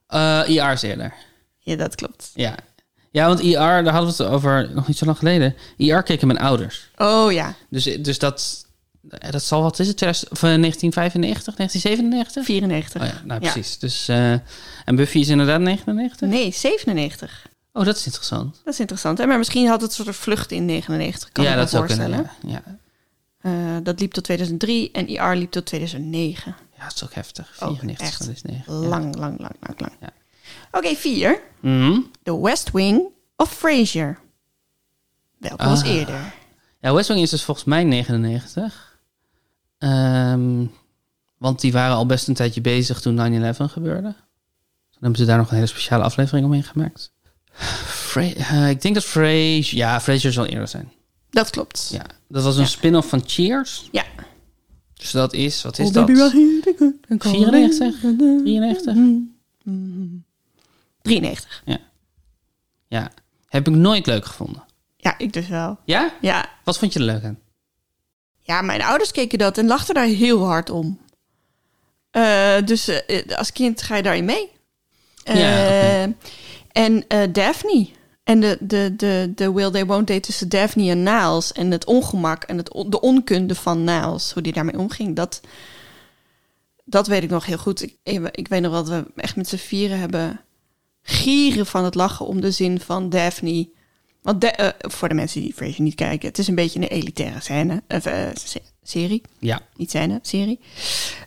Eh 0.07 0.41
IR 0.47 0.71
is 0.71 0.81
eerder. 0.81 1.13
Ja, 1.59 1.75
dat 1.75 1.95
klopt. 1.95 2.31
Ja. 2.33 2.55
Ja, 3.11 3.27
want 3.27 3.39
IR, 3.39 3.53
daar 3.83 3.87
hadden 3.93 4.15
we 4.17 4.23
het 4.23 4.33
over 4.33 4.69
nog 4.73 4.87
niet 4.87 4.97
zo 4.97 5.05
lang 5.05 5.17
geleden. 5.17 5.55
IR 5.77 6.03
keken 6.03 6.27
mijn 6.27 6.39
ouders. 6.39 6.89
Oh 6.97 7.31
ja, 7.31 7.55
Dus, 7.69 7.83
dus 7.83 8.19
dat, 8.19 8.65
eh, 9.09 9.31
dat 9.31 9.43
zal, 9.43 9.61
wat 9.61 9.79
is 9.79 9.87
het, 9.87 9.97
2000 9.97 10.31
of, 10.31 10.43
eh, 10.43 10.49
1995, 10.59 11.55
1997? 11.55 12.45
94. 12.45 13.01
Oh 13.01 13.07
ja, 13.07 13.21
nou 13.25 13.41
Ja. 13.43 13.51
precies. 13.51 13.77
Dus, 13.79 14.07
eh, 14.07 14.31
en 14.85 14.95
Buffy 14.95 15.17
is 15.19 15.27
inderdaad 15.27 15.59
99? 15.59 16.29
Nee, 16.29 16.51
97. 16.51 17.45
Oh, 17.73 17.85
dat 17.85 17.95
is 17.97 18.05
interessant. 18.05 18.61
Dat 18.63 18.73
is 18.73 18.79
interessant. 18.79 19.17
Hè? 19.17 19.25
Maar 19.25 19.37
misschien 19.37 19.67
had 19.67 19.81
het 19.81 19.97
een 19.97 20.05
soort 20.05 20.15
vlucht 20.15 20.51
in 20.51 20.65
99, 20.65 21.31
kan 21.31 21.43
ja, 21.43 21.49
ik 21.49 21.55
me 21.55 21.61
dat 21.61 21.69
zou 21.71 21.83
voorstellen. 21.85 22.29
kunnen. 22.39 22.61
Ja. 22.63 22.79
Eh, 23.41 23.83
dat 23.83 23.99
liep 23.99 24.11
tot 24.11 24.23
2003 24.23 24.91
en 24.91 25.07
IR 25.07 25.35
liep 25.35 25.51
tot 25.51 25.65
2009. 25.65 26.55
ja, 26.77 26.83
dat 26.83 26.95
is 26.95 27.03
ook 27.03 27.13
heftig. 27.13 27.47
Ook 27.59 27.69
94 27.79 28.07
echt 28.07 28.19
dat 28.19 28.35
is 28.35 28.41
9. 28.41 28.73
Lang, 28.73 29.15
lang, 29.15 29.39
lang, 29.39 29.55
lang, 29.59 29.79
lang. 29.79 29.91
Ja. 29.99 30.09
Oké, 30.71 30.95
vier. 30.95 31.41
Mhm. 31.59 31.99
The 32.23 32.41
West 32.41 32.71
Wing 32.71 33.01
of 33.35 33.53
Frasier? 33.53 34.19
Welke 35.37 35.63
was 35.65 35.81
Ah. 35.81 35.87
eerder? 35.89 36.33
Ja, 36.79 36.93
West 36.93 37.07
Wing 37.07 37.21
is 37.21 37.29
dus 37.29 37.43
volgens 37.43 37.65
mij 37.65 37.83
99. 37.83 38.99
Ehm, 39.77 40.65
want 41.37 41.61
die 41.61 41.71
waren 41.71 41.95
al 41.95 42.05
best 42.05 42.27
een 42.27 42.33
tijdje 42.33 42.61
bezig 42.61 43.01
toen 43.01 43.13
9-11 43.15 43.71
gebeurde. 43.71 44.13
Toen 44.89 44.99
hebben 44.99 45.19
ze 45.19 45.25
daar 45.25 45.37
nog 45.37 45.49
een 45.49 45.55
hele 45.55 45.67
speciale 45.67 46.03
aflevering 46.03 46.45
omheen 46.45 46.63
gemaakt. 46.63 47.11
Fra- 47.53 48.21
eh, 48.33 48.69
ik 48.69 48.81
denk 48.81 48.95
dat 48.95 49.03
Frasier... 49.05 49.75
Ja, 49.75 50.01
Frasier 50.01 50.31
zal 50.31 50.45
eerder 50.45 50.67
zijn. 50.67 50.91
Dat 51.29 51.49
klopt. 51.49 51.89
Ja, 51.91 52.05
dat 52.27 52.43
was 52.43 52.55
een 52.55 52.61
Ja. 52.61 52.67
spin-off 52.67 53.09
van 53.09 53.21
Cheers. 53.25 53.89
Ja. 53.91 54.05
Dus 54.93 55.11
dat 55.11 55.33
is... 55.33 55.61
Wat 55.63 55.79
is 55.79 55.87
Oh, 55.87 55.93
dat? 55.93 56.05
baby, 56.05 56.17
well, 56.19 56.29
here 56.29 56.95
we 57.07 57.15
go. 57.19 57.29
94? 57.29 57.99
93? 58.43 58.95
93. 61.01 61.61
Ja. 62.87 63.11
Heb 63.47 63.67
ik 63.67 63.73
nooit 63.75 64.05
leuk 64.05 64.25
gevonden. 64.25 64.63
Ja, 64.97 65.17
ik 65.17 65.33
dus 65.33 65.47
wel. 65.47 65.77
Ja? 65.85 66.13
Ja. 66.21 66.49
Wat 66.63 66.77
vond 66.77 66.93
je 66.93 66.99
er 66.99 67.05
leuk 67.05 67.23
aan? 67.23 67.39
ja, 68.43 68.61
mijn 68.61 68.81
ouders 68.81 69.11
keken 69.11 69.37
dat 69.37 69.57
en 69.57 69.67
lachten 69.67 69.95
daar 69.95 70.05
heel 70.05 70.43
hard 70.45 70.69
om. 70.69 70.99
Eh, 72.11 72.55
dus 72.65 72.87
eh, 72.87 73.37
als 73.37 73.51
kind 73.51 73.81
ga 73.81 73.95
je 73.95 74.03
daarin 74.03 74.25
mee. 74.25 74.49
Ja, 75.23 76.03
Eh. 76.03 76.07
En 76.71 77.07
eh, 77.07 77.19
Daphne. 77.31 77.89
En 78.23 78.39
de, 78.39 78.57
de, 78.59 78.93
de, 78.97 79.31
de 79.35 79.51
will 79.51 79.71
they 79.71 79.85
won't 79.85 80.07
they 80.07 80.19
tussen 80.19 80.49
Daphne 80.49 80.89
en 80.89 81.03
Niles. 81.03 81.51
En 81.51 81.71
het 81.71 81.85
ongemak 81.85 82.43
en 82.43 82.57
het, 82.57 82.73
on- 82.73 82.89
de 82.89 83.01
onkunde 83.01 83.55
van 83.55 83.83
Niles. 83.83 84.31
Hoe 84.31 84.41
die 84.41 84.53
daarmee 84.53 84.77
omging. 84.77 85.15
Dat, 85.15 85.41
dat 86.85 87.07
weet 87.07 87.23
ik 87.23 87.29
nog 87.29 87.45
heel 87.45 87.57
goed. 87.57 87.81
Ik, 88.03 88.29
ik 88.31 88.47
weet 88.47 88.61
nog 88.61 88.71
wel 88.71 88.83
dat 88.83 89.03
we 89.15 89.21
echt 89.21 89.35
met 89.35 89.47
z'n 89.49 89.55
vieren 89.55 89.99
hebben 89.99 90.41
gieren 91.01 91.65
van 91.65 91.83
het 91.83 91.95
lachen 91.95 92.25
om 92.25 92.41
de 92.41 92.51
zin 92.51 92.79
van 92.79 93.09
Daphne. 93.09 93.69
Want 94.21 94.43
eh, 94.43 94.69
voor 94.79 95.09
de 95.09 95.15
mensen 95.15 95.41
die 95.41 95.53
Frasier 95.53 95.81
niet 95.81 95.95
kijken. 95.95 96.27
Het 96.27 96.37
is 96.37 96.47
een 96.47 96.55
beetje 96.55 96.79
een 96.79 96.87
elitaire 96.87 97.39
scène. 97.41 97.83
Of, 97.87 98.05
eh, 98.05 98.27
se- 98.33 98.61
serie 98.83 99.21
Ja. 99.39 99.61
niet 99.75 99.89
scène, 99.89 100.19
serie. 100.21 100.59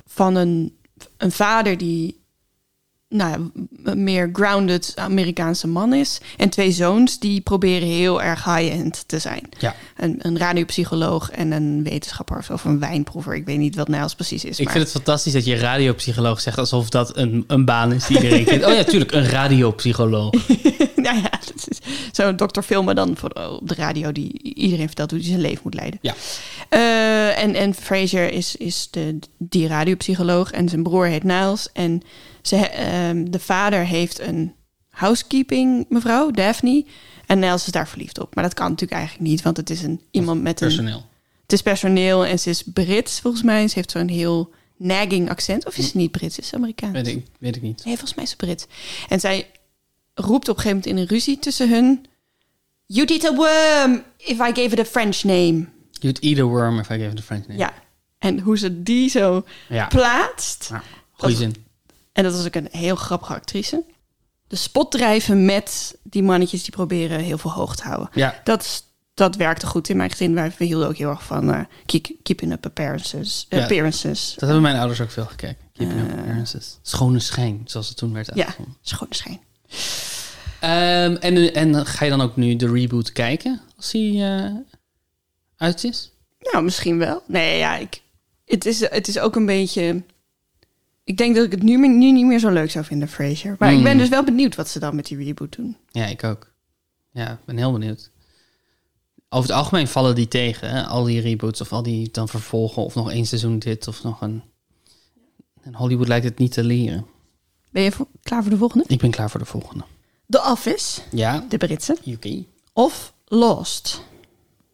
Van 0.07 0.35
een, 0.35 0.77
een 1.17 1.33
vader 1.33 1.79
die 1.79 2.23
nou, 3.15 3.51
meer 3.95 4.31
grounded 4.33 4.93
Amerikaanse 4.95 5.67
man 5.67 5.93
is. 5.93 6.21
En 6.37 6.49
twee 6.49 6.71
zoons 6.71 7.19
die 7.19 7.41
proberen 7.41 7.89
heel 7.89 8.23
erg 8.23 8.45
high-end 8.45 9.05
te 9.07 9.19
zijn. 9.19 9.49
Ja. 9.59 9.75
Een, 9.97 10.17
een 10.19 10.39
radiopsycholoog 10.39 11.31
en 11.31 11.53
een 11.53 11.83
wetenschapper 11.83 12.47
of 12.53 12.65
een 12.65 12.79
wijnproever. 12.79 13.35
Ik 13.35 13.47
weet 13.47 13.59
niet 13.59 13.77
wat 13.77 13.89
Niles 13.89 14.15
precies 14.15 14.45
is. 14.45 14.59
Ik 14.59 14.65
maar... 14.65 14.75
vind 14.75 14.85
het 14.85 14.95
fantastisch 14.95 15.33
dat 15.33 15.45
je 15.45 15.57
radiopsycholoog 15.57 16.41
zegt 16.41 16.59
alsof 16.59 16.89
dat 16.89 17.17
een, 17.17 17.45
een 17.47 17.65
baan 17.65 17.93
is 17.93 18.07
die 18.07 18.17
iedereen 18.17 18.45
kent. 18.45 18.65
Oh 18.65 18.75
ja, 18.75 18.85
tuurlijk, 18.85 19.13
een 19.13 19.29
radiopsycholoog. 19.29 20.33
nou 20.97 21.17
ja, 21.17 21.31
dat 21.31 21.67
is 21.69 21.79
zo'n 22.13 22.37
dokter 22.37 22.63
Filmer 22.63 22.95
dan 22.95 23.17
voor, 23.17 23.31
op 23.61 23.69
de 23.69 23.75
radio 23.75 24.13
die 24.13 24.43
iedereen 24.43 24.87
vertelt 24.87 25.11
hoe 25.11 25.21
hij 25.21 25.29
zijn 25.29 25.41
leven 25.41 25.61
moet 25.63 25.75
leiden. 25.75 25.99
Ja. 26.03 26.15
Eh, 26.69 27.43
en, 27.43 27.55
en 27.55 27.75
Fraser 27.75 28.33
is, 28.33 28.57
is 28.57 28.89
de, 28.91 29.19
die 29.39 29.67
radiopsycholoog 29.67 30.51
en 30.51 30.69
zijn 30.69 30.83
broer 30.83 31.07
heet 31.07 31.25
Niles. 31.25 31.69
En 31.73 32.03
ze, 32.47 32.57
ehm, 32.57 33.25
de 33.31 33.39
vader 33.39 33.87
heeft 33.87 34.21
een 34.21 34.55
housekeeping 34.89 35.87
mevrouw, 35.89 36.31
Daphne. 36.31 36.85
En 37.27 37.39
Niles 37.39 37.67
is 37.67 37.73
daar 37.73 37.89
verliefd 37.89 38.21
op. 38.21 38.35
Maar 38.35 38.45
dat 38.45 38.55
kan 38.55 38.69
natuurlijk 38.71 39.01
eigenlijk 39.01 39.29
niet, 39.31 39.43
want 39.43 39.57
het 39.57 39.71
is 39.71 39.83
een, 39.83 40.01
iemand 40.11 40.43
met 40.43 40.61
een... 40.61 40.67
Personeel. 40.69 41.07
Het 41.43 41.53
is 41.53 41.63
personeel 41.63 42.25
en 42.27 42.39
ze 42.39 42.51
is 42.51 42.63
Brits 42.73 43.21
volgens 43.21 43.43
mij. 43.43 43.69
Ze 43.69 43.75
heeft 43.75 43.91
zo'n 43.91 44.09
heel 44.09 44.51
nagging 44.77 45.31
accent. 45.31 45.67
Of 45.67 45.77
is 45.79 45.89
ze 45.91 45.97
niet 45.97 46.11
Brits? 46.11 46.39
Is 46.39 46.49
ze 46.49 46.55
Amerikaans? 46.57 46.93
Weet 46.93 47.07
ik, 47.07 47.27
weet 47.39 47.57
ik 47.57 47.63
niet. 47.63 47.85
Nee, 47.85 47.95
volgens 47.97 48.15
mij 48.15 48.25
is 48.25 48.31
ze 48.31 48.37
Brits. 48.37 48.67
En 49.09 49.21
zij 49.21 49.51
roept 50.15 50.49
op 50.49 50.57
een 50.57 50.63
gegeven 50.63 50.69
moment 50.77 50.87
in 50.87 50.97
een 50.97 51.07
ruzie 51.07 51.39
tussen 51.39 51.71
hun... 51.71 52.07
You'd 52.87 53.11
eat 53.11 53.25
a 53.25 53.35
worm 53.35 54.03
if 54.17 54.39
I 54.39 54.53
gave 54.63 54.69
it 54.69 54.79
a 54.79 54.85
French 54.85 55.23
name. 55.23 55.67
You'd 55.93 56.19
eat 56.23 56.39
a 56.39 56.43
worm 56.45 56.79
if 56.79 56.91
I 56.91 56.95
gave 56.99 57.11
it 57.11 57.19
a 57.19 57.23
French 57.23 57.47
name. 57.47 57.59
Ja. 57.59 57.73
En 58.19 58.39
hoe 58.41 58.59
ze 58.59 58.83
die 58.83 59.09
zo 59.09 59.45
Ja. 59.69 59.87
plaatst. 59.87 60.69
Ja, 60.71 60.83
Goeie 61.13 61.37
zin. 61.37 61.64
En 62.15 62.23
dat 62.25 62.35
was 62.37 62.47
ook 62.47 62.55
een 62.55 62.69
heel 62.71 62.97
grappige 62.97 63.35
actrice. 63.35 63.85
De 64.49 64.57
spot 64.57 64.91
drijven 64.91 65.45
met 65.45 65.97
die 66.03 66.23
mannetjes 66.23 66.63
die 66.63 66.73
proberen 66.73 67.21
heel 67.21 67.39
veel 67.39 67.51
hoog 67.53 67.77
te 67.77 67.83
houden. 67.83 68.09
Ja. 68.13 68.41
Dat, 68.45 68.85
dat 69.15 69.37
werkte 69.37 69.67
goed 69.67 69.89
in 69.89 69.97
mijn 69.97 70.11
gezin. 70.11 70.35
Wij 70.35 70.53
hielden 70.59 70.89
ook 70.89 70.97
heel 70.97 71.09
erg 71.11 71.25
van 71.25 71.53
eh, 71.53 71.61
keep, 71.87 72.07
keeping 72.23 72.53
up 72.53 72.65
appearances. 72.67 73.47
Ja. 73.49 73.63
appearances. 73.63 74.31
Dat 74.31 74.41
hebben 74.41 74.63
mijn 74.63 74.77
ouders 74.77 75.01
ook 75.01 75.11
veel 75.11 75.25
gekeken. 75.27 75.57
Keeping 75.73 76.01
Up 76.01 76.11
Eh. 76.13 76.19
Appearances. 76.19 76.79
Schone 76.83 77.19
schijn, 77.21 77.63
zoals 77.65 77.89
het 77.89 77.97
toen 77.97 78.13
werd 78.13 78.27
Ja, 78.27 78.33
uitgevonden. 78.45 78.77
schone 78.83 79.15
schijn. 79.15 79.41
Ehm, 80.61 81.17
en, 81.21 81.55
en 81.55 81.87
ga 81.87 82.05
je 82.05 82.11
dan 82.11 82.21
ook 82.21 82.37
nu 82.37 82.57
de 82.57 82.73
reboot 82.73 83.13
kijken 83.13 83.61
als 83.77 83.93
hij 83.93 84.37
eh, 84.37 84.51
uit 85.57 85.85
is? 85.85 86.13
Nou, 86.41 86.65
misschien 86.65 86.99
wel. 86.99 87.23
Nee, 87.27 87.59
ja, 87.59 87.77
ik, 87.77 88.03
het, 88.45 88.67
is, 88.67 88.81
het 88.91 89.09
is 89.09 89.19
ook 89.19 89.37
een 89.37 89.47
beetje... 89.47 90.03
Ik 91.05 91.17
denk 91.17 91.35
dat 91.37 91.45
ik 91.45 91.51
het 91.51 91.63
nu, 91.63 91.89
nu 91.89 92.13
niet 92.13 92.27
meer 92.27 92.39
zo 92.39 92.51
leuk 92.51 92.71
zou 92.71 92.85
vinden, 92.85 93.09
Frasier. 93.09 93.57
Maar 93.59 93.73
ik 93.73 93.83
ben 93.83 93.91
Hmm. 93.91 93.99
dus 94.01 94.09
wel 94.09 94.25
benieuwd 94.25 94.55
wat 94.55 94.69
ze 94.69 94.79
dan 94.79 94.97
met 94.97 95.07
die 95.07 95.17
reboot 95.25 95.57
doen. 95.57 95.77
Ja, 95.91 96.07
ik 96.07 96.25
ook. 96.25 96.53
Ja, 97.13 97.31
ik 97.33 97.45
ben 97.45 97.57
heel 97.57 97.73
benieuwd. 97.73 98.11
Over 99.29 99.49
het 99.49 99.59
algemeen 99.59 99.89
vallen 99.89 100.15
die 100.15 100.29
tegen, 100.29 100.71
hè? 100.71 100.83
al 100.85 101.05
die 101.05 101.21
reboots 101.21 101.61
of 101.61 101.73
al 101.73 101.83
die 101.83 102.09
dan 102.11 102.29
vervolgen 102.29 102.83
of 102.83 102.95
nog 102.95 103.11
één 103.11 103.27
seizoen 103.27 103.59
dit 103.59 103.89
of 103.89 104.03
nog 104.03 104.21
een... 104.21 104.43
En 105.63 105.75
Hollywood 105.75 106.09
lijkt 106.09 106.25
het 106.25 106.39
niet 106.39 106.53
te 106.53 106.65
leren. 106.65 107.07
Ben 107.71 107.83
je 107.83 107.93
klaar 108.23 108.43
voor 108.43 108.51
de 108.51 108.57
volgende? 108.57 108.85
Ik 108.89 108.99
ben 108.99 109.11
klaar 109.11 109.31
voor 109.31 109.41
de 109.41 109.47
volgende. 109.47 109.85
The 110.29 110.41
Office, 110.43 111.01
Ja, 111.11 111.45
de 111.49 111.57
Britse. 111.57 111.97
UK. 112.07 112.45
Of 112.73 113.15
Lost. 113.25 114.03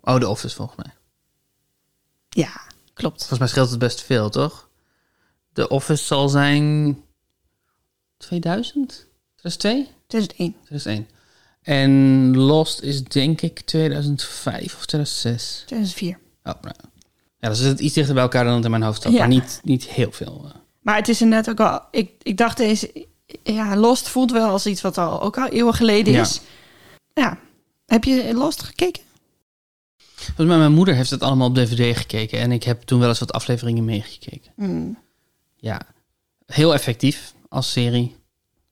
Oh, 0.02 0.14
The 0.16 0.28
Office 0.28 0.56
volgens 0.56 0.76
mij. 0.76 0.94
Ja, 2.28 2.60
klopt. 2.94 3.18
Volgens 3.18 3.38
mij 3.38 3.48
scheelt 3.48 3.70
het 3.70 3.78
best 3.78 4.02
veel, 4.02 4.30
toch? 4.30 4.68
The 5.52 5.68
Office 5.68 6.04
zal 6.04 6.28
zijn 6.28 6.96
2000? 8.16 9.06
2002? 9.36 9.88
2001. 10.06 10.54
2001. 10.64 11.08
En 11.62 12.36
Lost 12.36 12.80
is 12.82 13.04
denk 13.04 13.40
ik 13.40 13.60
2005 13.60 14.74
of 14.76 14.86
2006. 14.86 15.62
2004. 15.66 16.18
Oh, 16.44 16.62
nou. 16.62 16.74
Ja, 17.38 17.48
dan 17.48 17.56
zit 17.56 17.66
het 17.66 17.80
iets 17.80 17.94
dichter 17.94 18.14
bij 18.14 18.22
elkaar 18.22 18.44
dan 18.44 18.54
het 18.54 18.64
in 18.64 18.70
mijn 18.70 18.82
hoofd. 18.82 19.02
Ja. 19.02 19.10
Maar 19.10 19.28
niet, 19.28 19.60
niet 19.64 19.84
heel 19.88 20.12
veel. 20.12 20.42
eh. 20.48 20.54
Maar 20.80 20.96
het 20.96 21.08
is 21.08 21.20
inderdaad 21.20 21.50
ook 21.60 21.68
al... 21.68 21.80
Ik, 21.90 22.10
ik 22.22 22.36
dacht 22.36 22.56
deze... 22.56 23.06
Ja, 23.42 23.76
Lost 23.76 24.08
voelt 24.08 24.30
wel 24.30 24.48
als 24.50 24.66
iets 24.66 24.80
wat 24.80 24.98
al, 24.98 25.22
ook 25.22 25.38
al 25.38 25.46
eeuwen 25.48 25.74
geleden 25.74 26.12
Ja. 26.12 26.20
is. 26.20 26.40
Ja. 27.14 27.38
Heb 27.86 28.04
je 28.04 28.34
Lost 28.34 28.62
gekeken? 28.62 29.02
Volgens 30.14 30.46
mij, 30.46 30.58
mijn 30.58 30.72
moeder 30.72 30.94
heeft 30.94 31.10
het 31.10 31.22
allemaal 31.22 31.48
op 31.48 31.54
DVD 31.54 31.96
gekeken. 31.96 32.38
En 32.38 32.52
ik 32.52 32.62
heb 32.64 32.82
toen 32.82 32.98
wel 33.00 33.08
eens 33.08 33.18
wat 33.18 33.32
afleveringen 33.32 33.84
meegekeken. 33.84 34.52
Hmm. 34.56 34.98
Ja, 35.60 35.80
heel 36.46 36.74
effectief 36.74 37.34
als 37.48 37.72
serie. 37.72 38.16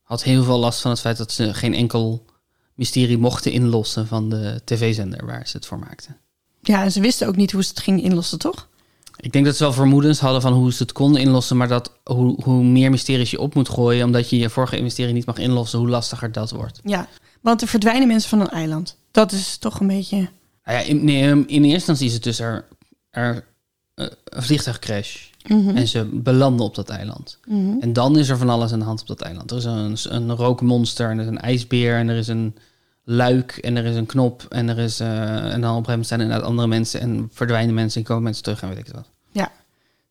Had 0.01 0.23
heel 0.23 0.43
veel 0.43 0.59
last 0.59 0.81
van 0.81 0.91
het 0.91 0.99
feit 0.99 1.17
dat 1.17 1.31
ze 1.31 1.53
geen 1.53 1.73
enkel 1.73 2.25
mysterie 2.73 3.17
mochten 3.17 3.51
inlossen 3.51 4.07
van 4.07 4.29
de 4.29 4.61
tv-zender 4.65 5.25
waar 5.25 5.47
ze 5.47 5.57
het 5.57 5.65
voor 5.65 5.79
maakten. 5.79 6.17
Ja, 6.61 6.83
en 6.83 6.91
ze 6.91 7.01
wisten 7.01 7.27
ook 7.27 7.35
niet 7.35 7.51
hoe 7.51 7.63
ze 7.63 7.69
het 7.69 7.79
gingen 7.79 8.03
inlossen, 8.03 8.39
toch? 8.39 8.67
Ik 9.15 9.31
denk 9.31 9.45
dat 9.45 9.55
ze 9.55 9.63
wel 9.63 9.73
vermoedens 9.73 10.19
hadden 10.19 10.41
van 10.41 10.53
hoe 10.53 10.73
ze 10.73 10.83
het 10.83 10.91
konden 10.91 11.21
inlossen, 11.21 11.57
maar 11.57 11.67
dat 11.67 11.91
hoe, 12.03 12.43
hoe 12.43 12.63
meer 12.63 12.89
mysteries 12.89 13.31
je 13.31 13.39
op 13.39 13.55
moet 13.55 13.69
gooien, 13.69 14.05
omdat 14.05 14.29
je 14.29 14.37
je 14.37 14.49
vorige 14.49 14.81
mysterie 14.81 15.13
niet 15.13 15.25
mag 15.25 15.37
inlossen, 15.37 15.79
hoe 15.79 15.89
lastiger 15.89 16.31
dat 16.31 16.51
wordt. 16.51 16.79
Ja. 16.83 17.07
Want 17.41 17.61
er 17.61 17.67
verdwijnen 17.67 18.07
mensen 18.07 18.29
van 18.29 18.41
een 18.41 18.49
eiland. 18.49 18.97
Dat 19.11 19.31
is 19.31 19.57
toch 19.57 19.79
een 19.79 19.87
beetje... 19.87 20.17
Nou 20.63 20.77
ja, 20.77 20.79
in, 20.79 21.05
nee, 21.05 21.23
in 21.29 21.63
eerste 21.63 21.67
instantie 21.67 22.07
is 22.07 22.13
het 22.13 22.23
dus 22.23 22.39
er, 22.39 22.65
er 23.09 23.45
eh, 23.93 24.05
een 24.23 24.43
vliegtuigcrash. 24.43 25.28
Mhm. 25.47 25.77
En 25.77 25.87
ze 25.87 26.05
belanden 26.13 26.65
op 26.65 26.75
dat 26.75 26.89
eiland. 26.89 27.39
Mhm. 27.45 27.79
En 27.79 27.93
dan 27.93 28.17
is 28.17 28.29
er 28.29 28.37
van 28.37 28.49
alles 28.49 28.71
aan 28.73 28.79
de 28.79 28.85
hand 28.85 29.01
op 29.01 29.07
dat 29.07 29.21
eiland. 29.21 29.51
Er 29.51 29.57
is 29.57 29.63
een, 29.63 29.97
een 30.15 30.35
rookmonster 30.35 31.09
en 31.09 31.17
er 31.17 31.23
is 31.23 31.29
een 31.29 31.39
ijsbeer 31.39 31.95
en 31.95 32.07
er 32.09 32.17
is 32.17 32.27
een 32.27 32.55
luik 33.03 33.51
en 33.57 33.75
er 33.77 33.85
is 33.85 33.95
een 33.95 34.05
knop 34.05 34.45
en 34.49 34.69
er 34.69 34.77
is... 34.77 34.99
eh, 34.99 35.53
en 35.53 35.61
dan 35.61 35.75
op 35.75 35.77
een 35.77 35.85
gegeven 35.85 35.85
moment 35.89 36.07
zijn 36.07 36.19
er 36.19 36.25
inderdaad 36.25 36.49
andere 36.49 36.67
mensen 36.67 36.99
en 36.99 37.29
verdwijnen 37.33 37.73
mensen 37.75 38.01
en 38.01 38.07
komen 38.07 38.23
mensen 38.23 38.43
terug 38.43 38.61
en 38.61 38.69
weet 38.69 38.77
ik 38.77 38.85
het 38.85 38.95
wat. 38.95 39.09
Ja, 39.31 39.51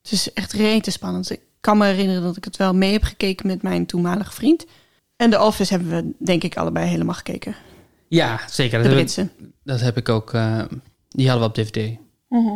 het 0.03 0.13
is 0.13 0.33
echt 0.33 0.53
rete 0.53 0.91
spannend. 0.91 1.31
Ik 1.31 1.41
kan 1.61 1.79
me 1.79 1.85
herinneren 1.87 2.23
dat 2.23 2.37
ik 2.37 2.45
het 2.45 2.57
wel 2.57 2.75
mee 2.75 2.93
heb 2.93 3.03
gekeken 3.03 3.47
met 3.47 3.63
mijn 3.63 3.87
toenmalige 3.87 4.33
vriend. 4.33 4.67
En 5.17 5.31
The 5.31 5.41
Office 5.41 5.73
hebben 5.75 5.91
we 5.91 6.25
denk 6.25 6.43
ik 6.45 6.57
allebei 6.57 6.89
helemaal 6.89 7.15
gekeken. 7.15 7.55
Ja, 8.09 8.41
zeker. 8.51 8.83
De 8.83 8.89
Dat, 8.89 9.15
heb, 9.17 9.27
ik, 9.29 9.49
dat 9.65 9.81
heb 9.81 9.97
ik 9.97 10.09
ook... 10.09 10.33
eh, 10.33 10.63
die 11.09 11.29
hadden 11.29 11.51
we 11.53 11.61
op 11.61 11.67
DVD 11.67 11.97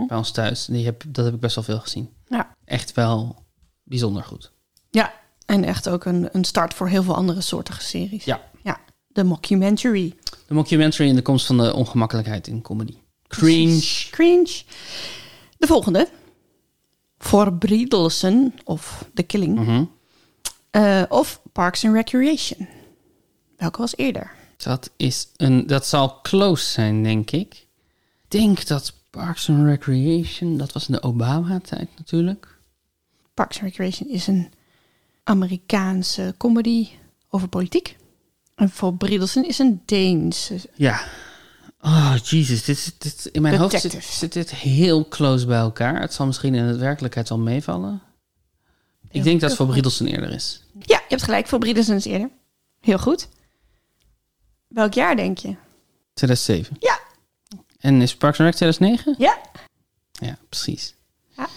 bij 0.08 0.16
ons 0.16 0.30
thuis. 0.30 0.64
Die 0.64 0.84
heb, 0.84 1.04
dat 1.08 1.24
heb 1.24 1.34
ik 1.34 1.40
best 1.40 1.54
wel 1.54 1.64
veel 1.64 1.78
gezien. 1.78 2.08
Echt 2.72 2.92
wel 2.92 3.44
bijzonder 3.82 4.22
goed. 4.24 4.52
ja, 4.90 5.12
en 5.46 5.64
echt 5.64 5.88
ook 5.88 6.04
een, 6.04 6.28
een 6.32 6.44
start 6.44 6.74
voor 6.74 6.88
heel 6.88 7.02
veel 7.02 7.14
andere 7.14 7.40
soortige 7.40 7.82
series. 7.82 8.24
Ja. 8.24 8.40
Ja, 8.62 8.80
de 9.08 9.24
mockumentary. 9.24 10.14
De 10.46 10.54
mockumentary 10.54 11.08
en 11.08 11.14
de 11.14 11.22
komst 11.22 11.46
van 11.46 11.56
de 11.58 11.74
ongemakkelijkheid 11.74 12.46
in 12.46 12.62
comedy. 12.62 12.94
Cringe. 13.26 14.08
Cringe. 14.10 14.62
De 15.58 15.66
volgende. 15.66 16.08
Verbrydelsen 17.18 18.54
of 18.64 19.04
The 19.14 19.22
Killing. 19.22 19.58
Mhm. 19.58 19.84
eh, 20.70 21.02
of 21.08 21.40
Parks 21.52 21.84
and 21.84 21.94
Recreation. 21.94 22.68
Welke 23.56 23.78
was 23.78 23.96
eerder? 23.96 24.30
Dat, 24.56 24.90
is 24.96 25.28
een, 25.36 25.66
dat 25.66 25.86
zal 25.86 26.20
close 26.20 26.70
zijn, 26.70 27.02
denk 27.02 27.30
ik. 27.30 27.54
Ik 27.54 28.40
denk 28.40 28.66
dat 28.66 28.94
Parks 29.10 29.48
and 29.48 29.66
Recreation, 29.66 30.56
dat 30.56 30.72
was 30.72 30.88
in 30.88 30.94
de 30.94 31.02
Obama-tijd 31.02 31.88
natuurlijk. 31.96 32.51
Parks 33.34 33.56
and 33.60 33.66
Recreation 33.66 34.08
is 34.08 34.26
een 34.26 34.52
Amerikaanse 35.24 36.34
comedy 36.38 36.88
over 37.30 37.48
politiek. 37.48 37.96
En 38.54 38.70
Verbrydelsen 38.70 39.48
is 39.48 39.58
een 39.58 39.82
Deense. 39.84 40.58
Ja. 40.74 41.04
Oh, 41.80 42.16
Jesus. 42.24 42.64
Dit, 42.64 42.76
is- 42.76 42.98
dit, 42.98 43.26
in 43.32 43.42
mijn 43.42 43.56
hoofd 43.56 43.80
zit, 43.80 44.32
dit 44.32 44.50
heel 44.50 45.08
close 45.08 45.46
bij 45.46 45.58
elkaar. 45.58 46.00
Het 46.00 46.12
zal 46.12 46.26
misschien 46.26 46.54
in 46.54 46.66
de 46.66 46.76
werkelijkheid 46.76 47.28
wel 47.28 47.38
meevallen. 47.38 48.02
Ik 49.10 49.22
denk 49.22 49.40
dat 49.40 49.48
het 49.50 49.58
voor 49.58 49.66
Briddelsen 49.68 50.06
eerder 50.06 50.30
is. 50.30 50.62
Ja, 50.78 50.96
je 50.96 51.04
hebt 51.08 51.22
gelijk. 51.22 51.46
Verbrydelsen 51.46 51.96
is 51.96 52.04
eerder. 52.04 52.30
Heel 52.80 52.98
goed. 52.98 53.28
Welk 54.68 54.94
jaar 54.94 55.16
denk 55.16 55.38
je? 55.38 55.56
2007. 56.14 56.76
Ja. 56.80 57.00
En 57.78 58.02
is 58.02 58.16
Parks 58.16 58.38
and 58.40 58.48
Rec 58.48 58.54
2009? 58.56 59.14
Ja. 59.18 59.38
Ja, 60.12 60.36
precies. 60.48 60.94
Ja, 61.36 61.48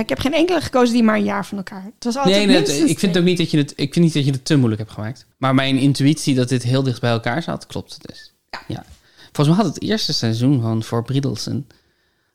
ik 0.00 0.08
heb 0.08 0.18
geen 0.18 0.34
enkele 0.34 0.60
gekozen 0.60 0.94
die 0.94 1.02
maar 1.02 1.16
een 1.16 1.24
jaar 1.24 1.46
van 1.46 1.58
elkaar. 1.58 1.84
Het 1.94 2.04
was 2.04 2.16
altijd 2.16 2.36
Nee, 2.36 2.46
nee, 2.46 2.56
het- 2.56 2.66
minstens 2.66 2.90
ik 2.90 2.98
vind 2.98 3.18
ook 3.18 3.24
niet 3.24 3.38
dat 3.38 3.50
je 3.50 3.58
het, 3.58 3.72
ik 3.76 3.92
vind 3.92 4.04
niet 4.04 4.14
dat 4.14 4.24
je 4.24 4.30
het 4.30 4.44
te 4.44 4.56
moeilijk 4.56 4.80
hebt 4.80 4.92
gemaakt. 4.92 5.26
Maar 5.36 5.54
mijn 5.54 5.76
intuïtie 5.78 6.34
dat 6.34 6.48
dit 6.48 6.62
heel 6.62 6.82
dicht 6.82 7.00
bij 7.00 7.10
elkaar 7.10 7.42
zat, 7.42 7.66
klopt 7.66 7.98
dus. 8.08 8.32
Ja. 8.68 8.84
Volgens 9.32 9.56
mij 9.56 9.64
had 9.66 9.74
het 9.74 9.82
eerste 9.82 10.12
seizoen 10.12 10.60
van 10.60 10.82
voor 10.82 11.02
Briddelsen 11.04 11.66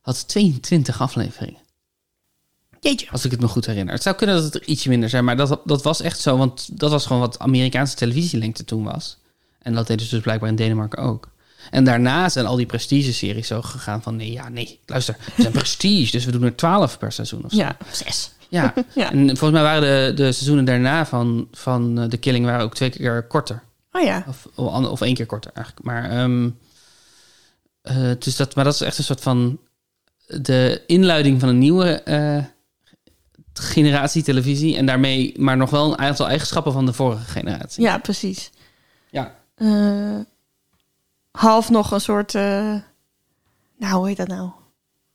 had 0.01 0.27
22 0.27 1.01
afleveringen. 1.01 1.59
Jeetje. 2.79 3.09
Als 3.11 3.25
ik 3.25 3.31
het 3.31 3.39
me 3.39 3.47
goed 3.47 3.65
herinner. 3.65 3.93
Het 3.93 4.03
zou 4.03 4.15
kunnen 4.15 4.35
dat 4.35 4.43
het 4.43 4.55
er 4.55 4.63
ietsje 4.67 4.89
minder 4.89 5.09
zijn, 5.09 5.25
maar 5.25 5.37
dat, 5.37 5.61
dat 5.65 5.83
was 5.83 6.01
echt 6.01 6.19
zo. 6.19 6.37
Want 6.37 6.79
dat 6.79 6.91
was 6.91 7.05
gewoon 7.05 7.21
wat 7.21 7.39
Amerikaanse 7.39 7.95
televisielengte 7.95 8.65
toen 8.65 8.83
was. 8.83 9.17
En 9.59 9.73
dat 9.73 9.87
deden 9.87 10.05
ze 10.05 10.13
dus 10.15 10.23
blijkbaar 10.23 10.49
in 10.49 10.55
Denemarken 10.55 11.03
ook. 11.03 11.29
En 11.69 11.83
daarna 11.83 12.29
zijn 12.29 12.45
al 12.45 12.55
die 12.55 12.65
prestige-series 12.65 13.47
zo 13.47 13.61
gegaan 13.61 14.01
van... 14.01 14.15
nee, 14.15 14.31
ja, 14.31 14.49
nee, 14.49 14.79
luister, 14.85 15.17
we 15.35 15.41
zijn 15.41 15.53
prestige, 15.61 16.11
dus 16.11 16.25
we 16.25 16.31
doen 16.31 16.43
er 16.43 16.55
12 16.55 16.97
per 16.97 17.11
seizoen 17.11 17.45
of 17.45 17.51
zo. 17.51 17.57
Ja, 17.57 17.77
zes. 17.91 18.31
Ja. 18.49 18.73
Ja. 18.93 19.11
En 19.11 19.27
volgens 19.27 19.51
mij 19.51 19.61
waren 19.61 19.81
de, 19.81 20.23
de 20.23 20.31
seizoenen 20.31 20.65
daarna 20.65 21.05
van, 21.05 21.47
van 21.51 21.99
eh, 21.99 22.05
The 22.05 22.17
Killing 22.17 22.45
waren 22.45 22.63
ook 22.63 22.75
twee 22.75 22.89
keer 22.89 23.23
korter. 23.23 23.63
Oh 23.91 24.01
ja. 24.03 24.25
Of, 24.27 24.47
of, 24.65 25.01
één 25.01 25.13
keer 25.13 25.25
korter 25.25 25.51
eigenlijk. 25.53 25.85
Maar, 25.85 26.09
ehm, 26.09 26.49
eh, 27.81 28.11
dus 28.19 28.35
dat, 28.35 28.55
maar 28.55 28.63
dat 28.63 28.73
is 28.73 28.81
echt 28.81 28.97
een 28.97 29.03
soort 29.03 29.21
van 29.21 29.59
de 30.27 30.83
inluiding 30.87 31.39
van 31.39 31.49
een 31.49 31.57
nieuwe 31.57 32.01
eh, 32.03 32.43
generatie 33.53 34.23
televisie. 34.23 34.77
En 34.77 34.85
daarmee 34.85 35.33
maar 35.37 35.57
nog 35.57 35.69
wel 35.69 35.91
een 35.91 35.97
aantal 35.97 36.27
eigenschappen 36.27 36.73
van 36.73 36.85
de 36.85 36.93
vorige 36.93 37.23
generatie. 37.23 37.83
Ja, 37.83 37.97
precies. 37.97 38.51
Ja. 39.09 39.35
Eh, 39.55 40.19
half 41.37 41.69
nog 41.69 41.91
een 41.91 42.01
soort... 42.01 42.35
eh, 42.35 42.75
nou, 43.77 43.93
hoe 43.95 44.07
heet 44.07 44.17
dat 44.17 44.27
nou? 44.27 44.49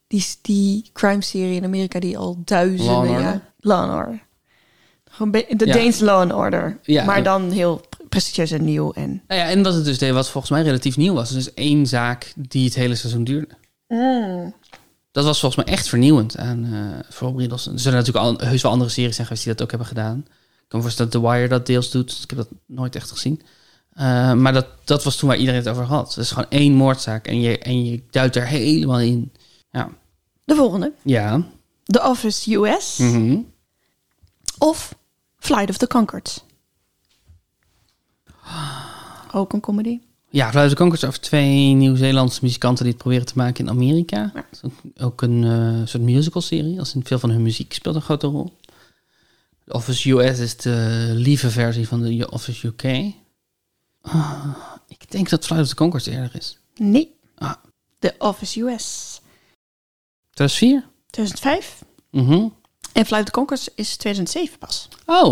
Die, 0.06 0.26
die 0.42 0.90
crime-serie 0.92 1.56
in 1.56 1.64
Amerika 1.64 2.00
die 2.00 2.18
al 2.18 2.38
duizenden 2.44 2.86
Law 2.94 3.00
and 3.00 3.08
Order? 3.08 3.22
jaar... 3.22 3.52
Law 3.58 3.90
and 3.90 3.92
Order. 3.92 4.22
Gewoon 5.10 5.32
de 5.32 5.66
Ja. 5.66 5.72
Deense 5.72 6.04
Law 6.04 6.20
and 6.20 6.32
Order. 6.32 6.78
Ja. 6.82 7.04
maar 7.04 7.22
dan 7.22 7.50
heel 7.50 7.80
prestigieus 8.08 8.50
en 8.50 8.64
nieuw. 8.64 8.92
En... 8.92 9.22
Nou 9.26 9.40
ja, 9.40 9.48
en 9.48 9.62
wat 9.62 9.74
het 9.74 9.84
dus 9.84 9.98
deed, 9.98 10.12
wat 10.12 10.28
volgens 10.28 10.52
mij 10.52 10.62
relatief 10.62 10.96
nieuw 10.96 11.14
was. 11.14 11.30
Dus 11.30 11.54
één 11.54 11.86
zaak 11.86 12.32
die 12.36 12.64
het 12.64 12.74
hele 12.74 12.94
seizoen 12.94 13.24
duurde. 13.24 13.48
Dat 15.10 15.24
was 15.24 15.40
volgens 15.40 15.64
mij 15.64 15.74
echt 15.74 15.88
vernieuwend 15.88 16.36
aan 16.36 16.64
eh 16.64 17.12
voor 17.14 17.32
Briddelsen. 17.32 17.72
Er 17.72 17.78
zullen 17.78 17.98
natuurlijk 17.98 18.24
al, 18.24 18.48
heus 18.48 18.62
wel 18.62 18.72
andere 18.72 18.90
series 18.90 19.14
zijn 19.14 19.26
geweest 19.26 19.44
die 19.44 19.54
dat 19.54 19.62
ook 19.62 19.70
hebben 19.70 19.88
gedaan. 19.88 20.18
Ik 20.26 20.68
kan 20.68 20.78
me 20.78 20.82
voorstellen 20.82 21.12
dat 21.12 21.22
The 21.22 21.28
Wire 21.28 21.48
dat 21.48 21.66
deels 21.66 21.90
doet. 21.90 22.20
Ik 22.22 22.30
heb 22.30 22.38
dat 22.38 22.48
nooit 22.66 22.96
echt 22.96 23.10
gezien. 23.10 23.42
Eh, 23.94 24.32
maar 24.32 24.52
dat, 24.52 24.66
dat 24.84 25.04
was 25.04 25.16
toen 25.16 25.28
waar 25.28 25.38
iedereen 25.38 25.60
het 25.60 25.68
over 25.68 25.84
had. 25.84 26.14
Het 26.14 26.24
is 26.24 26.30
gewoon 26.30 26.50
één 26.50 26.72
moordzaak 26.72 27.26
en 27.26 27.40
je, 27.40 27.58
en 27.58 27.84
je 27.84 28.02
duidt 28.10 28.36
er 28.36 28.46
helemaal 28.46 29.00
in. 29.00 29.32
Ja. 29.70 29.88
De 30.44 30.54
volgende. 30.54 30.92
Ja. 31.02 31.46
The 31.84 32.02
Office 32.02 32.54
US. 32.54 32.96
Mhm. 32.96 33.38
Of 34.58 34.94
Flight 35.38 35.70
of 35.70 35.76
the 35.76 35.86
Conchords. 35.86 36.44
Ook 39.32 39.52
een 39.52 39.60
comedy. 39.60 40.00
Ja, 40.30 40.50
Fluit 40.50 40.70
de 40.70 40.76
Konkers 40.76 41.04
over 41.04 41.20
twee 41.20 41.72
Nieuw-Zeelandse 41.74 42.38
muzikanten 42.42 42.84
die 42.84 42.92
het 42.92 43.02
proberen 43.02 43.26
te 43.26 43.32
maken 43.36 43.64
in 43.64 43.70
Amerika. 43.70 44.32
Ja. 44.34 44.44
Ook, 45.04 45.22
een 45.22 45.44
eh, 45.44 45.86
soort 45.86 46.02
musical-serie. 46.02 46.78
Als 46.78 46.94
in 46.94 47.04
veel 47.04 47.18
van 47.18 47.30
hun 47.30 47.42
muziek 47.42 47.72
speelt 47.72 47.94
een 47.94 48.02
grote 48.02 48.26
rol. 48.26 48.52
The 49.64 49.72
Office 49.72 50.10
US 50.10 50.38
is 50.38 50.56
de 50.56 51.10
lieve 51.14 51.50
versie 51.50 51.88
van 51.88 52.02
de 52.02 52.30
Office 52.30 52.66
UK. 52.66 53.14
Ah, 54.02 54.56
ik 54.88 55.10
denk 55.10 55.28
dat 55.30 55.44
Flight 55.46 55.62
of 55.64 55.68
the 55.70 55.74
Conchords 55.74 56.06
eerder 56.06 56.30
is. 56.36 56.58
Nee. 56.74 57.14
Ah. 57.38 57.52
The 57.98 58.14
Office 58.18 58.60
US. 58.60 59.20
2004? 60.30 60.84
2005. 61.10 61.82
Mhm. 62.10 62.48
En 62.92 63.06
Flight 63.06 63.18
of 63.18 63.24
the 63.24 63.30
Conchords 63.30 63.68
is 63.74 63.96
2007 63.96 64.58
pas. 64.58 64.88
Oh. 65.06 65.26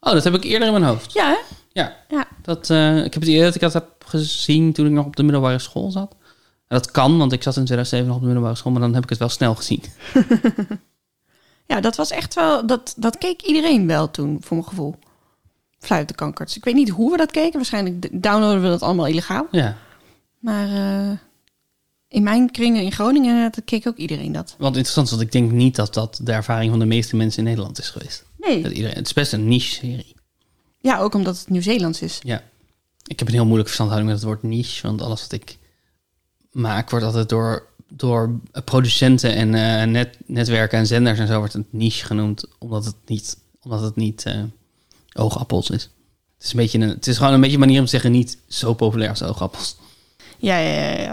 oh, 0.00 0.12
dat 0.12 0.24
heb 0.24 0.34
ik 0.34 0.44
eerder 0.44 0.66
in 0.66 0.72
mijn 0.80 0.84
hoofd. 0.84 1.12
Ja, 1.12 1.26
hè? 1.28 1.36
Ja, 1.72 1.96
Ja. 2.08 2.26
dat, 2.42 2.70
eh, 2.70 2.96
ik 3.04 3.12
heb 3.12 3.22
het 3.22 3.30
idee 3.30 3.42
dat 3.42 3.54
ik 3.54 3.60
dat 3.60 3.72
heb 3.72 4.04
gezien 4.06 4.72
toen 4.72 4.86
ik 4.86 4.92
nog 4.92 5.06
op 5.06 5.16
de 5.16 5.22
middelbare 5.22 5.58
school 5.58 5.90
zat. 5.90 6.16
En 6.68 6.76
dat 6.76 6.90
kan, 6.90 7.18
want 7.18 7.32
ik 7.32 7.42
zat 7.42 7.56
in 7.56 7.64
2007 7.64 8.06
nog 8.06 8.14
op 8.16 8.20
de 8.20 8.26
middelbare 8.26 8.56
school, 8.56 8.72
maar 8.72 8.80
dan 8.80 8.94
heb 8.94 9.02
ik 9.02 9.08
het 9.08 9.18
wel 9.18 9.28
snel 9.28 9.54
gezien. 9.54 9.82
Ja, 11.66 11.80
dat 11.80 11.96
was 11.96 12.10
echt 12.10 12.34
wel... 12.34 12.66
Dat, 12.66 12.94
dat 12.96 13.18
keek 13.18 13.42
iedereen 13.42 13.86
wel 13.86 14.10
toen, 14.10 14.38
voor 14.40 14.56
mijn 14.56 14.68
gevoel. 14.68 14.94
Conchords. 16.16 16.56
Ik 16.56 16.64
weet 16.64 16.74
niet 16.74 16.88
hoe 16.88 17.10
we 17.10 17.16
dat 17.16 17.30
keken. 17.30 17.56
Waarschijnlijk 17.56 18.22
downloaden 18.22 18.62
we 18.62 18.68
dat 18.68 18.82
allemaal 18.82 19.06
illegaal. 19.06 19.46
Ja. 19.50 19.76
Maar 20.38 20.68
eh, 20.68 21.18
in 22.08 22.22
mijn 22.22 22.50
kringen 22.50 22.82
in 22.82 22.92
Groningen 22.92 23.52
dat 23.52 23.64
keek 23.64 23.86
ook 23.86 23.96
iedereen 23.96 24.32
dat. 24.32 24.54
Wat 24.58 24.68
interessant 24.68 25.06
is, 25.06 25.12
want 25.12 25.24
ik 25.24 25.32
denk 25.32 25.50
niet 25.50 25.76
dat 25.76 25.94
dat 25.94 26.20
de 26.22 26.32
ervaring 26.32 26.70
van 26.70 26.78
de 26.78 26.86
meeste 26.86 27.16
mensen 27.16 27.38
in 27.38 27.44
Nederland 27.48 27.78
is 27.78 27.90
geweest. 27.90 28.24
Nee. 28.38 28.62
Dat 28.62 28.72
iedereen, 28.72 28.96
het 28.96 29.06
is 29.06 29.12
best 29.12 29.32
een 29.32 29.48
niche-serie. 29.48 30.14
Ja, 30.78 30.98
ook 30.98 31.14
omdat 31.14 31.38
het 31.38 31.48
Nieuw-Zeelands 31.48 32.02
is. 32.02 32.20
Ja. 32.22 32.42
Ik 33.06 33.18
heb 33.18 33.28
een 33.28 33.34
heel 33.34 33.44
moeilijke 33.44 33.72
verstandhouding 33.72 34.12
met 34.12 34.20
het 34.22 34.30
woord 34.30 34.42
niche, 34.42 34.86
want 34.86 35.02
alles 35.02 35.20
wat 35.20 35.32
ik 35.32 35.58
maak 36.50 36.90
wordt 36.90 37.04
altijd 37.04 37.28
door, 37.28 37.66
door 37.88 38.40
producenten 38.64 39.34
en 39.34 39.54
eh, 39.54 39.86
net, 39.86 40.18
netwerken 40.26 40.78
en 40.78 40.86
zenders 40.86 41.18
en 41.18 41.26
zo 41.26 41.38
wordt 41.38 41.52
het 41.52 41.72
niche 41.72 42.06
genoemd, 42.06 42.44
omdat 42.58 42.84
het 42.84 42.96
niet, 43.06 43.38
omdat 43.62 43.80
het 43.80 43.96
niet 43.96 44.24
eh, 44.24 44.42
oogappels 45.16 45.70
is. 45.70 45.82
Het 46.34 46.44
is, 46.44 46.50
een 46.50 46.56
beetje 46.56 46.78
een, 46.78 46.88
het 46.88 47.06
is 47.06 47.16
gewoon 47.16 47.32
een 47.32 47.40
beetje 47.40 47.54
een 47.54 47.60
manier 47.60 47.78
om 47.78 47.84
te 47.84 47.90
zeggen 47.90 48.12
niet 48.12 48.38
zo 48.48 48.74
populair 48.74 49.10
als 49.10 49.22
oogappels. 49.22 49.76
Ja, 50.38 50.58
ja, 50.58 50.90
ja, 50.90 51.00
ja. 51.00 51.12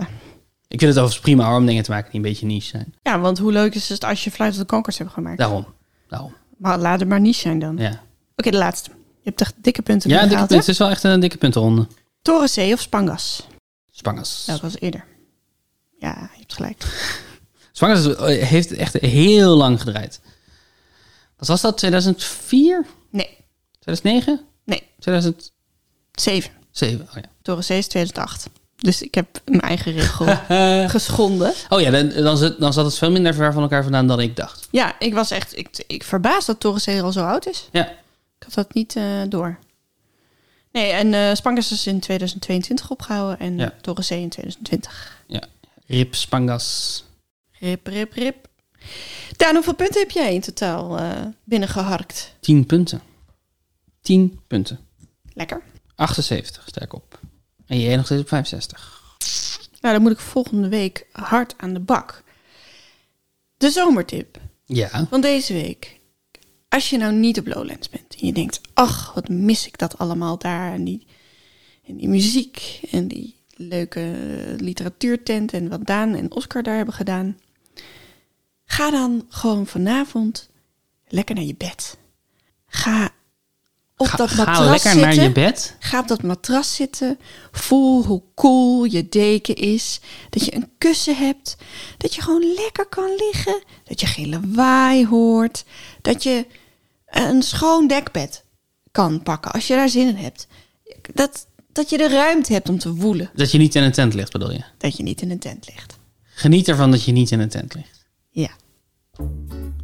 Ik 0.68 0.80
vind 0.80 0.94
het 0.94 1.04
overigens 1.04 1.20
prima 1.20 1.48
hoor, 1.48 1.58
om 1.58 1.66
dingen 1.66 1.84
te 1.84 1.92
maken 1.92 2.12
die 2.12 2.20
een 2.20 2.26
beetje 2.28 2.46
niche 2.46 2.68
zijn. 2.68 2.94
Ja, 3.02 3.20
want 3.20 3.38
hoe 3.38 3.52
leuk 3.52 3.76
is 3.76 3.90
het 3.90 4.04
als 4.04 4.24
je 4.24 4.32
of 4.38 4.56
the 4.56 4.66
Conchords 4.66 4.98
hebt 4.98 5.12
gemaakt? 5.12 5.38
Daarom. 5.38 5.66
Daarom. 6.08 6.36
Maar 6.58 6.78
laat 6.78 7.00
het 7.00 7.10
maar 7.10 7.22
niche 7.22 7.40
zijn 7.40 7.60
dan. 7.60 7.78
Ja, 7.78 8.04
Oké, 8.36 8.52
de 8.52 8.58
laatste. 8.58 8.90
Je 8.90 9.30
hebt 9.30 9.42
echt 9.42 9.54
dikke 9.62 9.82
punten 9.82 10.10
ja 10.10 10.16
dikke 10.16 10.30
gehaald, 10.30 10.48
punt. 10.50 10.60
hè? 10.60 10.66
Het 10.66 10.74
is 10.76 10.78
wel 10.78 10.90
echt 10.90 11.04
een 11.04 11.20
dikke 11.20 11.38
puntenronde. 11.38 11.88
Toren 12.22 12.50
C 12.50 12.74
of 12.74 12.82
Spangas? 12.82 13.48
Spangas. 13.92 14.44
Dat 14.46 14.62
was 14.62 14.80
eerder. 14.80 15.06
Ja, 16.00 16.30
je 16.34 16.40
hebt 16.40 16.54
gelijk. 16.54 16.84
Spangas 17.72 18.18
heeft 18.28 18.72
echt 18.72 18.94
heel 18.94 19.56
lang 19.56 19.82
gedraaid. 19.82 20.22
Wat 21.38 21.48
was 21.48 21.62
dat? 21.62 21.78
2004? 21.78 22.86
Nee, 23.10 23.38
2009? 23.84 24.40
nee. 24.64 24.84
2000? 25.00 25.52
Zeven. 26.12 26.52
Zeven, 26.72 27.08
oh 27.10 27.16
ja. 27.16 27.30
Torenzee 27.42 27.78
is 27.78 27.88
2008. 27.88 28.50
Dus 28.76 29.02
ik 29.02 29.16
heb 29.16 29.42
mijn 29.46 29.62
eigen 29.62 29.92
regel 29.92 30.26
geschonden. 30.96 31.54
Oh 31.70 31.82
ja, 31.82 31.92
dan, 31.92 32.10
dan, 32.10 32.38
zat, 32.38 32.60
dan 32.60 32.74
zat 32.74 32.86
het 32.86 32.98
veel 32.98 33.12
minder 33.12 33.34
ver 33.34 33.54
van 33.54 33.62
elkaar 33.62 33.84
vandaan 33.84 34.08
dan 34.08 34.20
ik 34.20 34.36
dacht. 34.36 34.68
Ja, 34.72 35.00
ik 35.00 35.14
was 35.14 35.32
echt 35.32 35.58
ik, 35.58 35.84
ik 35.88 36.04
verbaasd 36.04 36.48
dat 36.48 36.60
Torenzee 36.60 37.02
al 37.02 37.12
zo 37.12 37.26
oud 37.26 37.48
is. 37.48 37.68
Ja. 37.72 37.90
Ik 38.38 38.44
had 38.44 38.54
dat 38.54 38.74
niet 38.74 38.96
eh, 38.96 39.22
door. 39.30 39.58
Nee, 40.72 40.92
en 40.92 41.14
eh 41.14 41.36
Spangas 41.36 41.72
is 41.72 41.88
in 41.88 42.00
2022 42.00 42.90
opgehouden 42.90 43.40
en 43.40 43.58
Ja. 43.58 43.74
Torenzee 43.82 44.22
in 44.22 44.30
2020. 44.30 45.12
Rip 45.88 46.16
Spangas. 46.16 47.04
Rip, 47.60 47.88
rip, 47.88 48.14
rip. 48.14 48.48
Daan, 49.38 49.56
hoeveel 49.56 49.74
punten 49.76 50.02
heb 50.02 50.12
jij 50.12 50.34
in 50.34 50.42
totaal 50.42 50.98
eh, 50.98 51.10
binnengeharkt? 51.44 52.36
10 52.40 52.66
punten. 52.66 53.02
10 54.04 54.40
punten. 54.48 54.80
Lekker. 55.34 55.62
78, 55.96 56.68
sterk 56.68 56.94
op. 56.94 57.20
En 57.66 57.80
jij 57.80 57.96
nog 57.96 58.06
steeds 58.06 58.22
op 58.22 58.28
65. 58.28 59.02
Nou, 59.82 59.94
dan 59.94 60.04
moet 60.04 60.12
ik 60.12 60.20
volgende 60.20 60.68
week 60.70 61.08
hard 61.12 61.54
aan 61.58 61.74
de 61.74 61.80
bak. 61.80 62.24
De 63.58 63.70
zomertip 63.70 64.40
Ja. 64.66 65.08
van 65.10 65.22
deze 65.22 65.54
week. 65.54 66.00
Als 66.70 66.90
je 66.90 66.98
nou 66.98 67.14
niet 67.14 67.40
op 67.40 67.48
Lowlands 67.48 67.90
bent 67.90 68.16
en 68.20 68.26
je 68.28 68.34
denkt, 68.34 68.62
ach, 68.74 69.14
wat 69.14 69.30
mis 69.30 69.68
ik 69.68 69.78
dat 69.78 69.98
allemaal 69.98 70.38
daar. 70.38 70.74
En 70.74 70.84
die, 70.84 71.08
en 71.86 71.98
die 71.98 72.08
muziek 72.08 72.80
en 72.92 73.08
die 73.08 73.36
leuke 73.56 74.16
literatuurtent 74.58 75.54
en 75.54 75.70
wat 75.70 75.86
Daan 75.86 76.16
en 76.16 76.32
Oscar 76.32 76.64
daar 76.64 76.76
hebben 76.76 76.94
gedaan. 76.94 77.38
Ga 78.66 78.92
dan 78.92 79.26
gewoon 79.30 79.68
vanavond 79.68 80.50
lekker 81.08 81.36
naar 81.36 81.44
je 81.44 81.56
bed. 81.56 81.98
Ga 82.68 83.12
op 83.98 84.08
Ga, 84.08 84.18
dat 84.18 84.30
ga 84.30 84.44
matras 84.46 84.60
lekker 84.70 84.92
zitten. 84.92 85.02
naar 85.02 85.14
je 85.24 85.32
bed. 85.32 85.76
Ga 85.80 86.00
op 86.00 86.08
dat 86.08 86.24
matras 86.24 86.76
zitten. 86.76 87.20
Voel 87.52 88.04
hoe 88.06 88.22
cool 88.36 88.84
je 88.84 89.10
deken 89.10 89.56
is. 89.56 90.00
Dat 90.30 90.46
je 90.46 90.56
een 90.56 90.70
kussen 90.78 91.16
hebt. 91.18 91.56
Dat 91.98 92.16
je 92.16 92.22
gewoon 92.22 92.54
lekker 92.56 92.86
kan 92.86 93.16
liggen. 93.18 93.64
Dat 93.84 94.00
je 94.00 94.06
geen 94.06 94.30
lawaai 94.30 95.08
hoort. 95.08 95.66
Dat 96.02 96.24
je 96.24 96.46
een 97.06 97.42
schoon 97.42 97.88
dekbed 97.88 98.44
kan 98.92 99.24
pakken 99.24 99.52
als 99.52 99.68
je 99.68 99.76
daar 99.76 99.90
zin 99.90 100.08
in 100.08 100.16
hebt. 100.16 100.48
Dat, 101.14 101.48
dat 101.72 101.90
je 101.90 101.98
de 101.98 102.08
ruimte 102.10 102.54
hebt 102.54 102.70
om 102.70 102.80
te 102.80 102.94
woelen. 102.94 103.30
Dat 103.36 103.52
je 103.52 103.58
niet 103.58 103.76
in 103.76 103.84
een 103.84 103.92
tent 103.92 104.14
ligt, 104.14 104.32
bedoel 104.32 104.52
je? 104.52 104.64
Dat 104.78 104.98
je 104.98 105.04
niet 105.04 105.22
in 105.22 105.32
een 105.32 105.40
tent 105.40 105.68
ligt. 105.74 105.98
Geniet 106.24 106.68
ervan 106.68 106.92
dat 106.92 107.04
je 107.04 107.12
niet 107.12 107.32
in 107.32 107.40
een 107.40 107.50
tent 107.50 107.74
ligt. 107.76 108.06
Ja, 108.30 108.50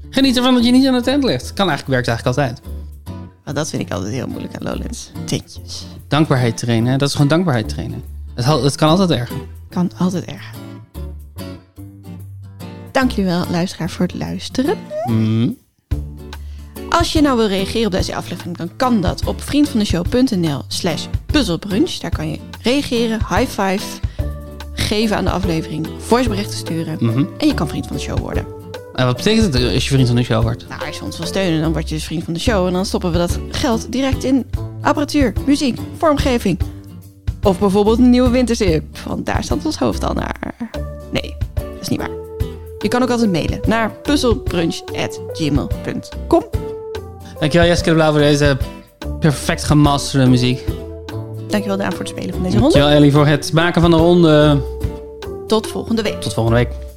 Geniet 0.09 0.37
ervan 0.37 0.53
dat 0.53 0.65
je 0.65 0.71
niet 0.71 0.83
in 0.83 0.93
een 0.93 1.03
tent 1.03 1.23
ligt. 1.23 1.53
Kan 1.53 1.69
eigenlijk, 1.69 2.03
werkt 2.05 2.07
eigenlijk 2.07 2.37
altijd. 2.37 2.61
Maar 3.49 3.57
dat 3.57 3.69
vind 3.69 3.81
ik 3.81 3.91
altijd 3.91 4.13
heel 4.13 4.27
moeilijk 4.27 4.55
aan 4.55 4.63
Lowlands. 4.63 5.11
Tentjes. 5.25 5.85
Dankbaarheid 6.07 6.57
trainen, 6.57 6.97
dat 6.97 7.07
is 7.07 7.13
gewoon 7.13 7.27
dankbaarheid 7.27 7.69
trainen. 7.69 8.03
Het, 8.33 8.45
het 8.45 8.75
kan 8.75 8.89
altijd 8.89 9.09
erger. 9.09 9.37
Kan 9.69 9.91
altijd 9.97 10.25
erger. 10.25 10.55
Dank 12.91 13.11
jullie 13.11 13.31
wel, 13.31 13.45
luisteraar, 13.51 13.89
voor 13.89 14.05
het 14.05 14.15
luisteren. 14.15 14.77
Mm. 15.05 15.57
Als 16.89 17.13
je 17.13 17.21
nou 17.21 17.37
wil 17.37 17.47
reageren 17.47 17.85
op 17.85 17.91
deze 17.91 18.15
aflevering, 18.15 18.57
dan 18.57 18.69
kan 18.75 19.01
dat 19.01 19.25
op 19.25 19.41
vriendvandeshow.nl 19.41 20.61
slash 20.67 21.05
puzzelbrunch. 21.25 21.91
Daar 21.91 22.11
kan 22.11 22.29
je 22.29 22.39
reageren, 22.61 23.17
high 23.17 23.61
five, 23.61 23.99
geven 24.73 25.17
aan 25.17 25.25
de 25.25 25.31
aflevering, 25.31 25.87
voiceberichten 25.97 26.57
sturen. 26.57 26.97
Mhm. 26.99 27.25
En 27.37 27.47
je 27.47 27.53
kan 27.53 27.67
vriend 27.67 27.87
van 27.87 27.95
de 27.95 28.01
show 28.01 28.19
worden. 28.19 28.58
En 28.99 29.05
wat 29.05 29.15
betekent 29.15 29.53
het 29.53 29.73
als 29.73 29.83
je 29.83 29.89
vriend 29.89 30.07
van 30.07 30.15
de 30.15 30.23
show 30.23 30.41
wordt? 30.41 30.65
Nou, 30.69 30.85
als 30.85 30.97
je 30.97 31.03
ons 31.03 31.17
wil 31.17 31.27
steunen, 31.27 31.61
dan 31.61 31.71
word 31.71 31.89
je 31.89 31.95
dus 31.95 32.03
vriend 32.03 32.23
van 32.23 32.33
de 32.33 32.39
show. 32.39 32.67
En 32.67 32.73
dan 32.73 32.85
stoppen 32.85 33.11
we 33.11 33.17
dat 33.17 33.39
geld 33.51 33.91
direct 33.91 34.23
in 34.23 34.45
apparatuur, 34.81 35.33
muziek, 35.45 35.79
vormgeving. 35.97 36.59
Of 37.43 37.59
bijvoorbeeld 37.59 37.97
een 37.97 38.09
nieuwe 38.09 38.29
wintersip. 38.29 38.83
Want 39.07 39.25
daar 39.25 39.43
staat 39.43 39.65
ons 39.65 39.77
hoofd 39.77 40.03
al 40.03 40.13
naar. 40.13 40.55
Nee, 41.11 41.35
dat 41.53 41.81
is 41.81 41.87
niet 41.87 41.99
waar. 41.99 42.09
Je 42.79 42.87
kan 42.87 43.01
ook 43.01 43.09
altijd 43.09 43.31
mailen 43.31 43.59
naar 43.67 43.91
puzzelbrunch.gmail.com. 43.91 46.43
Dankjewel 47.39 47.67
Jessica 47.67 47.89
de 47.89 47.95
Blauw 47.95 48.11
voor 48.11 48.19
deze 48.19 48.57
perfect 49.19 49.63
gemasterde 49.63 50.29
muziek. 50.29 50.65
Dankjewel 51.47 51.77
Daan 51.77 51.91
voor 51.91 51.99
het 51.99 52.09
spelen 52.09 52.33
van 52.33 52.43
deze 52.43 52.57
ronde. 52.57 52.73
Dankjewel 52.73 52.89
Ellie 52.89 53.11
voor 53.11 53.27
het 53.27 53.53
maken 53.53 53.81
van 53.81 53.91
de 53.91 53.97
ronde. 53.97 54.61
Tot 55.47 55.67
volgende 55.67 56.01
week. 56.01 56.21
Tot 56.21 56.33
volgende 56.33 56.59
week. 56.59 56.88